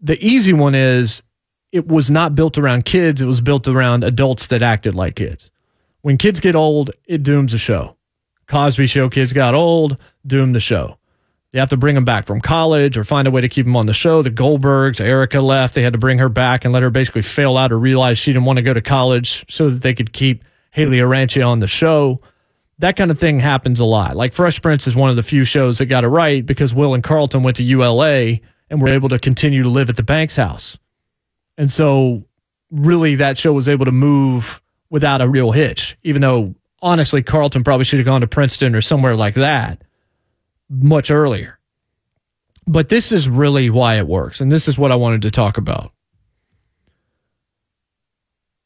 The 0.00 0.22
easy 0.24 0.52
one 0.52 0.74
is 0.74 1.22
it 1.72 1.88
was 1.88 2.10
not 2.10 2.34
built 2.34 2.58
around 2.58 2.84
kids, 2.84 3.20
it 3.20 3.26
was 3.26 3.40
built 3.40 3.68
around 3.68 4.04
adults 4.04 4.46
that 4.48 4.62
acted 4.62 4.94
like 4.94 5.16
kids. 5.16 5.50
When 6.02 6.18
kids 6.18 6.40
get 6.40 6.54
old, 6.54 6.90
it 7.06 7.22
dooms 7.22 7.52
the 7.52 7.58
show. 7.58 7.96
Cosby 8.46 8.86
Show 8.86 9.08
kids 9.08 9.32
got 9.32 9.54
old, 9.54 10.00
doomed 10.26 10.54
the 10.54 10.60
show. 10.60 10.98
You 11.52 11.60
have 11.60 11.70
to 11.70 11.76
bring 11.76 11.94
them 11.94 12.04
back 12.04 12.26
from 12.26 12.40
college 12.40 12.96
or 12.96 13.04
find 13.04 13.26
a 13.26 13.30
way 13.30 13.40
to 13.40 13.48
keep 13.48 13.64
them 13.64 13.76
on 13.76 13.86
the 13.86 13.94
show. 13.94 14.22
The 14.22 14.30
Goldbergs, 14.30 15.00
Erica 15.00 15.40
left. 15.40 15.74
They 15.74 15.82
had 15.82 15.94
to 15.94 15.98
bring 15.98 16.18
her 16.18 16.28
back 16.28 16.64
and 16.64 16.72
let 16.72 16.82
her 16.82 16.90
basically 16.90 17.22
fail 17.22 17.56
out 17.56 17.72
or 17.72 17.78
realize 17.78 18.18
she 18.18 18.32
didn't 18.32 18.44
want 18.44 18.58
to 18.58 18.62
go 18.62 18.74
to 18.74 18.82
college 18.82 19.44
so 19.48 19.70
that 19.70 19.82
they 19.82 19.94
could 19.94 20.12
keep 20.12 20.44
Haley 20.72 20.98
Orrantia 20.98 21.46
on 21.46 21.60
the 21.60 21.66
show. 21.66 22.18
That 22.78 22.96
kind 22.96 23.10
of 23.10 23.18
thing 23.18 23.40
happens 23.40 23.80
a 23.80 23.86
lot. 23.86 24.16
Like 24.16 24.34
Fresh 24.34 24.60
Prince 24.60 24.86
is 24.86 24.94
one 24.94 25.08
of 25.08 25.16
the 25.16 25.22
few 25.22 25.44
shows 25.44 25.78
that 25.78 25.86
got 25.86 26.04
it 26.04 26.08
right 26.08 26.44
because 26.44 26.74
Will 26.74 26.92
and 26.92 27.02
Carlton 27.02 27.42
went 27.42 27.56
to 27.56 27.62
ULA 27.62 28.38
and 28.68 28.82
were 28.82 28.88
able 28.88 29.08
to 29.08 29.18
continue 29.18 29.62
to 29.62 29.68
live 29.70 29.88
at 29.88 29.96
the 29.96 30.02
Banks 30.02 30.36
house. 30.36 30.76
And 31.58 31.70
so, 31.70 32.24
really, 32.70 33.16
that 33.16 33.38
show 33.38 33.52
was 33.52 33.68
able 33.68 33.84
to 33.86 33.92
move 33.92 34.60
without 34.90 35.20
a 35.20 35.28
real 35.28 35.52
hitch, 35.52 35.96
even 36.02 36.22
though, 36.22 36.54
honestly, 36.82 37.22
Carlton 37.22 37.64
probably 37.64 37.84
should 37.84 37.98
have 37.98 38.06
gone 38.06 38.20
to 38.20 38.26
Princeton 38.26 38.74
or 38.74 38.80
somewhere 38.80 39.16
like 39.16 39.34
that 39.34 39.82
much 40.68 41.10
earlier. 41.10 41.58
But 42.66 42.88
this 42.88 43.12
is 43.12 43.28
really 43.28 43.70
why 43.70 43.96
it 43.96 44.06
works. 44.06 44.40
And 44.40 44.50
this 44.50 44.66
is 44.68 44.76
what 44.78 44.92
I 44.92 44.96
wanted 44.96 45.22
to 45.22 45.30
talk 45.30 45.56
about. 45.56 45.92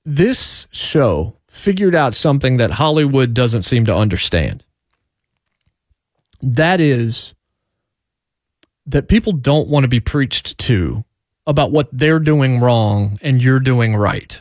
This 0.05 0.66
show 0.70 1.37
figured 1.48 1.94
out 1.94 2.14
something 2.14 2.57
that 2.57 2.70
Hollywood 2.70 3.35
doesn't 3.35 3.64
seem 3.64 3.85
to 3.85 3.94
understand. 3.94 4.64
That 6.40 6.81
is 6.81 7.35
that 8.87 9.09
people 9.09 9.35
don't 9.35 9.68
want 9.68 9.85
to 9.85 9.88
be 9.88 10.00
preached 10.00 10.57
to 10.59 11.05
about 11.46 11.72
what 11.72 11.88
they're 11.92 12.18
doing 12.18 12.61
wrong 12.61 13.18
and 13.22 13.42
you're 13.42 13.61
doing 13.61 13.96
right. 13.96 14.40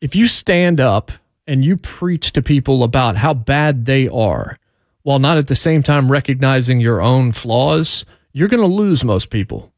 If 0.00 0.14
you 0.14 0.26
stand 0.26 0.80
up 0.80 1.12
and 1.46 1.64
you 1.64 1.76
preach 1.76 2.32
to 2.32 2.42
people 2.42 2.84
about 2.84 3.16
how 3.16 3.34
bad 3.34 3.86
they 3.86 4.08
are 4.08 4.58
while 5.02 5.18
not 5.18 5.38
at 5.38 5.48
the 5.48 5.54
same 5.54 5.82
time 5.82 6.10
recognizing 6.10 6.80
your 6.80 7.00
own 7.00 7.32
flaws, 7.32 8.04
you're 8.32 8.48
going 8.48 8.60
to 8.60 8.66
lose 8.66 9.04
most 9.04 9.30
people. 9.30 9.72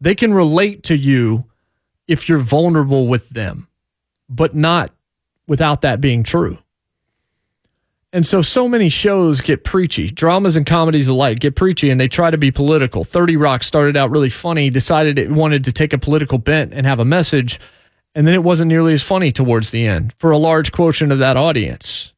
They 0.00 0.14
can 0.14 0.32
relate 0.32 0.82
to 0.84 0.96
you 0.96 1.44
if 2.06 2.28
you're 2.28 2.38
vulnerable 2.38 3.06
with 3.06 3.30
them, 3.30 3.68
but 4.28 4.54
not 4.54 4.92
without 5.46 5.82
that 5.82 6.00
being 6.00 6.22
true. 6.22 6.58
And 8.12 8.24
so, 8.24 8.40
so 8.40 8.68
many 8.68 8.88
shows 8.88 9.42
get 9.42 9.64
preachy. 9.64 10.10
Dramas 10.10 10.56
and 10.56 10.64
comedies 10.64 11.08
alike 11.08 11.40
get 11.40 11.56
preachy 11.56 11.90
and 11.90 12.00
they 12.00 12.08
try 12.08 12.30
to 12.30 12.38
be 12.38 12.50
political. 12.50 13.04
30 13.04 13.36
Rock 13.36 13.62
started 13.62 13.96
out 13.96 14.10
really 14.10 14.30
funny, 14.30 14.70
decided 14.70 15.18
it 15.18 15.30
wanted 15.30 15.64
to 15.64 15.72
take 15.72 15.92
a 15.92 15.98
political 15.98 16.38
bent 16.38 16.72
and 16.72 16.86
have 16.86 17.00
a 17.00 17.04
message, 17.04 17.60
and 18.14 18.26
then 18.26 18.34
it 18.34 18.42
wasn't 18.42 18.68
nearly 18.68 18.94
as 18.94 19.02
funny 19.02 19.30
towards 19.30 19.70
the 19.70 19.86
end 19.86 20.14
for 20.16 20.30
a 20.30 20.38
large 20.38 20.72
quotient 20.72 21.12
of 21.12 21.18
that 21.18 21.36
audience. 21.36 22.14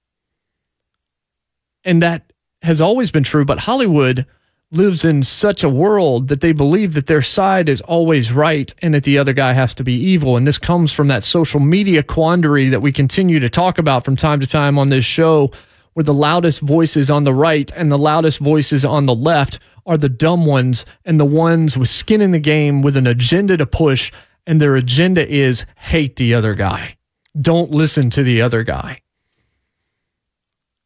And 1.84 2.00
that 2.02 2.32
has 2.62 2.80
always 2.80 3.10
been 3.10 3.24
true, 3.24 3.44
but 3.44 3.60
Hollywood 3.60 4.26
lives 4.70 5.04
in 5.04 5.24
such 5.24 5.64
a 5.64 5.68
world 5.68 6.28
that 6.28 6.40
they 6.40 6.52
believe 6.52 6.94
that 6.94 7.08
their 7.08 7.22
side 7.22 7.68
is 7.68 7.80
always 7.80 8.30
right 8.30 8.72
and 8.80 8.94
that 8.94 9.02
the 9.02 9.18
other 9.18 9.32
guy 9.32 9.52
has 9.54 9.74
to 9.74 9.82
be 9.82 9.94
evil. 9.94 10.36
And 10.36 10.46
this 10.46 10.58
comes 10.58 10.92
from 10.92 11.08
that 11.08 11.24
social 11.24 11.58
media 11.58 12.04
quandary 12.04 12.68
that 12.68 12.80
we 12.80 12.92
continue 12.92 13.40
to 13.40 13.48
talk 13.48 13.78
about 13.78 14.04
from 14.04 14.14
time 14.14 14.38
to 14.38 14.46
time 14.46 14.78
on 14.78 14.90
this 14.90 15.04
show 15.04 15.50
where 15.94 16.04
the 16.04 16.14
loudest 16.14 16.60
voices 16.60 17.10
on 17.10 17.24
the 17.24 17.34
right 17.34 17.70
and 17.74 17.90
the 17.90 17.98
loudest 17.98 18.38
voices 18.38 18.84
on 18.84 19.06
the 19.06 19.14
left 19.14 19.58
are 19.86 19.96
the 19.96 20.08
dumb 20.08 20.46
ones 20.46 20.84
and 21.04 21.18
the 21.18 21.24
ones 21.24 21.76
with 21.76 21.88
skin 21.88 22.20
in 22.20 22.30
the 22.30 22.38
game 22.38 22.82
with 22.82 22.96
an 22.96 23.06
agenda 23.06 23.56
to 23.56 23.66
push. 23.66 24.12
And 24.46 24.60
their 24.60 24.76
agenda 24.76 25.28
is 25.28 25.64
hate 25.76 26.16
the 26.16 26.34
other 26.34 26.54
guy. 26.54 26.96
Don't 27.40 27.70
listen 27.70 28.10
to 28.10 28.22
the 28.22 28.42
other 28.42 28.62
guy. 28.62 29.00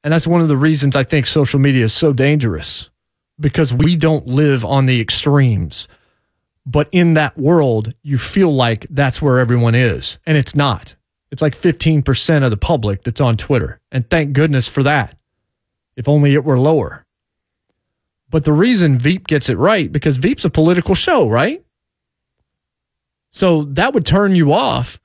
And 0.03 0.13
that's 0.13 0.27
one 0.27 0.43
of 0.43 0.49
the 0.49 0.57
reasons 0.57 0.97
I 0.97 1.05
think 1.05 1.27
social 1.27 1.59
media 1.59 1.85
is 1.85 1.93
so 1.93 2.13
dangerous 2.13 2.91
because 3.41 3.73
we 3.73 3.97
don't 3.97 4.27
live 4.27 4.65
on 4.65 4.87
the 4.87 5.01
extremes. 5.01 5.89
But 6.67 6.89
in 6.93 7.15
that 7.15 7.39
world, 7.39 7.95
you 8.03 8.19
feel 8.19 8.55
like 8.55 8.87
that's 8.91 9.21
where 9.21 9.39
everyone 9.39 9.75
is, 9.75 10.19
and 10.27 10.37
it's 10.37 10.55
not. 10.55 10.97
It's 11.35 11.43
like 11.43 11.57
15% 11.57 12.45
of 12.45 12.53
the 12.53 12.57
public 12.57 13.03
that's 13.03 13.21
on 13.21 13.37
Twitter. 13.37 13.81
And 13.91 14.09
thank 14.09 14.35
goodness 14.35 14.69
for 14.69 14.85
that. 14.85 15.19
If 15.97 16.09
only 16.09 16.33
it 16.35 16.45
were 16.45 16.61
lower. 16.61 17.05
But 18.31 18.45
the 18.45 18.53
reason 18.53 19.01
Veep 19.01 19.27
gets 19.27 19.49
it 19.49 19.59
right, 19.59 19.91
because 19.91 20.17
Veep's 20.19 20.45
a 20.45 20.49
political 20.51 20.95
show, 20.95 21.29
right? 21.29 21.65
So 23.33 23.65
that 23.65 23.95
would 23.95 24.07
turn 24.07 24.37
you 24.37 24.53
off, 24.53 25.01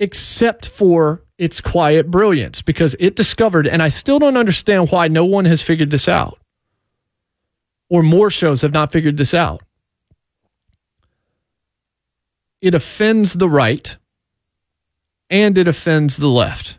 except 0.00 0.66
for 0.66 1.22
its 1.36 1.60
quiet 1.60 2.10
brilliance, 2.10 2.62
because 2.62 2.96
it 2.98 3.14
discovered, 3.14 3.68
and 3.68 3.82
I 3.82 3.90
still 3.90 4.18
don't 4.18 4.38
understand 4.38 4.90
why 4.90 5.08
no 5.08 5.26
one 5.26 5.44
has 5.44 5.60
figured 5.60 5.90
this 5.90 6.08
out, 6.08 6.38
or 7.90 8.02
more 8.02 8.30
shows 8.30 8.62
have 8.62 8.72
not 8.72 8.90
figured 8.90 9.18
this 9.18 9.34
out. 9.34 9.62
It 12.62 12.74
offends 12.74 13.34
the 13.34 13.50
right 13.50 13.98
and 15.30 15.56
it 15.58 15.68
offends 15.68 16.16
the 16.16 16.28
left. 16.28 16.78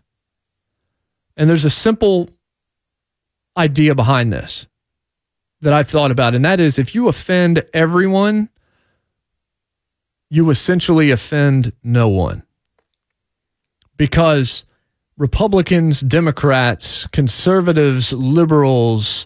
And 1.37 1.49
there's 1.49 1.65
a 1.65 1.69
simple 1.69 2.29
idea 3.57 3.95
behind 3.95 4.31
this 4.31 4.67
that 5.61 5.73
I've 5.73 5.89
thought 5.89 6.11
about, 6.11 6.35
and 6.35 6.45
that 6.45 6.59
is 6.59 6.77
if 6.77 6.93
you 6.93 7.07
offend 7.07 7.65
everyone, 7.73 8.49
you 10.29 10.49
essentially 10.49 11.11
offend 11.11 11.73
no 11.83 12.07
one. 12.07 12.43
Because 13.97 14.63
Republicans, 15.17 16.01
Democrats, 16.01 17.07
conservatives, 17.07 18.11
liberals, 18.11 19.25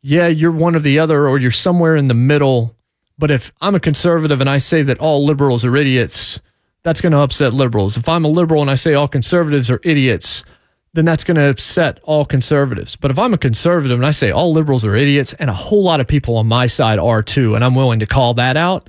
yeah, 0.00 0.28
you're 0.28 0.52
one 0.52 0.74
or 0.74 0.80
the 0.80 0.98
other, 0.98 1.28
or 1.28 1.38
you're 1.38 1.50
somewhere 1.50 1.96
in 1.96 2.08
the 2.08 2.14
middle. 2.14 2.74
But 3.18 3.30
if 3.30 3.52
I'm 3.60 3.74
a 3.74 3.80
conservative 3.80 4.40
and 4.40 4.48
I 4.48 4.58
say 4.58 4.82
that 4.82 4.98
all 4.98 5.26
liberals 5.26 5.64
are 5.64 5.76
idiots, 5.76 6.40
that's 6.86 7.00
going 7.00 7.10
to 7.10 7.18
upset 7.18 7.52
liberals. 7.52 7.96
If 7.96 8.08
I'm 8.08 8.24
a 8.24 8.28
liberal 8.28 8.62
and 8.62 8.70
I 8.70 8.76
say 8.76 8.94
all 8.94 9.08
conservatives 9.08 9.72
are 9.72 9.80
idiots, 9.82 10.44
then 10.92 11.04
that's 11.04 11.24
going 11.24 11.34
to 11.34 11.50
upset 11.50 11.98
all 12.04 12.24
conservatives. 12.24 12.94
But 12.94 13.10
if 13.10 13.18
I'm 13.18 13.34
a 13.34 13.38
conservative 13.38 13.98
and 13.98 14.06
I 14.06 14.12
say 14.12 14.30
all 14.30 14.52
liberals 14.52 14.84
are 14.84 14.94
idiots 14.94 15.32
and 15.32 15.50
a 15.50 15.52
whole 15.52 15.82
lot 15.82 15.98
of 15.98 16.06
people 16.06 16.36
on 16.36 16.46
my 16.46 16.68
side 16.68 17.00
are 17.00 17.24
too, 17.24 17.56
and 17.56 17.64
I'm 17.64 17.74
willing 17.74 17.98
to 17.98 18.06
call 18.06 18.34
that 18.34 18.56
out, 18.56 18.88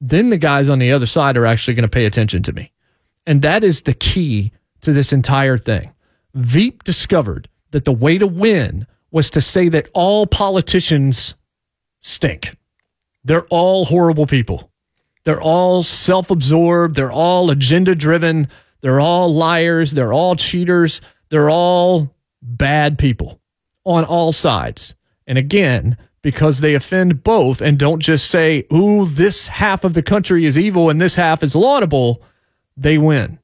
then 0.00 0.30
the 0.30 0.38
guys 0.38 0.70
on 0.70 0.78
the 0.78 0.92
other 0.92 1.04
side 1.04 1.36
are 1.36 1.44
actually 1.44 1.74
going 1.74 1.82
to 1.82 1.90
pay 1.90 2.06
attention 2.06 2.42
to 2.44 2.54
me. 2.54 2.72
And 3.26 3.42
that 3.42 3.62
is 3.62 3.82
the 3.82 3.92
key 3.92 4.50
to 4.80 4.94
this 4.94 5.12
entire 5.12 5.58
thing. 5.58 5.92
Veep 6.32 6.84
discovered 6.84 7.50
that 7.72 7.84
the 7.84 7.92
way 7.92 8.16
to 8.16 8.26
win 8.26 8.86
was 9.10 9.28
to 9.28 9.42
say 9.42 9.68
that 9.68 9.88
all 9.92 10.26
politicians 10.26 11.34
stink. 12.00 12.56
They're 13.24 13.46
all 13.50 13.84
horrible 13.84 14.26
people. 14.26 14.70
They're 15.26 15.42
all 15.42 15.82
self 15.82 16.30
absorbed. 16.30 16.94
They're 16.94 17.10
all 17.10 17.50
agenda 17.50 17.96
driven. 17.96 18.48
They're 18.80 19.00
all 19.00 19.34
liars. 19.34 19.90
They're 19.90 20.12
all 20.12 20.36
cheaters. 20.36 21.00
They're 21.30 21.50
all 21.50 22.14
bad 22.40 22.96
people 22.96 23.40
on 23.84 24.04
all 24.04 24.30
sides. 24.30 24.94
And 25.26 25.36
again, 25.36 25.98
because 26.22 26.60
they 26.60 26.74
offend 26.74 27.24
both 27.24 27.60
and 27.60 27.76
don't 27.76 27.98
just 27.98 28.30
say, 28.30 28.66
ooh, 28.72 29.04
this 29.06 29.48
half 29.48 29.82
of 29.82 29.94
the 29.94 30.02
country 30.02 30.44
is 30.44 30.56
evil 30.56 30.90
and 30.90 31.00
this 31.00 31.16
half 31.16 31.42
is 31.42 31.56
laudable, 31.56 32.22
they 32.76 32.96
win. 32.96 33.40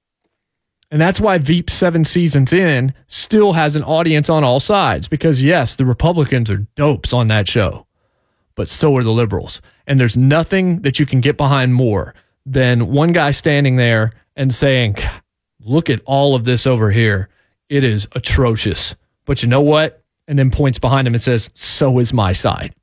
And 0.89 1.01
that's 1.01 1.21
why 1.21 1.39
Veep, 1.39 1.69
seven 1.69 2.05
seasons 2.05 2.53
in, 2.53 2.95
still 3.09 3.55
has 3.55 3.75
an 3.75 3.83
audience 3.83 4.31
on 4.31 4.45
all 4.45 4.61
sides 4.61 5.09
because, 5.09 5.43
yes, 5.43 5.75
the 5.75 5.85
Republicans 5.85 6.49
are 6.49 6.67
dopes 6.77 7.13
on 7.13 7.27
that 7.27 7.49
show, 7.49 7.89
but 8.55 8.69
so 8.69 8.97
are 8.97 9.03
the 9.03 9.11
liberals. 9.11 9.61
And 9.87 9.99
there's 9.99 10.17
nothing 10.17 10.83
that 10.83 10.99
you 10.99 11.07
can 11.07 11.21
get 11.21 11.37
behind 11.37 11.75
more 11.75 12.15
than 12.47 12.89
one 12.89 13.13
guy 13.13 13.31
standing 13.31 13.77
there 13.77 14.13
and 14.37 14.55
saying, 14.55 14.97
Look 15.65 15.89
at 15.89 16.01
all 16.07 16.35
of 16.35 16.45
this 16.45 16.67
over 16.67 16.91
here. 16.91 17.29
It 17.69 17.85
is 17.85 18.09
atrocious. 18.17 18.97
But 19.25 19.43
you 19.43 19.49
know 19.49 19.61
what? 19.61 20.03
And 20.27 20.39
then 20.39 20.51
points 20.51 20.79
behind 20.79 21.07
him 21.07 21.15
and 21.15 21.23
says, 21.23 21.51
So 21.55 21.99
is 21.99 22.13
my 22.13 22.33
side. 22.33 22.75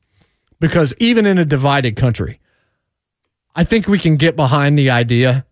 Because 0.60 0.94
even 0.98 1.26
in 1.26 1.38
a 1.38 1.46
divided 1.46 1.96
country, 1.96 2.40
I 3.56 3.64
think 3.64 3.88
we 3.88 4.00
can 4.00 4.16
get 4.16 4.36
behind 4.36 4.78
the 4.78 4.90
idea 4.90 5.46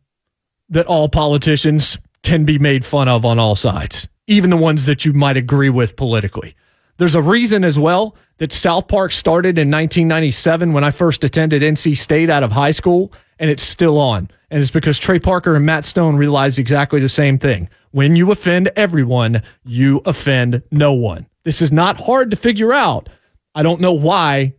that 0.69 0.85
all 0.85 1.09
politicians 1.09 1.97
can 2.23 2.45
be 2.45 2.59
made 2.59 2.85
fun 2.85 3.07
of 3.07 3.25
on 3.25 3.39
all 3.39 3.55
sides, 3.55 4.07
even 4.27 4.49
the 4.49 4.57
ones 4.57 4.85
that 4.85 5.05
you 5.05 5.13
might 5.13 5.37
agree 5.37 5.69
with 5.69 5.95
politically. 5.95 6.55
There's 6.97 7.15
a 7.15 7.21
reason 7.21 7.63
as 7.63 7.77
well 7.77 8.15
that 8.37 8.51
South 8.51 8.87
Park 8.87 9.11
started 9.11 9.57
in 9.57 9.69
1997 9.69 10.73
when 10.73 10.83
I 10.83 10.91
first 10.91 11.23
attended 11.23 11.61
NC 11.61 11.97
State 11.97 12.29
out 12.29 12.43
of 12.43 12.51
high 12.51 12.71
school, 12.71 13.11
and 13.39 13.49
it's 13.49 13.63
still 13.63 13.99
on. 13.99 14.29
And 14.49 14.61
it's 14.61 14.71
because 14.71 14.97
Trey 14.97 15.19
Parker 15.19 15.55
and 15.55 15.65
Matt 15.65 15.85
Stone 15.85 16.15
realized 16.17 16.57
exactly 16.57 16.99
the 16.99 17.09
same 17.09 17.37
thing. 17.37 17.69
When 17.91 18.15
you 18.15 18.31
offend 18.31 18.69
everyone, 18.75 19.41
you 19.65 20.01
offend 20.05 20.63
no 20.71 20.93
one. 20.93 21.27
This 21.43 21.61
is 21.61 21.71
not 21.71 22.01
hard 22.01 22.31
to 22.31 22.37
figure 22.37 22.73
out. 22.73 23.09
I 23.53 23.63
don't 23.63 23.81
know 23.81 23.93
why 23.93 24.53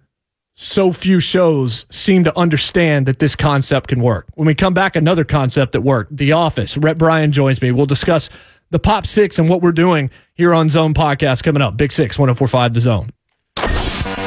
so 0.60 0.92
few 0.92 1.20
shows 1.20 1.86
seem 1.88 2.24
to 2.24 2.36
understand 2.36 3.06
that 3.06 3.20
this 3.20 3.36
concept 3.36 3.88
can 3.88 4.02
work. 4.02 4.26
When 4.34 4.46
we 4.46 4.56
come 4.56 4.74
back, 4.74 4.96
another 4.96 5.24
concept 5.24 5.70
that 5.72 5.82
worked 5.82 6.16
The 6.16 6.32
Office. 6.32 6.76
Rhett 6.76 6.98
Bryan 6.98 7.30
joins 7.30 7.62
me. 7.62 7.70
We'll 7.70 7.86
discuss 7.86 8.28
the 8.70 8.78
Pop 8.78 9.06
Six 9.06 9.38
and 9.38 9.48
what 9.48 9.62
we're 9.62 9.72
doing 9.72 10.10
here 10.34 10.54
on 10.54 10.68
Zone 10.68 10.94
Podcast 10.94 11.42
coming 11.42 11.62
up. 11.62 11.76
Big 11.76 11.92
Six, 11.92 12.18
1045 12.18 12.74
The 12.74 12.80
Zone. 12.80 13.10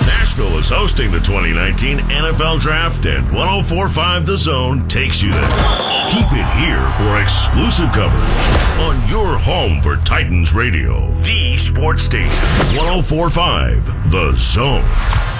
Nashville 0.05 0.57
is 0.59 0.69
hosting 0.69 1.11
the 1.11 1.19
2019 1.19 1.97
NFL 1.97 2.59
Draft, 2.61 3.05
and 3.05 3.25
1045 3.35 4.25
The 4.25 4.37
Zone 4.37 4.87
takes 4.87 5.21
you 5.21 5.31
there. 5.31 5.49
Keep 6.09 6.27
it 6.31 6.47
here 6.59 6.91
for 6.97 7.21
exclusive 7.21 7.91
coverage 7.91 8.79
on 8.79 8.95
your 9.09 9.37
home 9.37 9.81
for 9.81 9.97
Titans 10.03 10.53
Radio, 10.53 11.07
the 11.11 11.57
sports 11.57 12.03
station. 12.03 12.43
1045 12.77 14.11
The 14.11 14.31
Zone. 14.35 15.30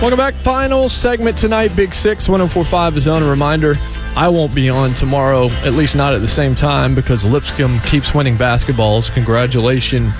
Welcome 0.00 0.18
back. 0.18 0.34
Final 0.34 0.90
segment 0.90 1.38
tonight, 1.38 1.74
Big 1.74 1.94
Six, 1.94 2.28
1045 2.28 2.98
is 2.98 3.08
on. 3.08 3.22
A 3.22 3.28
reminder 3.28 3.76
I 4.14 4.28
won't 4.28 4.54
be 4.54 4.68
on 4.68 4.92
tomorrow, 4.92 5.48
at 5.64 5.72
least 5.72 5.96
not 5.96 6.14
at 6.14 6.20
the 6.20 6.28
same 6.28 6.54
time, 6.54 6.94
because 6.94 7.24
Lipscomb 7.24 7.80
keeps 7.80 8.14
winning 8.14 8.36
basketballs. 8.36 9.10
Congratulations 9.12 10.12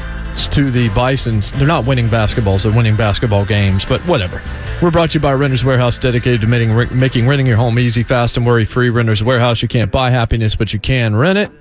to 0.50 0.70
the 0.70 0.88
Bisons. 0.88 1.52
They're 1.52 1.68
not 1.68 1.84
winning 1.84 2.08
basketballs, 2.08 2.62
they're 2.62 2.72
winning 2.72 2.96
basketball 2.96 3.44
games, 3.44 3.84
but 3.84 4.00
whatever. 4.02 4.42
We're 4.80 4.90
brought 4.90 5.10
to 5.10 5.18
you 5.18 5.20
by 5.20 5.34
Renters 5.34 5.62
Warehouse, 5.62 5.98
dedicated 5.98 6.40
to 6.40 6.46
making, 6.46 6.98
making 6.98 7.28
renting 7.28 7.46
your 7.46 7.56
home 7.56 7.78
easy, 7.78 8.02
fast, 8.02 8.38
and 8.38 8.46
worry 8.46 8.64
free. 8.64 8.88
Renters 8.88 9.22
Warehouse, 9.22 9.60
you 9.60 9.68
can't 9.68 9.92
buy 9.92 10.10
happiness, 10.10 10.56
but 10.56 10.72
you 10.72 10.80
can 10.80 11.14
rent 11.14 11.38
it. 11.38 11.52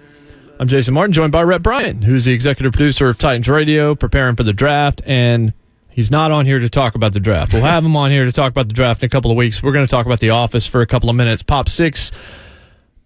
I'm 0.58 0.70
Jason 0.70 0.94
Martin, 0.94 1.12
joined 1.12 1.34
by 1.34 1.44
Rhett 1.44 1.62
Bryan, 1.62 2.02
who's 2.02 2.24
the 2.26 2.34
executive 2.34 2.72
producer 2.72 3.10
of 3.10 3.20
Titans 3.20 3.50
Radio, 3.50 3.94
preparing 3.94 4.38
for 4.38 4.44
the 4.44 4.54
draft, 4.54 5.02
and 5.06 5.54
he's 5.96 6.12
not 6.12 6.30
on 6.30 6.46
here 6.46 6.60
to 6.60 6.68
talk 6.68 6.94
about 6.94 7.14
the 7.14 7.22
draft. 7.22 7.54
We'll 7.54 7.64
have 7.64 7.86
him 7.86 7.96
on 7.96 8.12
here 8.12 8.26
to 8.26 8.32
talk 8.34 8.52
about 8.52 8.68
the 8.68 8.74
draft 8.74 9.02
in 9.02 9.08
a 9.08 9.10
couple 9.10 9.32
of 9.32 9.38
weeks. 9.38 9.64
We're 9.64 9.72
going 9.72 9.88
to 9.88 9.90
talk 9.90 10.06
about 10.06 10.20
the 10.20 10.32
office 10.32 10.68
for 10.68 10.82
a 10.82 10.86
couple 10.86 11.10
of 11.10 11.16
minutes. 11.16 11.42
Pop 11.42 11.70
six, 11.70 12.12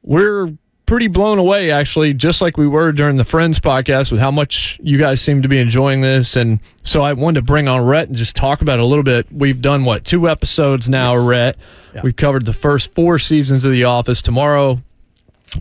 we're 0.02 0.52
pretty 0.88 1.08
blown 1.08 1.38
away, 1.38 1.70
actually, 1.70 2.16
just 2.16 2.42
like 2.42 2.58
we 2.58 2.66
were 2.66 2.92
during 2.92 3.16
the 3.16 3.24
Friends 3.24 3.60
podcast 3.60 4.12
with 4.12 4.20
how 4.20 4.32
much 4.32 4.80
you 4.82 4.98
guys 4.98 5.22
seem 5.22 5.44
to 5.44 5.48
be 5.48 5.60
enjoying 5.60 6.02
this. 6.02 6.36
And 6.36 6.60
so 6.82 7.04
I 7.04 7.14
wanted 7.14 7.42
to 7.42 7.46
bring 7.46 7.68
on 7.68 7.86
Rhett 7.86 8.08
and 8.08 8.18
just 8.18 8.36
talk 8.36 8.64
about 8.64 8.80
it 8.80 8.82
a 8.82 8.86
little 8.86 9.04
bit. 9.04 9.32
We've 9.32 9.62
done, 9.62 9.86
what, 9.86 10.04
two 10.04 10.28
episodes 10.28 10.90
now, 10.90 11.14
yes. 11.14 11.24
Rhett? 11.24 11.58
Yeah. 11.94 12.02
We've 12.04 12.16
covered 12.16 12.48
the 12.48 12.54
first 12.54 12.92
four 12.96 13.20
seasons 13.20 13.66
of 13.66 13.72
The 13.72 13.84
Office. 13.84 14.20
Tomorrow, 14.24 14.82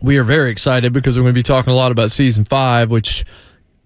we 0.01 0.17
are 0.17 0.23
very 0.23 0.49
excited 0.49 0.93
because 0.93 1.15
we're 1.15 1.25
going 1.25 1.35
to 1.35 1.39
be 1.39 1.43
talking 1.43 1.71
a 1.71 1.75
lot 1.75 1.91
about 1.91 2.09
season 2.09 2.43
five, 2.43 2.89
which 2.89 3.23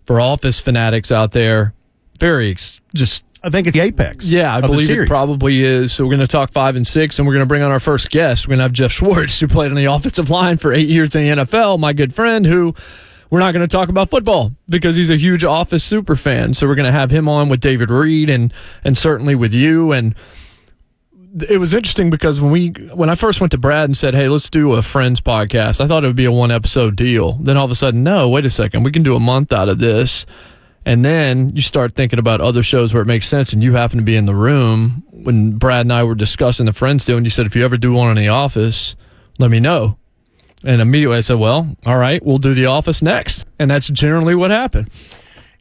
for 0.06 0.22
office 0.22 0.62
fanatics 0.62 1.12
out 1.12 1.34
there, 1.34 1.74
very 2.22 2.52
ex- 2.52 2.80
just. 2.96 3.26
I 3.44 3.50
think 3.50 3.68
it's 3.68 3.76
the 3.76 3.82
apex. 3.82 4.26
Yeah, 4.26 4.56
I 4.56 4.62
believe 4.62 4.90
it 4.90 5.08
probably 5.08 5.64
is. 5.64 5.92
So 5.92 6.06
we're 6.06 6.12
going 6.12 6.22
to 6.22 6.28
talk 6.28 6.52
five 6.52 6.76
and 6.76 6.88
six, 6.88 7.20
and 7.20 7.28
we're 7.28 7.34
going 7.34 7.44
to 7.44 7.48
bring 7.48 7.62
on 7.62 7.72
our 7.72 7.80
first 7.80 8.10
guest. 8.10 8.48
We're 8.48 8.52
going 8.52 8.60
to 8.60 8.64
have 8.64 8.72
Geoff 8.72 8.92
Schwartz, 8.92 9.40
who 9.40 9.48
played 9.48 9.70
on 9.70 9.76
the 9.76 9.86
offensive 9.86 10.30
line 10.30 10.58
for 10.58 10.72
eight 10.74 10.88
years 10.88 11.14
in 11.14 11.24
the 11.38 11.44
NFL, 11.44 11.80
my 11.80 11.92
good 11.92 12.16
friend, 12.16 12.46
who 12.46 12.74
we're 13.30 13.40
not 13.40 13.52
going 13.52 13.68
to 13.68 13.72
talk 13.72 13.90
about 13.90 14.10
football 14.10 14.54
because 14.70 14.96
he's 14.96 15.10
a 15.10 15.18
huge 15.18 15.44
office 15.44 15.84
super 15.84 16.16
fan. 16.16 16.54
So 16.54 16.68
we're 16.68 16.76
going 16.76 16.86
to 16.86 16.92
have 16.92 17.12
him 17.12 17.28
on 17.28 17.50
with 17.50 17.60
David 17.60 17.90
Reed 17.90 18.30
and 18.30 18.54
and 18.84 18.98
certainly 18.98 19.36
with 19.36 19.54
you 19.54 19.92
and 19.92 20.16
it 21.50 21.58
was 21.58 21.74
interesting 21.74 22.12
because 22.12 22.40
when 22.40 22.52
we 22.52 22.70
when 22.94 23.10
I 23.10 23.16
first 23.16 23.42
went 23.42 23.50
to 23.52 23.58
Brad 23.58 23.86
and 23.86 23.98
said, 23.98 24.14
"Hey, 24.14 24.30
let's 24.30 24.52
do 24.52 24.74
a 24.74 24.82
Friends 24.84 25.20
podcast," 25.20 25.82
I 25.82 25.88
thought 25.88 26.04
it 26.04 26.08
would 26.08 26.16
be 26.16 26.26
a 26.26 26.32
one 26.32 26.52
episode 26.52 26.96
deal. 26.96 27.34
Then 27.42 27.58
all 27.58 27.66
of 27.66 27.72
a 27.72 27.76
sudden, 27.76 28.04
no, 28.04 28.30
wait 28.30 28.46
a 28.46 28.52
second, 28.52 28.84
we 28.84 28.92
can 28.92 29.02
do 29.02 29.16
a 29.16 29.20
month 29.20 29.52
out 29.52 29.68
of 29.68 29.80
this. 29.80 30.28
And 30.86 31.04
then 31.04 31.56
you 31.56 31.62
start 31.62 31.94
thinking 31.96 32.20
about 32.20 32.42
other 32.42 32.64
shows 32.64 32.94
where 32.94 33.02
it 33.02 33.08
makes 33.08 33.28
sense, 33.28 33.54
and 33.54 33.64
you 33.64 33.74
happen 33.74 33.98
to 33.98 34.04
be 34.04 34.16
in 34.16 34.26
the 34.26 34.36
room 34.36 35.04
when 35.12 35.58
Brad 35.58 35.82
and 35.82 35.94
I 35.94 36.04
were 36.04 36.16
discussing 36.16 36.66
the 36.66 36.74
Friends 36.74 37.06
deal, 37.06 37.18
and 37.18 37.26
you 37.26 37.30
said, 37.30 37.46
"If 37.46 37.56
you 37.56 37.64
ever 37.64 37.78
do 37.78 37.94
one 37.94 38.10
in 38.10 38.22
the 38.22 38.30
office, 38.30 38.96
let 39.40 39.50
me 39.50 39.60
know." 39.60 39.98
And 40.64 40.82
immediately 40.82 41.18
I 41.18 41.22
said, 41.22 41.38
"Well, 41.38 41.76
all 41.86 41.98
right, 41.98 42.24
we'll 42.26 42.38
do 42.38 42.54
the 42.54 42.66
office 42.66 43.02
next," 43.02 43.46
and 43.60 43.72
that's 43.72 43.88
generally 43.88 44.36
what 44.36 44.52
happened. 44.52 44.90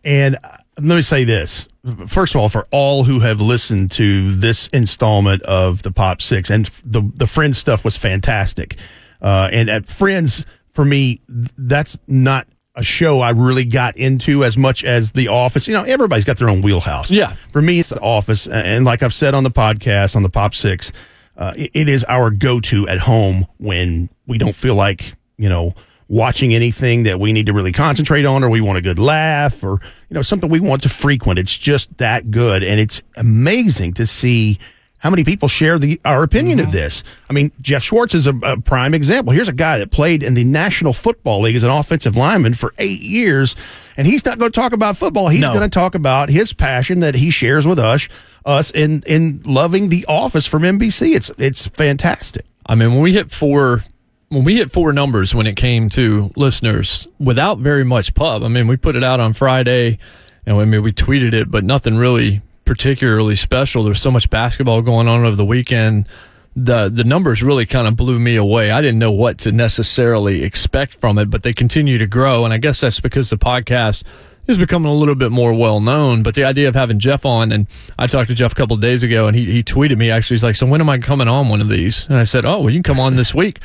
And 0.04 0.36
let 0.78 0.96
me 0.96 1.02
say 1.02 1.24
this 1.24 1.68
first 2.06 2.34
of 2.34 2.40
all, 2.40 2.48
for 2.48 2.64
all 2.70 3.04
who 3.04 3.20
have 3.20 3.40
listened 3.40 3.90
to 3.92 4.32
this 4.32 4.68
installment 4.68 5.42
of 5.42 5.82
the 5.82 5.90
Pop 5.90 6.22
Six, 6.22 6.50
and 6.50 6.66
the 6.84 7.02
the 7.14 7.26
Friends 7.26 7.58
stuff 7.58 7.84
was 7.84 7.96
fantastic. 7.96 8.76
Uh, 9.20 9.48
and 9.52 9.68
at 9.68 9.86
Friends, 9.86 10.44
for 10.72 10.84
me, 10.84 11.20
that's 11.28 11.98
not 12.06 12.46
a 12.74 12.82
show 12.82 13.20
I 13.20 13.30
really 13.30 13.64
got 13.64 13.96
into 13.96 14.44
as 14.44 14.56
much 14.56 14.84
as 14.84 15.12
The 15.12 15.28
Office. 15.28 15.68
You 15.68 15.74
know, 15.74 15.82
everybody's 15.82 16.24
got 16.24 16.38
their 16.38 16.48
own 16.48 16.62
wheelhouse. 16.62 17.10
Yeah. 17.10 17.34
For 17.52 17.60
me, 17.60 17.80
it's 17.80 17.90
The 17.90 18.00
Office, 18.00 18.46
and 18.46 18.84
like 18.84 19.02
I've 19.02 19.14
said 19.14 19.34
on 19.34 19.44
the 19.44 19.50
podcast 19.50 20.16
on 20.16 20.22
the 20.22 20.30
Pop 20.30 20.54
Six, 20.54 20.92
uh, 21.36 21.52
it, 21.56 21.70
it 21.74 21.88
is 21.88 22.04
our 22.04 22.30
go 22.30 22.60
to 22.60 22.88
at 22.88 22.98
home 22.98 23.46
when 23.58 24.08
we 24.26 24.38
don't 24.38 24.54
feel 24.54 24.74
like 24.74 25.12
you 25.38 25.48
know 25.48 25.74
watching 26.08 26.54
anything 26.54 27.04
that 27.04 27.18
we 27.18 27.32
need 27.32 27.46
to 27.46 27.52
really 27.54 27.72
concentrate 27.72 28.26
on 28.26 28.44
or 28.44 28.50
we 28.50 28.60
want 28.60 28.76
a 28.76 28.82
good 28.82 28.98
laugh 28.98 29.64
or 29.64 29.80
you 30.10 30.14
know 30.14 30.20
something 30.20 30.50
we 30.50 30.60
want 30.60 30.82
to 30.82 30.88
frequent 30.90 31.38
it's 31.38 31.56
just 31.56 31.96
that 31.96 32.30
good 32.30 32.62
and 32.62 32.78
it's 32.78 33.00
amazing 33.16 33.94
to 33.94 34.06
see 34.06 34.58
how 35.02 35.10
many 35.10 35.24
people 35.24 35.48
share 35.48 35.78
the 35.78 36.00
our 36.04 36.22
opinion 36.22 36.58
mm-hmm. 36.58 36.66
of 36.66 36.72
this 36.72 37.02
i 37.28 37.32
mean 37.32 37.52
geoff 37.60 37.82
schwartz 37.82 38.14
is 38.14 38.26
a, 38.26 38.34
a, 38.42 38.60
prime 38.60 38.94
example 38.94 39.32
here's 39.32 39.48
a 39.48 39.52
guy 39.52 39.78
that 39.78 39.90
played 39.90 40.22
in 40.22 40.34
the 40.34 40.44
national 40.44 40.92
football 40.92 41.42
league 41.42 41.56
as 41.56 41.62
an 41.62 41.70
offensive 41.70 42.16
lineman 42.16 42.54
for 42.54 42.72
eight 42.78 43.00
years 43.00 43.56
and 43.96 44.06
he's 44.06 44.24
not 44.24 44.38
going 44.38 44.50
to 44.50 44.60
talk 44.60 44.72
about 44.72 44.96
football 44.96 45.28
he's 45.28 45.40
no. 45.40 45.48
going 45.48 45.60
to 45.60 45.68
talk 45.68 45.94
about 45.94 46.28
his 46.28 46.52
passion 46.52 47.00
that 47.00 47.14
he 47.14 47.30
shares 47.30 47.66
with 47.66 47.78
us 47.78 48.08
us 48.46 48.70
in 48.70 49.02
in 49.06 49.42
loving 49.44 49.88
the 49.88 50.04
office 50.06 50.46
from 50.46 50.62
nbc 50.62 51.14
it's 51.14 51.30
it's 51.38 51.66
fantastic 51.68 52.44
I 52.66 52.74
mean, 52.74 52.92
when 52.92 53.02
we 53.02 53.12
hit 53.12 53.30
four 53.30 53.84
when 54.28 54.44
we 54.44 54.56
hit 54.56 54.72
four 54.72 54.92
numbers 54.92 55.34
when 55.34 55.46
it 55.46 55.56
came 55.56 55.88
to 55.90 56.30
listeners 56.36 57.06
without 57.18 57.58
very 57.58 57.84
much 57.84 58.14
pub. 58.14 58.42
I 58.42 58.48
mean, 58.48 58.66
we 58.66 58.76
put 58.76 58.96
it 58.96 59.04
out 59.04 59.20
on 59.20 59.34
Friday 59.34 59.98
and 60.46 60.56
I 60.56 60.64
mean, 60.64 60.82
we 60.82 60.92
tweeted 60.92 61.34
it, 61.34 61.50
but 61.50 61.64
nothing 61.64 61.96
really 61.96 62.40
particularly 62.72 63.36
special. 63.36 63.84
There's 63.84 64.00
so 64.00 64.10
much 64.10 64.30
basketball 64.30 64.80
going 64.80 65.06
on 65.06 65.26
over 65.26 65.36
the 65.36 65.44
weekend. 65.44 66.08
The 66.56 66.88
the 66.88 67.04
numbers 67.04 67.42
really 67.42 67.66
kind 67.66 67.86
of 67.86 67.96
blew 67.96 68.18
me 68.18 68.34
away. 68.36 68.70
I 68.70 68.80
didn't 68.80 68.98
know 68.98 69.12
what 69.12 69.36
to 69.40 69.52
necessarily 69.52 70.42
expect 70.42 70.94
from 70.94 71.18
it, 71.18 71.28
but 71.28 71.42
they 71.42 71.52
continue 71.52 71.98
to 71.98 72.06
grow. 72.06 72.46
And 72.46 72.54
I 72.54 72.56
guess 72.56 72.80
that's 72.80 72.98
because 72.98 73.28
the 73.28 73.36
podcast 73.36 74.04
is 74.46 74.56
becoming 74.56 74.90
a 74.90 74.94
little 74.94 75.14
bit 75.14 75.30
more 75.30 75.52
well 75.52 75.80
known. 75.80 76.22
But 76.22 76.34
the 76.34 76.44
idea 76.44 76.66
of 76.66 76.74
having 76.74 76.98
Geoff 76.98 77.26
on, 77.26 77.52
and 77.52 77.66
I 77.98 78.06
talked 78.06 78.30
to 78.30 78.34
Geoff 78.34 78.52
a 78.52 78.54
couple 78.54 78.78
days 78.78 79.02
ago, 79.02 79.26
and 79.26 79.36
he, 79.36 79.44
he 79.44 79.62
tweeted 79.62 79.98
me 79.98 80.10
actually. 80.10 80.36
He's 80.36 80.44
like, 80.44 80.56
So 80.56 80.64
when 80.64 80.80
am 80.80 80.88
I 80.88 80.96
coming 80.96 81.28
on 81.28 81.50
one 81.50 81.60
of 81.60 81.68
these? 81.68 82.06
And 82.06 82.16
I 82.16 82.24
said, 82.24 82.46
Oh, 82.46 82.60
well, 82.60 82.70
you 82.70 82.82
can 82.82 82.94
come 82.94 83.00
on 83.00 83.16
this 83.16 83.34
week. 83.34 83.58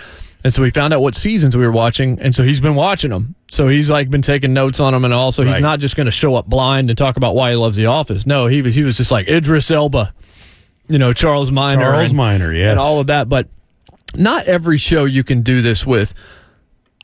And 0.48 0.54
so 0.54 0.62
we 0.62 0.72
found 0.72 0.94
out 0.94 1.02
what 1.02 1.14
seasons 1.14 1.58
we 1.58 1.66
were 1.66 1.74
watching, 1.74 2.22
and 2.22 2.34
so 2.34 2.42
he's 2.42 2.62
been 2.62 2.76
watching 2.76 3.10
them. 3.10 3.36
So 3.52 3.68
he's 3.68 3.90
like 3.90 4.10
been 4.10 4.22
taking 4.22 4.54
notes 4.54 4.80
on 4.80 4.94
them, 4.94 5.04
and 5.04 5.14
also 5.14 5.44
he's 5.44 5.52
right. 5.52 5.62
not 5.62 5.80
just 5.80 5.98
going 5.98 6.06
to 6.06 6.12
show 6.12 6.36
up 6.36 6.46
blind 6.46 6.90
and 6.90 6.98
talk 6.98 7.18
about 7.18 7.36
why 7.36 7.50
he 7.50 7.58
loves 7.58 7.76
The 7.76 7.88
Office. 7.88 8.26
No, 8.26 8.48
he 8.48 8.62
was 8.62 8.74
he 8.74 8.84
was 8.84 8.96
just 8.96 9.12
like 9.12 9.28
Idris 9.28 9.70
Elba, 9.70 10.14
you 10.88 11.00
know, 11.00 11.12
Charles 11.12 11.52
Miner, 11.52 11.82
Charles 11.82 12.12
and, 12.12 12.16
Miner, 12.16 12.54
yes, 12.54 12.72
and 12.72 12.80
all 12.80 13.02
of 13.02 13.08
that. 13.08 13.28
But 13.28 13.50
not 14.16 14.46
every 14.46 14.78
show 14.78 15.04
you 15.04 15.22
can 15.22 15.42
do 15.42 15.62
this 15.62 15.86
with. 15.86 16.14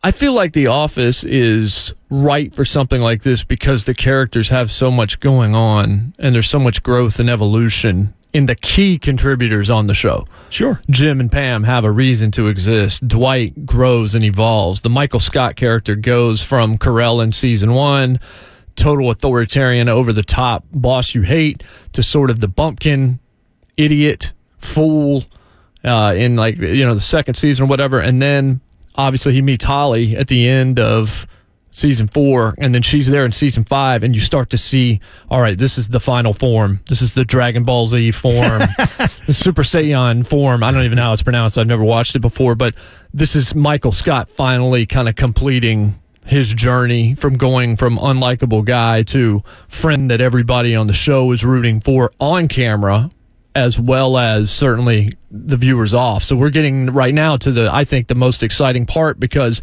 I 0.02 0.12
feel 0.12 0.32
like 0.32 0.54
The 0.54 0.68
Office 0.68 1.26
is 1.26 1.94
right 2.10 2.56
for 2.56 2.64
something 2.64 3.02
like 3.02 3.24
this 3.24 3.44
because 3.44 3.84
the 3.84 3.94
characters 3.94 4.48
have 4.52 4.72
so 4.72 4.90
much 4.90 5.20
going 5.20 5.54
on, 5.54 6.14
and 6.18 6.34
there's 6.34 6.48
so 6.48 6.60
much 6.60 6.82
growth 6.82 7.20
and 7.20 7.30
evolution 7.30 8.14
in 8.34 8.48
the 8.48 8.56
key 8.56 8.98
contributors 8.98 9.70
on 9.70 9.88
the 9.88 9.94
show. 9.94 10.26
Sure. 10.50 10.82
Jim 10.90 11.20
and 11.20 11.32
Pam 11.32 11.64
have 11.64 11.86
a 11.86 11.92
reason 11.92 12.32
to 12.32 12.48
exist. 12.48 13.08
Dwight 13.08 13.66
grows 13.66 14.16
and 14.16 14.24
evolves. 14.24 14.82
The 14.82 14.90
Michael 14.90 15.20
Scott 15.20 15.56
character 15.56 15.96
goes 15.96 16.42
from 16.42 16.78
Carell 16.78 17.24
in 17.24 17.32
season 17.32 17.74
one, 17.74 18.20
total 18.76 19.12
authoritarian, 19.12 19.88
over 19.88 20.12
the 20.12 20.24
top 20.24 20.66
boss 20.72 21.14
you 21.14 21.22
hate, 21.22 21.64
to 21.94 22.02
sort 22.02 22.32
of 22.32 22.40
the 22.40 22.48
bumpkin, 22.48 23.20
idiot, 23.78 24.34
fool 24.58 25.24
uh, 25.84 26.14
in 26.18 26.36
like, 26.36 26.58
you 26.58 26.86
know, 26.86 26.96
the 26.96 27.00
second 27.00 27.36
season 27.36 27.66
or 27.66 27.68
whatever. 27.68 28.00
And 28.00 28.20
then 28.20 28.62
obviously 28.96 29.34
he 29.34 29.44
meets 29.44 29.66
Holly 29.66 30.16
at 30.16 30.28
the 30.28 30.48
end 30.48 30.80
of 30.80 31.28
season 31.74 32.08
four, 32.08 32.54
and 32.60 32.74
then 32.74 32.84
she's 32.84 33.10
there 33.10 33.26
in 33.26 33.32
season 33.32 33.66
five, 33.66 34.04
and 34.04 34.16
you 34.16 34.22
start 34.22 34.52
to 34.52 34.58
see, 34.58 35.02
all 35.30 35.42
right, 35.42 35.58
this 35.58 35.78
is 35.78 35.90
the 35.90 36.00
final 36.00 36.32
form. 36.32 36.80
This 36.88 37.02
is 37.02 37.16
the 37.16 37.26
Dragon 37.26 37.64
Ball 37.64 37.88
Z 37.88 38.12
form, 38.12 38.60
the 39.26 39.34
Super 39.34 39.64
Saiyan 39.64 40.26
form. 40.26 40.64
I 40.64 40.72
don't 40.72 40.84
even 40.84 40.98
know 40.98 41.04
how 41.04 41.14
it's 41.14 41.24
pronounced. 41.24 41.58
I've 41.58 41.68
never 41.68 41.84
watched 41.84 42.16
it 42.16 42.20
before, 42.20 42.54
but 42.56 42.76
this 43.14 43.36
is 43.36 43.56
Michael 43.56 43.92
Scott 43.92 44.30
finally 44.30 44.86
kind 44.86 45.10
of 45.10 45.16
completing 45.16 46.00
his 46.26 46.54
journey 46.54 47.16
from 47.16 47.38
going 47.38 47.76
from 47.76 47.98
unlikable 47.98 48.64
guy 48.64 49.04
to 49.04 49.42
friend 49.68 50.10
that 50.10 50.22
everybody 50.22 50.76
on 50.76 50.88
the 50.88 50.94
show 50.94 51.32
is 51.32 51.44
rooting 51.44 51.82
for 51.82 52.12
on 52.20 52.48
camera 52.48 53.12
as 53.56 53.80
well 53.80 54.18
as 54.18 54.50
certainly 54.50 55.12
the 55.30 55.58
viewers 55.58 55.94
off. 55.94 56.24
So 56.24 56.36
we're 56.36 56.50
getting 56.50 56.88
right 56.88 57.14
now 57.14 57.36
to 57.38 57.52
the 57.52 57.70
I 57.74 57.84
think 57.84 58.08
the 58.08 58.16
most 58.16 58.42
exciting 58.42 58.86
part 58.86 59.20
because 59.20 59.62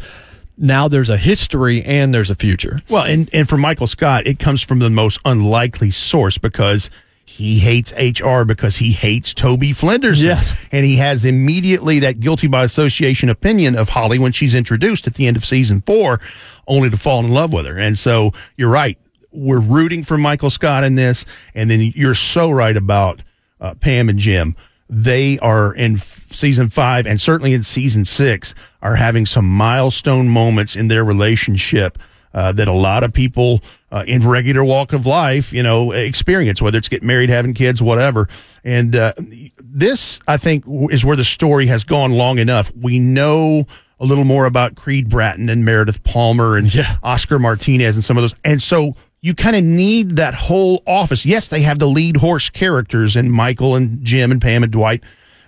now 0.61 0.87
there's 0.87 1.09
a 1.09 1.17
history 1.17 1.83
and 1.83 2.13
there's 2.13 2.29
a 2.29 2.35
future. 2.35 2.79
Well, 2.87 3.03
and, 3.03 3.29
and 3.33 3.49
for 3.49 3.57
Michael 3.57 3.87
Scott, 3.87 4.27
it 4.27 4.39
comes 4.39 4.61
from 4.61 4.79
the 4.79 4.89
most 4.89 5.19
unlikely 5.25 5.91
source 5.91 6.37
because 6.37 6.89
he 7.25 7.59
hates 7.59 7.91
HR 7.93 8.43
because 8.43 8.75
he 8.77 8.91
hates 8.91 9.33
Toby 9.33 9.71
Flenderson. 9.71 10.23
Yes. 10.23 10.53
And 10.71 10.85
he 10.85 10.97
has 10.97 11.25
immediately 11.25 11.99
that 11.99 12.19
guilty 12.19 12.47
by 12.47 12.63
association 12.63 13.29
opinion 13.29 13.75
of 13.75 13.89
Holly 13.89 14.19
when 14.19 14.31
she's 14.31 14.53
introduced 14.53 15.07
at 15.07 15.15
the 15.15 15.27
end 15.27 15.37
of 15.37 15.43
season 15.43 15.81
four, 15.81 16.19
only 16.67 16.89
to 16.89 16.97
fall 16.97 17.23
in 17.25 17.31
love 17.31 17.51
with 17.51 17.65
her. 17.65 17.77
And 17.77 17.97
so 17.97 18.31
you're 18.57 18.69
right. 18.69 18.97
We're 19.31 19.61
rooting 19.61 20.03
for 20.03 20.17
Michael 20.17 20.49
Scott 20.49 20.83
in 20.83 20.95
this. 20.95 21.25
And 21.55 21.69
then 21.69 21.79
you're 21.95 22.15
so 22.15 22.51
right 22.51 22.77
about 22.77 23.23
uh, 23.59 23.73
Pam 23.75 24.09
and 24.09 24.19
Jim 24.19 24.55
they 24.91 25.39
are 25.39 25.73
in 25.73 25.97
season 25.97 26.69
five 26.69 27.07
and 27.07 27.19
certainly 27.19 27.53
in 27.53 27.63
season 27.63 28.03
six 28.05 28.53
are 28.81 28.95
having 28.95 29.25
some 29.25 29.45
milestone 29.45 30.27
moments 30.27 30.75
in 30.75 30.89
their 30.89 31.03
relationship 31.03 31.97
uh, 32.33 32.51
that 32.51 32.67
a 32.67 32.73
lot 32.73 33.03
of 33.03 33.11
people 33.11 33.61
uh, 33.91 34.03
in 34.07 34.27
regular 34.27 34.63
walk 34.63 34.93
of 34.93 35.05
life, 35.05 35.51
you 35.51 35.63
know, 35.63 35.91
experience, 35.91 36.61
whether 36.61 36.77
it's 36.77 36.89
getting 36.89 37.07
married, 37.07 37.29
having 37.29 37.53
kids, 37.53 37.81
whatever. 37.81 38.27
And 38.63 38.95
uh, 38.95 39.13
this, 39.57 40.19
I 40.27 40.37
think, 40.37 40.63
is 40.91 41.03
where 41.03 41.17
the 41.17 41.25
story 41.25 41.65
has 41.67 41.83
gone 41.83 42.11
long 42.11 42.37
enough. 42.37 42.71
We 42.75 42.99
know 42.99 43.65
a 43.99 44.05
little 44.05 44.23
more 44.23 44.45
about 44.45 44.75
Creed 44.75 45.09
Bratton 45.09 45.49
and 45.49 45.63
Meredith 45.63 46.03
Palmer 46.03 46.57
and 46.57 46.73
yeah. 46.73 46.97
Oscar 47.03 47.37
Martinez 47.37 47.95
and 47.95 48.03
some 48.03 48.17
of 48.17 48.23
those. 48.23 48.35
And 48.43 48.61
so 48.61 48.95
you 49.21 49.35
kind 49.35 49.55
of 49.55 49.63
need 49.63 50.15
that 50.15 50.33
whole 50.33 50.81
office. 50.87 51.25
Yes, 51.25 51.47
they 51.47 51.61
have 51.61 51.79
the 51.79 51.87
lead 51.87 52.17
horse 52.17 52.49
characters 52.49 53.15
and 53.15 53.31
Michael 53.31 53.75
and 53.75 54.03
Jim 54.03 54.31
and 54.31 54.41
Pam 54.41 54.63
and 54.63 54.71
Dwight, 54.71 55.03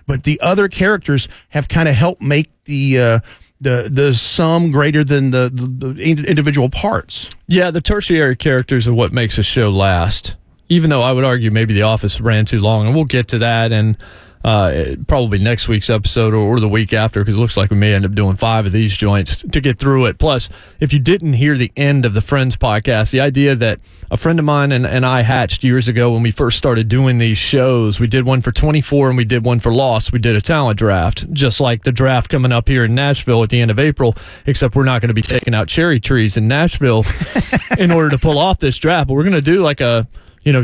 but 0.06 0.22
the 0.22 0.40
other 0.40 0.68
characters 0.68 1.28
have 1.48 1.68
kind 1.68 1.88
of 1.88 1.94
helped 1.94 2.22
make 2.22 2.50
the 2.64 2.98
uh, 2.98 3.20
the 3.60 3.88
the 3.90 4.14
sum 4.14 4.70
greater 4.70 5.02
than 5.02 5.30
the, 5.30 5.50
the, 5.52 5.88
the 5.88 6.02
individual 6.02 6.70
parts. 6.70 7.28
Yeah, 7.48 7.70
the 7.70 7.80
tertiary 7.80 8.36
characters 8.36 8.86
are 8.86 8.94
what 8.94 9.12
makes 9.12 9.38
a 9.38 9.42
show 9.42 9.70
last. 9.70 10.36
Even 10.68 10.88
though 10.88 11.02
I 11.02 11.12
would 11.12 11.24
argue 11.24 11.50
maybe 11.50 11.74
The 11.74 11.82
Office 11.82 12.20
ran 12.20 12.46
too 12.46 12.60
long, 12.60 12.86
and 12.86 12.94
we'll 12.94 13.04
get 13.04 13.28
to 13.28 13.38
that. 13.38 13.70
And 13.70 13.98
uh, 14.44 14.94
probably 15.08 15.38
next 15.38 15.68
week's 15.68 15.88
episode 15.88 16.34
or, 16.34 16.36
or 16.36 16.60
the 16.60 16.68
week 16.68 16.92
after 16.92 17.20
because 17.20 17.34
it 17.34 17.38
looks 17.38 17.56
like 17.56 17.70
we 17.70 17.76
may 17.78 17.94
end 17.94 18.04
up 18.04 18.14
doing 18.14 18.36
five 18.36 18.66
of 18.66 18.72
these 18.72 18.94
joints 18.94 19.36
to 19.36 19.60
get 19.60 19.78
through 19.78 20.04
it. 20.04 20.18
Plus, 20.18 20.50
if 20.80 20.92
you 20.92 20.98
didn't 20.98 21.32
hear 21.32 21.56
the 21.56 21.72
end 21.76 22.04
of 22.04 22.12
the 22.12 22.20
Friends 22.20 22.54
podcast, 22.54 23.10
the 23.10 23.22
idea 23.22 23.54
that 23.54 23.80
a 24.10 24.18
friend 24.18 24.38
of 24.38 24.44
mine 24.44 24.70
and, 24.70 24.86
and 24.86 25.06
I 25.06 25.22
hatched 25.22 25.64
years 25.64 25.88
ago 25.88 26.12
when 26.12 26.22
we 26.22 26.30
first 26.30 26.58
started 26.58 26.88
doing 26.88 27.16
these 27.16 27.38
shows, 27.38 27.98
we 27.98 28.06
did 28.06 28.26
one 28.26 28.42
for 28.42 28.52
24 28.52 29.08
and 29.08 29.16
we 29.16 29.24
did 29.24 29.46
one 29.46 29.60
for 29.60 29.72
Lost. 29.72 30.12
We 30.12 30.18
did 30.18 30.36
a 30.36 30.42
talent 30.42 30.78
draft, 30.78 31.32
just 31.32 31.58
like 31.58 31.84
the 31.84 31.92
draft 31.92 32.28
coming 32.28 32.52
up 32.52 32.68
here 32.68 32.84
in 32.84 32.94
Nashville 32.94 33.42
at 33.42 33.48
the 33.48 33.62
end 33.62 33.70
of 33.70 33.78
April, 33.78 34.14
except 34.44 34.76
we're 34.76 34.84
not 34.84 35.00
going 35.00 35.08
to 35.08 35.14
be 35.14 35.22
taking 35.22 35.54
out 35.54 35.68
cherry 35.68 36.00
trees 36.00 36.36
in 36.36 36.46
Nashville 36.48 37.06
in 37.78 37.90
order 37.90 38.10
to 38.10 38.18
pull 38.18 38.38
off 38.38 38.58
this 38.58 38.76
draft. 38.76 39.08
But 39.08 39.14
we're 39.14 39.22
going 39.22 39.32
to 39.32 39.40
do 39.40 39.62
like 39.62 39.80
a 39.80 40.06
you 40.44 40.52
know, 40.52 40.62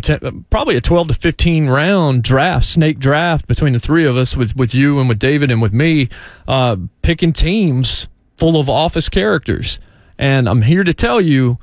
probably 0.50 0.76
a 0.76 0.80
12 0.80 1.08
to 1.08 1.14
15 1.14 1.66
round 1.66 2.22
draft, 2.22 2.66
snake 2.66 2.98
draft 2.98 3.48
between 3.48 3.72
the 3.72 3.80
three 3.80 4.04
of 4.04 4.16
us 4.16 4.36
with, 4.36 4.54
with 4.54 4.74
you 4.74 5.00
and 5.00 5.08
with 5.08 5.18
David 5.18 5.50
and 5.50 5.62
with 5.62 5.72
me, 5.72 6.10
uh, 6.46 6.76
picking 7.00 7.32
teams 7.32 8.08
full 8.36 8.60
of 8.60 8.68
office 8.68 9.08
characters. 9.08 9.80
And 10.18 10.48
I'm 10.48 10.62
here 10.62 10.84
to 10.84 10.92
tell 10.92 11.20
you 11.20 11.58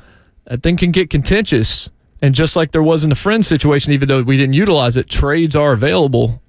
that 0.45 0.63
thing 0.63 0.78
can 0.78 0.91
get 0.91 1.11
contentious. 1.11 1.89
And 2.20 2.34
just 2.34 2.55
like 2.55 2.72
there 2.72 2.82
was 2.82 3.03
in 3.03 3.11
the 3.11 3.15
friend 3.15 3.45
situation, 3.45 3.93
even 3.93 4.07
though 4.07 4.24
we 4.24 4.36
didn't 4.36 4.53
utilize 4.53 4.97
it, 4.97 5.07
trades 5.07 5.55
are 5.55 5.74
available 5.74 6.41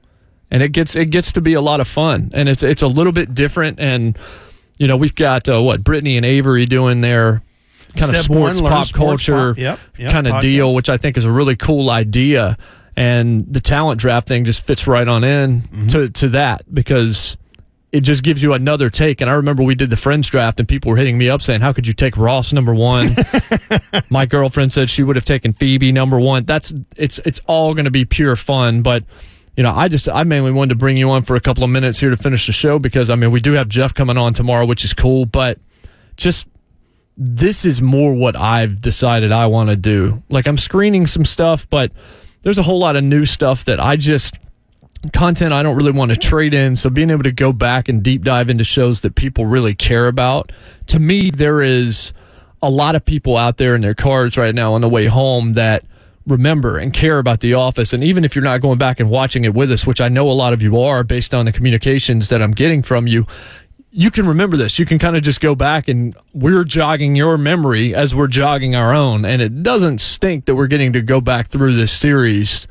and 0.50 0.62
it 0.62 0.70
gets, 0.72 0.96
it 0.96 1.10
gets 1.10 1.32
to 1.32 1.42
be 1.42 1.52
a 1.52 1.60
lot 1.60 1.80
of 1.80 1.86
fun 1.86 2.30
and 2.32 2.48
it's, 2.48 2.62
it's 2.62 2.80
a 2.80 2.88
little 2.88 3.12
bit 3.12 3.34
different. 3.34 3.78
And, 3.78 4.16
you 4.78 4.86
know, 4.86 4.96
we've 4.96 5.14
got, 5.14 5.46
uh, 5.50 5.60
what, 5.60 5.84
Brittany 5.84 6.16
and 6.16 6.24
Avery 6.24 6.64
doing 6.64 7.02
their, 7.02 7.42
kind 7.96 8.10
of 8.14 8.18
sports 8.18 8.60
one, 8.60 8.70
pop 8.72 8.86
sports 8.86 9.26
culture 9.26 9.50
pop- 9.54 9.58
yep, 9.58 9.78
yep, 9.98 10.12
kind 10.12 10.26
of 10.26 10.34
podcast. 10.34 10.40
deal, 10.42 10.74
which 10.74 10.88
I 10.88 10.96
think 10.96 11.16
is 11.16 11.24
a 11.24 11.30
really 11.32 11.56
cool 11.56 11.90
idea. 11.90 12.56
And 12.96 13.44
the 13.52 13.60
talent 13.60 14.00
draft 14.00 14.26
thing 14.26 14.44
just 14.44 14.66
fits 14.66 14.86
right 14.88 15.06
on 15.06 15.22
in 15.24 15.62
Mm-hmm. 15.62 15.86
to, 15.88 16.08
to 16.10 16.28
that 16.30 16.62
because 16.74 17.36
it 17.92 18.00
just 18.00 18.22
gives 18.24 18.42
you 18.42 18.52
another 18.54 18.90
take. 18.90 19.20
And 19.20 19.30
I 19.30 19.34
remember 19.34 19.62
we 19.62 19.74
did 19.76 19.88
the 19.88 19.96
friends 19.96 20.28
draft 20.28 20.58
and 20.58 20.68
people 20.68 20.90
were 20.90 20.96
hitting 20.96 21.16
me 21.16 21.30
up 21.30 21.40
saying, 21.40 21.60
How 21.60 21.72
could 21.72 21.86
you 21.86 21.92
take 21.94 22.16
Ross 22.16 22.52
number 22.52 22.74
one? 22.74 23.14
My 24.10 24.26
girlfriend 24.26 24.72
said 24.72 24.90
she 24.90 25.02
would 25.02 25.16
have 25.16 25.24
taken 25.24 25.52
Phoebe 25.52 25.92
number 25.92 26.18
one. 26.18 26.44
That's 26.44 26.74
it's 26.96 27.18
it's 27.20 27.40
all 27.46 27.72
gonna 27.74 27.90
be 27.90 28.04
pure 28.04 28.36
fun. 28.36 28.82
But 28.82 29.04
you 29.56 29.62
know, 29.62 29.72
I 29.72 29.88
just 29.88 30.08
I 30.08 30.24
mainly 30.24 30.50
wanted 30.52 30.70
to 30.70 30.74
bring 30.74 30.96
you 30.96 31.08
on 31.10 31.22
for 31.22 31.36
a 31.36 31.40
couple 31.40 31.64
of 31.64 31.70
minutes 31.70 31.98
here 31.98 32.10
to 32.10 32.16
finish 32.16 32.46
the 32.46 32.52
show 32.52 32.78
because 32.78 33.10
I 33.10 33.14
mean 33.14 33.30
we 33.30 33.40
do 33.40 33.52
have 33.52 33.68
Geoff 33.68 33.94
coming 33.94 34.16
on 34.18 34.34
tomorrow, 34.34 34.66
which 34.66 34.84
is 34.84 34.92
cool, 34.92 35.24
but 35.24 35.58
just 36.16 36.48
this 37.20 37.64
is 37.64 37.82
more 37.82 38.14
what 38.14 38.36
I've 38.36 38.80
decided 38.80 39.32
I 39.32 39.46
want 39.46 39.70
to 39.70 39.76
do. 39.76 40.22
Like 40.28 40.46
I'm 40.46 40.56
screening 40.56 41.08
some 41.08 41.24
stuff, 41.24 41.68
but 41.68 41.92
there's 42.42 42.58
a 42.58 42.62
whole 42.62 42.78
lot 42.78 42.94
of 42.94 43.02
new 43.02 43.26
stuff 43.26 43.64
that 43.64 43.80
I 43.80 43.96
just 43.96 44.38
content 45.12 45.52
I 45.52 45.64
don't 45.64 45.76
really 45.76 45.90
want 45.90 46.12
to 46.12 46.16
trade 46.16 46.54
in. 46.54 46.76
So 46.76 46.90
being 46.90 47.10
able 47.10 47.24
to 47.24 47.32
go 47.32 47.52
back 47.52 47.88
and 47.88 48.02
deep 48.04 48.22
dive 48.22 48.48
into 48.48 48.62
shows 48.62 49.00
that 49.00 49.16
people 49.16 49.46
really 49.46 49.74
care 49.74 50.06
about. 50.06 50.52
To 50.86 51.00
me, 51.00 51.30
there 51.30 51.60
is 51.60 52.12
a 52.62 52.70
lot 52.70 52.94
of 52.94 53.04
people 53.04 53.36
out 53.36 53.56
there 53.58 53.74
in 53.74 53.80
their 53.80 53.94
cars 53.94 54.36
right 54.36 54.54
now 54.54 54.72
on 54.74 54.80
the 54.80 54.88
way 54.88 55.06
home 55.06 55.54
that 55.54 55.84
remember 56.26 56.78
and 56.78 56.92
care 56.92 57.18
about 57.18 57.40
The 57.40 57.54
Office. 57.54 57.92
And 57.92 58.04
even 58.04 58.24
if 58.24 58.36
you're 58.36 58.44
not 58.44 58.60
going 58.60 58.78
back 58.78 59.00
and 59.00 59.10
watching 59.10 59.44
it 59.44 59.54
with 59.54 59.72
us, 59.72 59.86
which 59.86 60.00
I 60.00 60.08
know 60.08 60.30
a 60.30 60.32
lot 60.32 60.52
of 60.52 60.62
you 60.62 60.80
are 60.80 61.02
based 61.02 61.34
on 61.34 61.46
the 61.46 61.52
communications 61.52 62.28
that 62.28 62.42
I'm 62.42 62.52
getting 62.52 62.82
from 62.82 63.06
you, 63.08 63.26
you 63.90 64.10
can 64.10 64.26
remember 64.26 64.56
this. 64.56 64.78
You 64.78 64.84
can 64.84 64.98
kind 64.98 65.16
of 65.16 65.22
just 65.22 65.40
go 65.40 65.54
back 65.54 65.88
and 65.88 66.16
we're 66.34 66.64
jogging 66.64 67.16
your 67.16 67.38
memory 67.38 67.94
as 67.94 68.14
we're 68.14 68.26
jogging 68.26 68.74
our 68.76 68.92
own. 68.92 69.24
And 69.24 69.40
it 69.40 69.62
doesn't 69.62 70.00
stink 70.00 70.44
that 70.44 70.54
we're 70.54 70.66
getting 70.66 70.92
to 70.92 71.00
go 71.00 71.20
back 71.20 71.48
through 71.48 71.74
this 71.74 71.92
series 71.92 72.66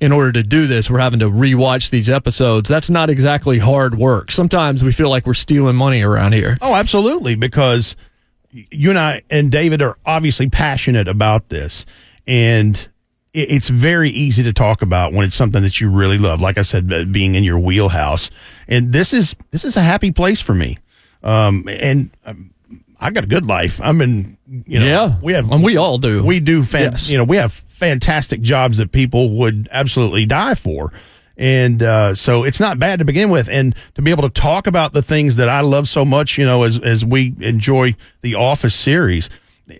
in 0.00 0.12
order 0.12 0.32
to 0.32 0.42
do 0.42 0.66
this. 0.66 0.90
We're 0.90 0.98
having 0.98 1.20
to 1.20 1.30
rewatch 1.30 1.90
these 1.90 2.08
episodes. 2.08 2.68
That's 2.68 2.90
not 2.90 3.10
exactly 3.10 3.58
hard 3.58 3.96
work. 3.96 4.30
Sometimes 4.30 4.82
we 4.82 4.92
feel 4.92 5.10
like 5.10 5.26
we're 5.26 5.34
stealing 5.34 5.76
money 5.76 6.02
around 6.02 6.34
here. 6.34 6.56
Oh, 6.60 6.74
absolutely. 6.74 7.34
Because 7.34 7.96
you 8.50 8.90
and 8.90 8.98
I 8.98 9.22
and 9.30 9.50
David 9.50 9.82
are 9.82 9.96
obviously 10.06 10.48
passionate 10.48 11.06
about 11.06 11.48
this, 11.50 11.84
and 12.26 12.88
it's 13.42 13.68
very 13.68 14.10
easy 14.10 14.42
to 14.42 14.52
talk 14.52 14.82
about 14.82 15.12
when 15.12 15.24
it's 15.26 15.36
something 15.36 15.62
that 15.62 15.80
you 15.80 15.90
really 15.90 16.18
love. 16.18 16.40
Like 16.40 16.58
I 16.58 16.62
said, 16.62 16.92
uh, 16.92 17.04
being 17.04 17.34
in 17.34 17.44
your 17.44 17.58
wheelhouse, 17.58 18.30
and 18.68 18.92
this 18.92 19.12
is 19.12 19.34
this 19.50 19.64
is 19.64 19.76
a 19.76 19.82
happy 19.82 20.10
place 20.12 20.40
for 20.40 20.54
me. 20.54 20.78
Um, 21.22 21.68
and 21.68 22.10
um, 22.26 22.50
I 23.00 23.10
got 23.10 23.24
a 23.24 23.28
good 23.28 23.44
life. 23.46 23.80
I'm 23.82 24.00
in. 24.00 24.36
You 24.66 24.80
know, 24.80 24.86
Yeah. 24.86 25.16
we 25.22 25.34
have, 25.34 25.50
And 25.50 25.62
we 25.62 25.76
all 25.76 25.98
do. 25.98 26.22
We 26.24 26.40
do. 26.40 26.64
Fan, 26.64 26.92
Yes. 26.92 27.10
You 27.10 27.18
know, 27.18 27.24
we 27.24 27.36
have 27.36 27.52
fantastic 27.52 28.40
jobs 28.40 28.78
that 28.78 28.92
people 28.92 29.36
would 29.38 29.68
absolutely 29.70 30.24
die 30.26 30.54
for. 30.54 30.90
And 31.36 31.82
uh, 31.82 32.14
so 32.14 32.42
it's 32.44 32.58
not 32.58 32.78
bad 32.78 32.98
to 32.98 33.04
begin 33.04 33.30
with, 33.30 33.48
and 33.48 33.74
to 33.94 34.02
be 34.02 34.10
able 34.10 34.22
to 34.24 34.40
talk 34.40 34.66
about 34.66 34.92
the 34.92 35.02
things 35.02 35.36
that 35.36 35.48
I 35.48 35.60
love 35.60 35.88
so 35.88 36.04
much, 36.04 36.36
you 36.38 36.44
know, 36.44 36.64
as 36.64 36.78
as 36.80 37.04
we 37.04 37.34
enjoy 37.40 37.94
the 38.22 38.34
Office 38.34 38.74
series, 38.74 39.28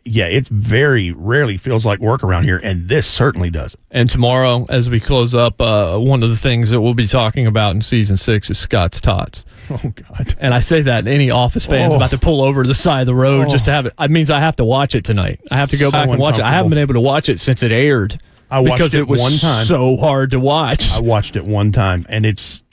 yeah, 0.04 0.26
it's 0.26 0.48
very 0.48 1.12
rarely 1.12 1.56
feels 1.56 1.86
like 1.86 1.98
work 2.00 2.22
around 2.22 2.44
here, 2.44 2.60
and 2.62 2.88
this 2.88 3.06
certainly 3.06 3.50
does. 3.50 3.76
And 3.90 4.08
tomorrow, 4.10 4.66
as 4.68 4.90
we 4.90 5.00
close 5.00 5.34
up, 5.34 5.60
uh, 5.60 5.96
one 5.98 6.22
of 6.22 6.30
the 6.30 6.36
things 6.36 6.70
that 6.70 6.80
we'll 6.80 6.94
be 6.94 7.06
talking 7.06 7.46
about 7.46 7.74
in 7.74 7.80
season 7.82 8.16
six 8.16 8.50
is 8.50 8.58
Scott's 8.58 9.00
Tots. 9.00 9.44
Oh 9.70 9.80
God, 9.94 10.34
And 10.40 10.54
I 10.54 10.60
say 10.60 10.80
that 10.80 11.06
any 11.06 11.30
Office 11.30 11.66
fans 11.66 11.92
Oh. 11.92 11.98
about 11.98 12.10
to 12.12 12.18
pull 12.18 12.40
over 12.40 12.62
to 12.62 12.68
the 12.68 12.74
side 12.74 13.00
of 13.02 13.06
the 13.06 13.14
road 13.14 13.50
just 13.50 13.66
to 13.66 13.70
have 13.70 13.84
it. 13.84 13.92
It 14.00 14.10
means 14.10 14.30
I 14.30 14.40
have 14.40 14.56
to 14.56 14.64
watch 14.64 14.94
it 14.94 15.04
tonight. 15.04 15.40
I 15.50 15.58
have 15.58 15.68
to 15.72 15.76
go 15.76 15.88
So 15.88 15.92
back 15.92 16.08
and 16.08 16.18
watch 16.18 16.38
it. 16.38 16.42
I 16.42 16.52
haven't 16.52 16.70
been 16.70 16.78
able 16.78 16.94
to 16.94 17.00
watch 17.00 17.28
it 17.28 17.38
since 17.38 17.62
it 17.62 17.70
aired. 17.70 18.18
I 18.50 18.60
watched 18.60 18.72
because 18.78 18.94
it 18.94 19.00
it 19.00 19.08
was 19.08 19.20
one 19.20 19.32
time. 19.32 19.66
so 19.66 19.98
hard 19.98 20.30
to 20.30 20.40
watch. 20.40 20.90
I 20.92 21.00
watched 21.00 21.36
it 21.36 21.44
one 21.44 21.70
time, 21.70 22.06
and 22.08 22.24
it's 22.24 22.64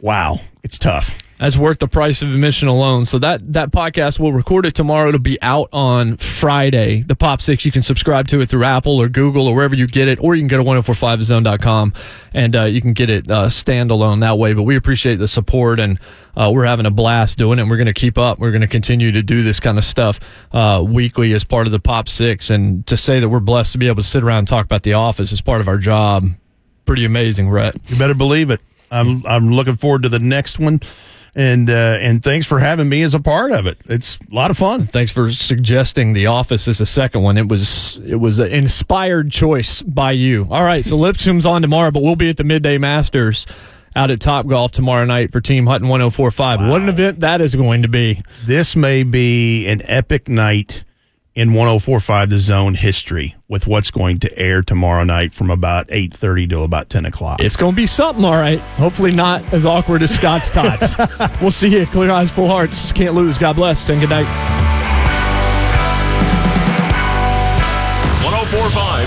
wow, 0.00 0.40
it's 0.62 0.78
tough. 0.78 1.16
That's 1.38 1.56
worth 1.56 1.80
the 1.80 1.88
price 1.88 2.22
of 2.22 2.30
admission 2.32 2.68
alone. 2.68 3.04
So 3.04 3.18
that 3.18 3.52
that 3.52 3.72
podcast 3.72 4.18
we'll 4.18 4.32
record 4.32 4.66
it 4.66 4.74
tomorrow. 4.74 5.08
It'll 5.08 5.18
be 5.20 5.40
out 5.42 5.68
on 5.72 6.16
Friday. 6.16 7.02
The 7.02 7.16
Pop 7.16 7.42
Six. 7.42 7.64
You 7.64 7.72
can 7.72 7.82
subscribe 7.82 8.28
to 8.28 8.40
it 8.40 8.48
through 8.48 8.64
Apple 8.64 9.00
or 9.00 9.08
Google 9.08 9.48
or 9.48 9.54
wherever 9.54 9.74
you 9.74 9.86
get 9.86 10.06
it, 10.08 10.22
or 10.22 10.34
you 10.34 10.42
can 10.42 10.48
go 10.48 10.58
to 10.58 10.62
1045thezone.com 10.64 11.92
and 12.34 12.56
uh, 12.56 12.64
you 12.64 12.80
can 12.80 12.92
get 12.92 13.10
it 13.10 13.30
uh, 13.30 13.46
standalone 13.46 14.20
that 14.20 14.38
way. 14.38 14.52
But 14.52 14.62
we 14.62 14.76
appreciate 14.76 15.16
the 15.16 15.28
support 15.28 15.80
and 15.80 15.98
uh, 16.36 16.50
we're 16.54 16.64
having 16.64 16.86
a 16.86 16.90
blast 16.90 17.36
doing 17.36 17.58
it. 17.58 17.62
And 17.62 17.70
we're 17.70 17.78
going 17.78 17.86
to 17.86 17.92
keep 17.92 18.16
up. 18.16 18.38
We're 18.38 18.50
going 18.52 18.60
to 18.60 18.68
continue 18.68 19.10
to 19.12 19.22
do 19.22 19.42
this 19.42 19.58
kind 19.58 19.78
of 19.78 19.84
stuff 19.84 20.20
uh, 20.52 20.84
weekly 20.86 21.32
as 21.32 21.42
part 21.42 21.66
of 21.66 21.72
the 21.72 21.80
Pop 21.80 22.08
Six. 22.08 22.50
And 22.50 22.86
to 22.86 22.96
say 22.96 23.18
that 23.20 23.28
we're 23.28 23.40
blessed 23.40 23.72
to 23.72 23.78
be 23.78 23.88
able 23.88 24.02
to 24.02 24.08
sit 24.08 24.22
around 24.22 24.38
and 24.38 24.48
talk 24.48 24.64
about 24.64 24.84
The 24.84 24.92
Office 24.92 25.32
as 25.32 25.40
part 25.40 25.60
of 25.60 25.68
our 25.68 25.78
job, 25.78 26.26
pretty 26.86 27.04
amazing, 27.04 27.50
Rhett. 27.50 27.76
You 27.86 27.98
better 27.98 28.14
believe 28.14 28.50
it. 28.50 28.60
I'm 28.90 29.26
I'm 29.26 29.50
looking 29.50 29.76
forward 29.76 30.02
to 30.04 30.08
the 30.08 30.18
next 30.20 30.58
one, 30.58 30.80
and 31.34 31.68
uh, 31.68 31.98
and 32.00 32.22
thanks 32.22 32.46
for 32.46 32.58
having 32.58 32.88
me 32.88 33.02
as 33.02 33.14
a 33.14 33.20
part 33.20 33.52
of 33.52 33.66
it. 33.66 33.78
It's 33.86 34.18
a 34.30 34.34
lot 34.34 34.50
of 34.50 34.58
fun. 34.58 34.86
Thanks 34.86 35.12
for 35.12 35.32
suggesting 35.32 36.12
The 36.12 36.26
Office 36.26 36.68
as 36.68 36.80
a 36.80 36.86
second 36.86 37.22
one. 37.22 37.36
It 37.36 37.48
was 37.48 38.00
it 38.04 38.16
was 38.16 38.38
an 38.38 38.52
inspired 38.52 39.30
choice 39.30 39.82
by 39.82 40.12
you. 40.12 40.46
All 40.50 40.64
right, 40.64 40.84
so 40.84 40.96
Lipscomb's 40.96 41.46
on 41.46 41.62
tomorrow, 41.62 41.90
but 41.90 42.02
we'll 42.02 42.16
be 42.16 42.30
at 42.30 42.36
the 42.36 42.44
Midday 42.44 42.78
Masters 42.78 43.46
out 43.96 44.10
at 44.10 44.20
Top 44.20 44.46
Golf 44.46 44.72
tomorrow 44.72 45.04
night 45.04 45.30
for 45.32 45.40
Team 45.40 45.66
Hutton 45.66 45.88
1045. 45.88 46.68
What 46.68 46.82
an 46.82 46.88
event 46.88 47.20
that 47.20 47.40
is 47.40 47.54
going 47.54 47.82
to 47.82 47.88
be. 47.88 48.22
This 48.44 48.74
may 48.74 49.02
be 49.04 49.66
an 49.66 49.82
epic 49.84 50.28
night 50.28 50.84
in 51.34 51.52
1045 51.52 52.30
The 52.30 52.38
Zone 52.38 52.74
history 52.74 53.34
with 53.48 53.66
what's 53.66 53.90
going 53.90 54.20
to 54.20 54.38
air 54.38 54.62
tomorrow 54.62 55.04
night 55.04 55.32
from 55.32 55.50
about 55.50 55.88
8:30 55.88 56.48
till 56.48 56.64
about 56.64 56.88
10 56.90 57.06
o'clock. 57.06 57.40
It's 57.40 57.56
going 57.56 57.72
to 57.72 57.76
be 57.76 57.86
something, 57.86 58.24
all 58.24 58.32
right. 58.32 58.60
Hopefully 58.78 59.12
not 59.12 59.42
as 59.52 59.66
awkward 59.66 60.02
as 60.02 60.14
Scott's 60.14 60.50
Tots. 60.50 60.96
we'll 61.40 61.50
see 61.50 61.68
you. 61.68 61.86
Clear 61.86 62.10
eyes, 62.10 62.30
full 62.30 62.48
hearts. 62.48 62.92
Can't 62.92 63.14
lose. 63.14 63.38
God 63.38 63.56
bless 63.56 63.88
and 63.88 64.00
good 64.00 64.10
night. 64.10 64.26
1045 68.24 68.94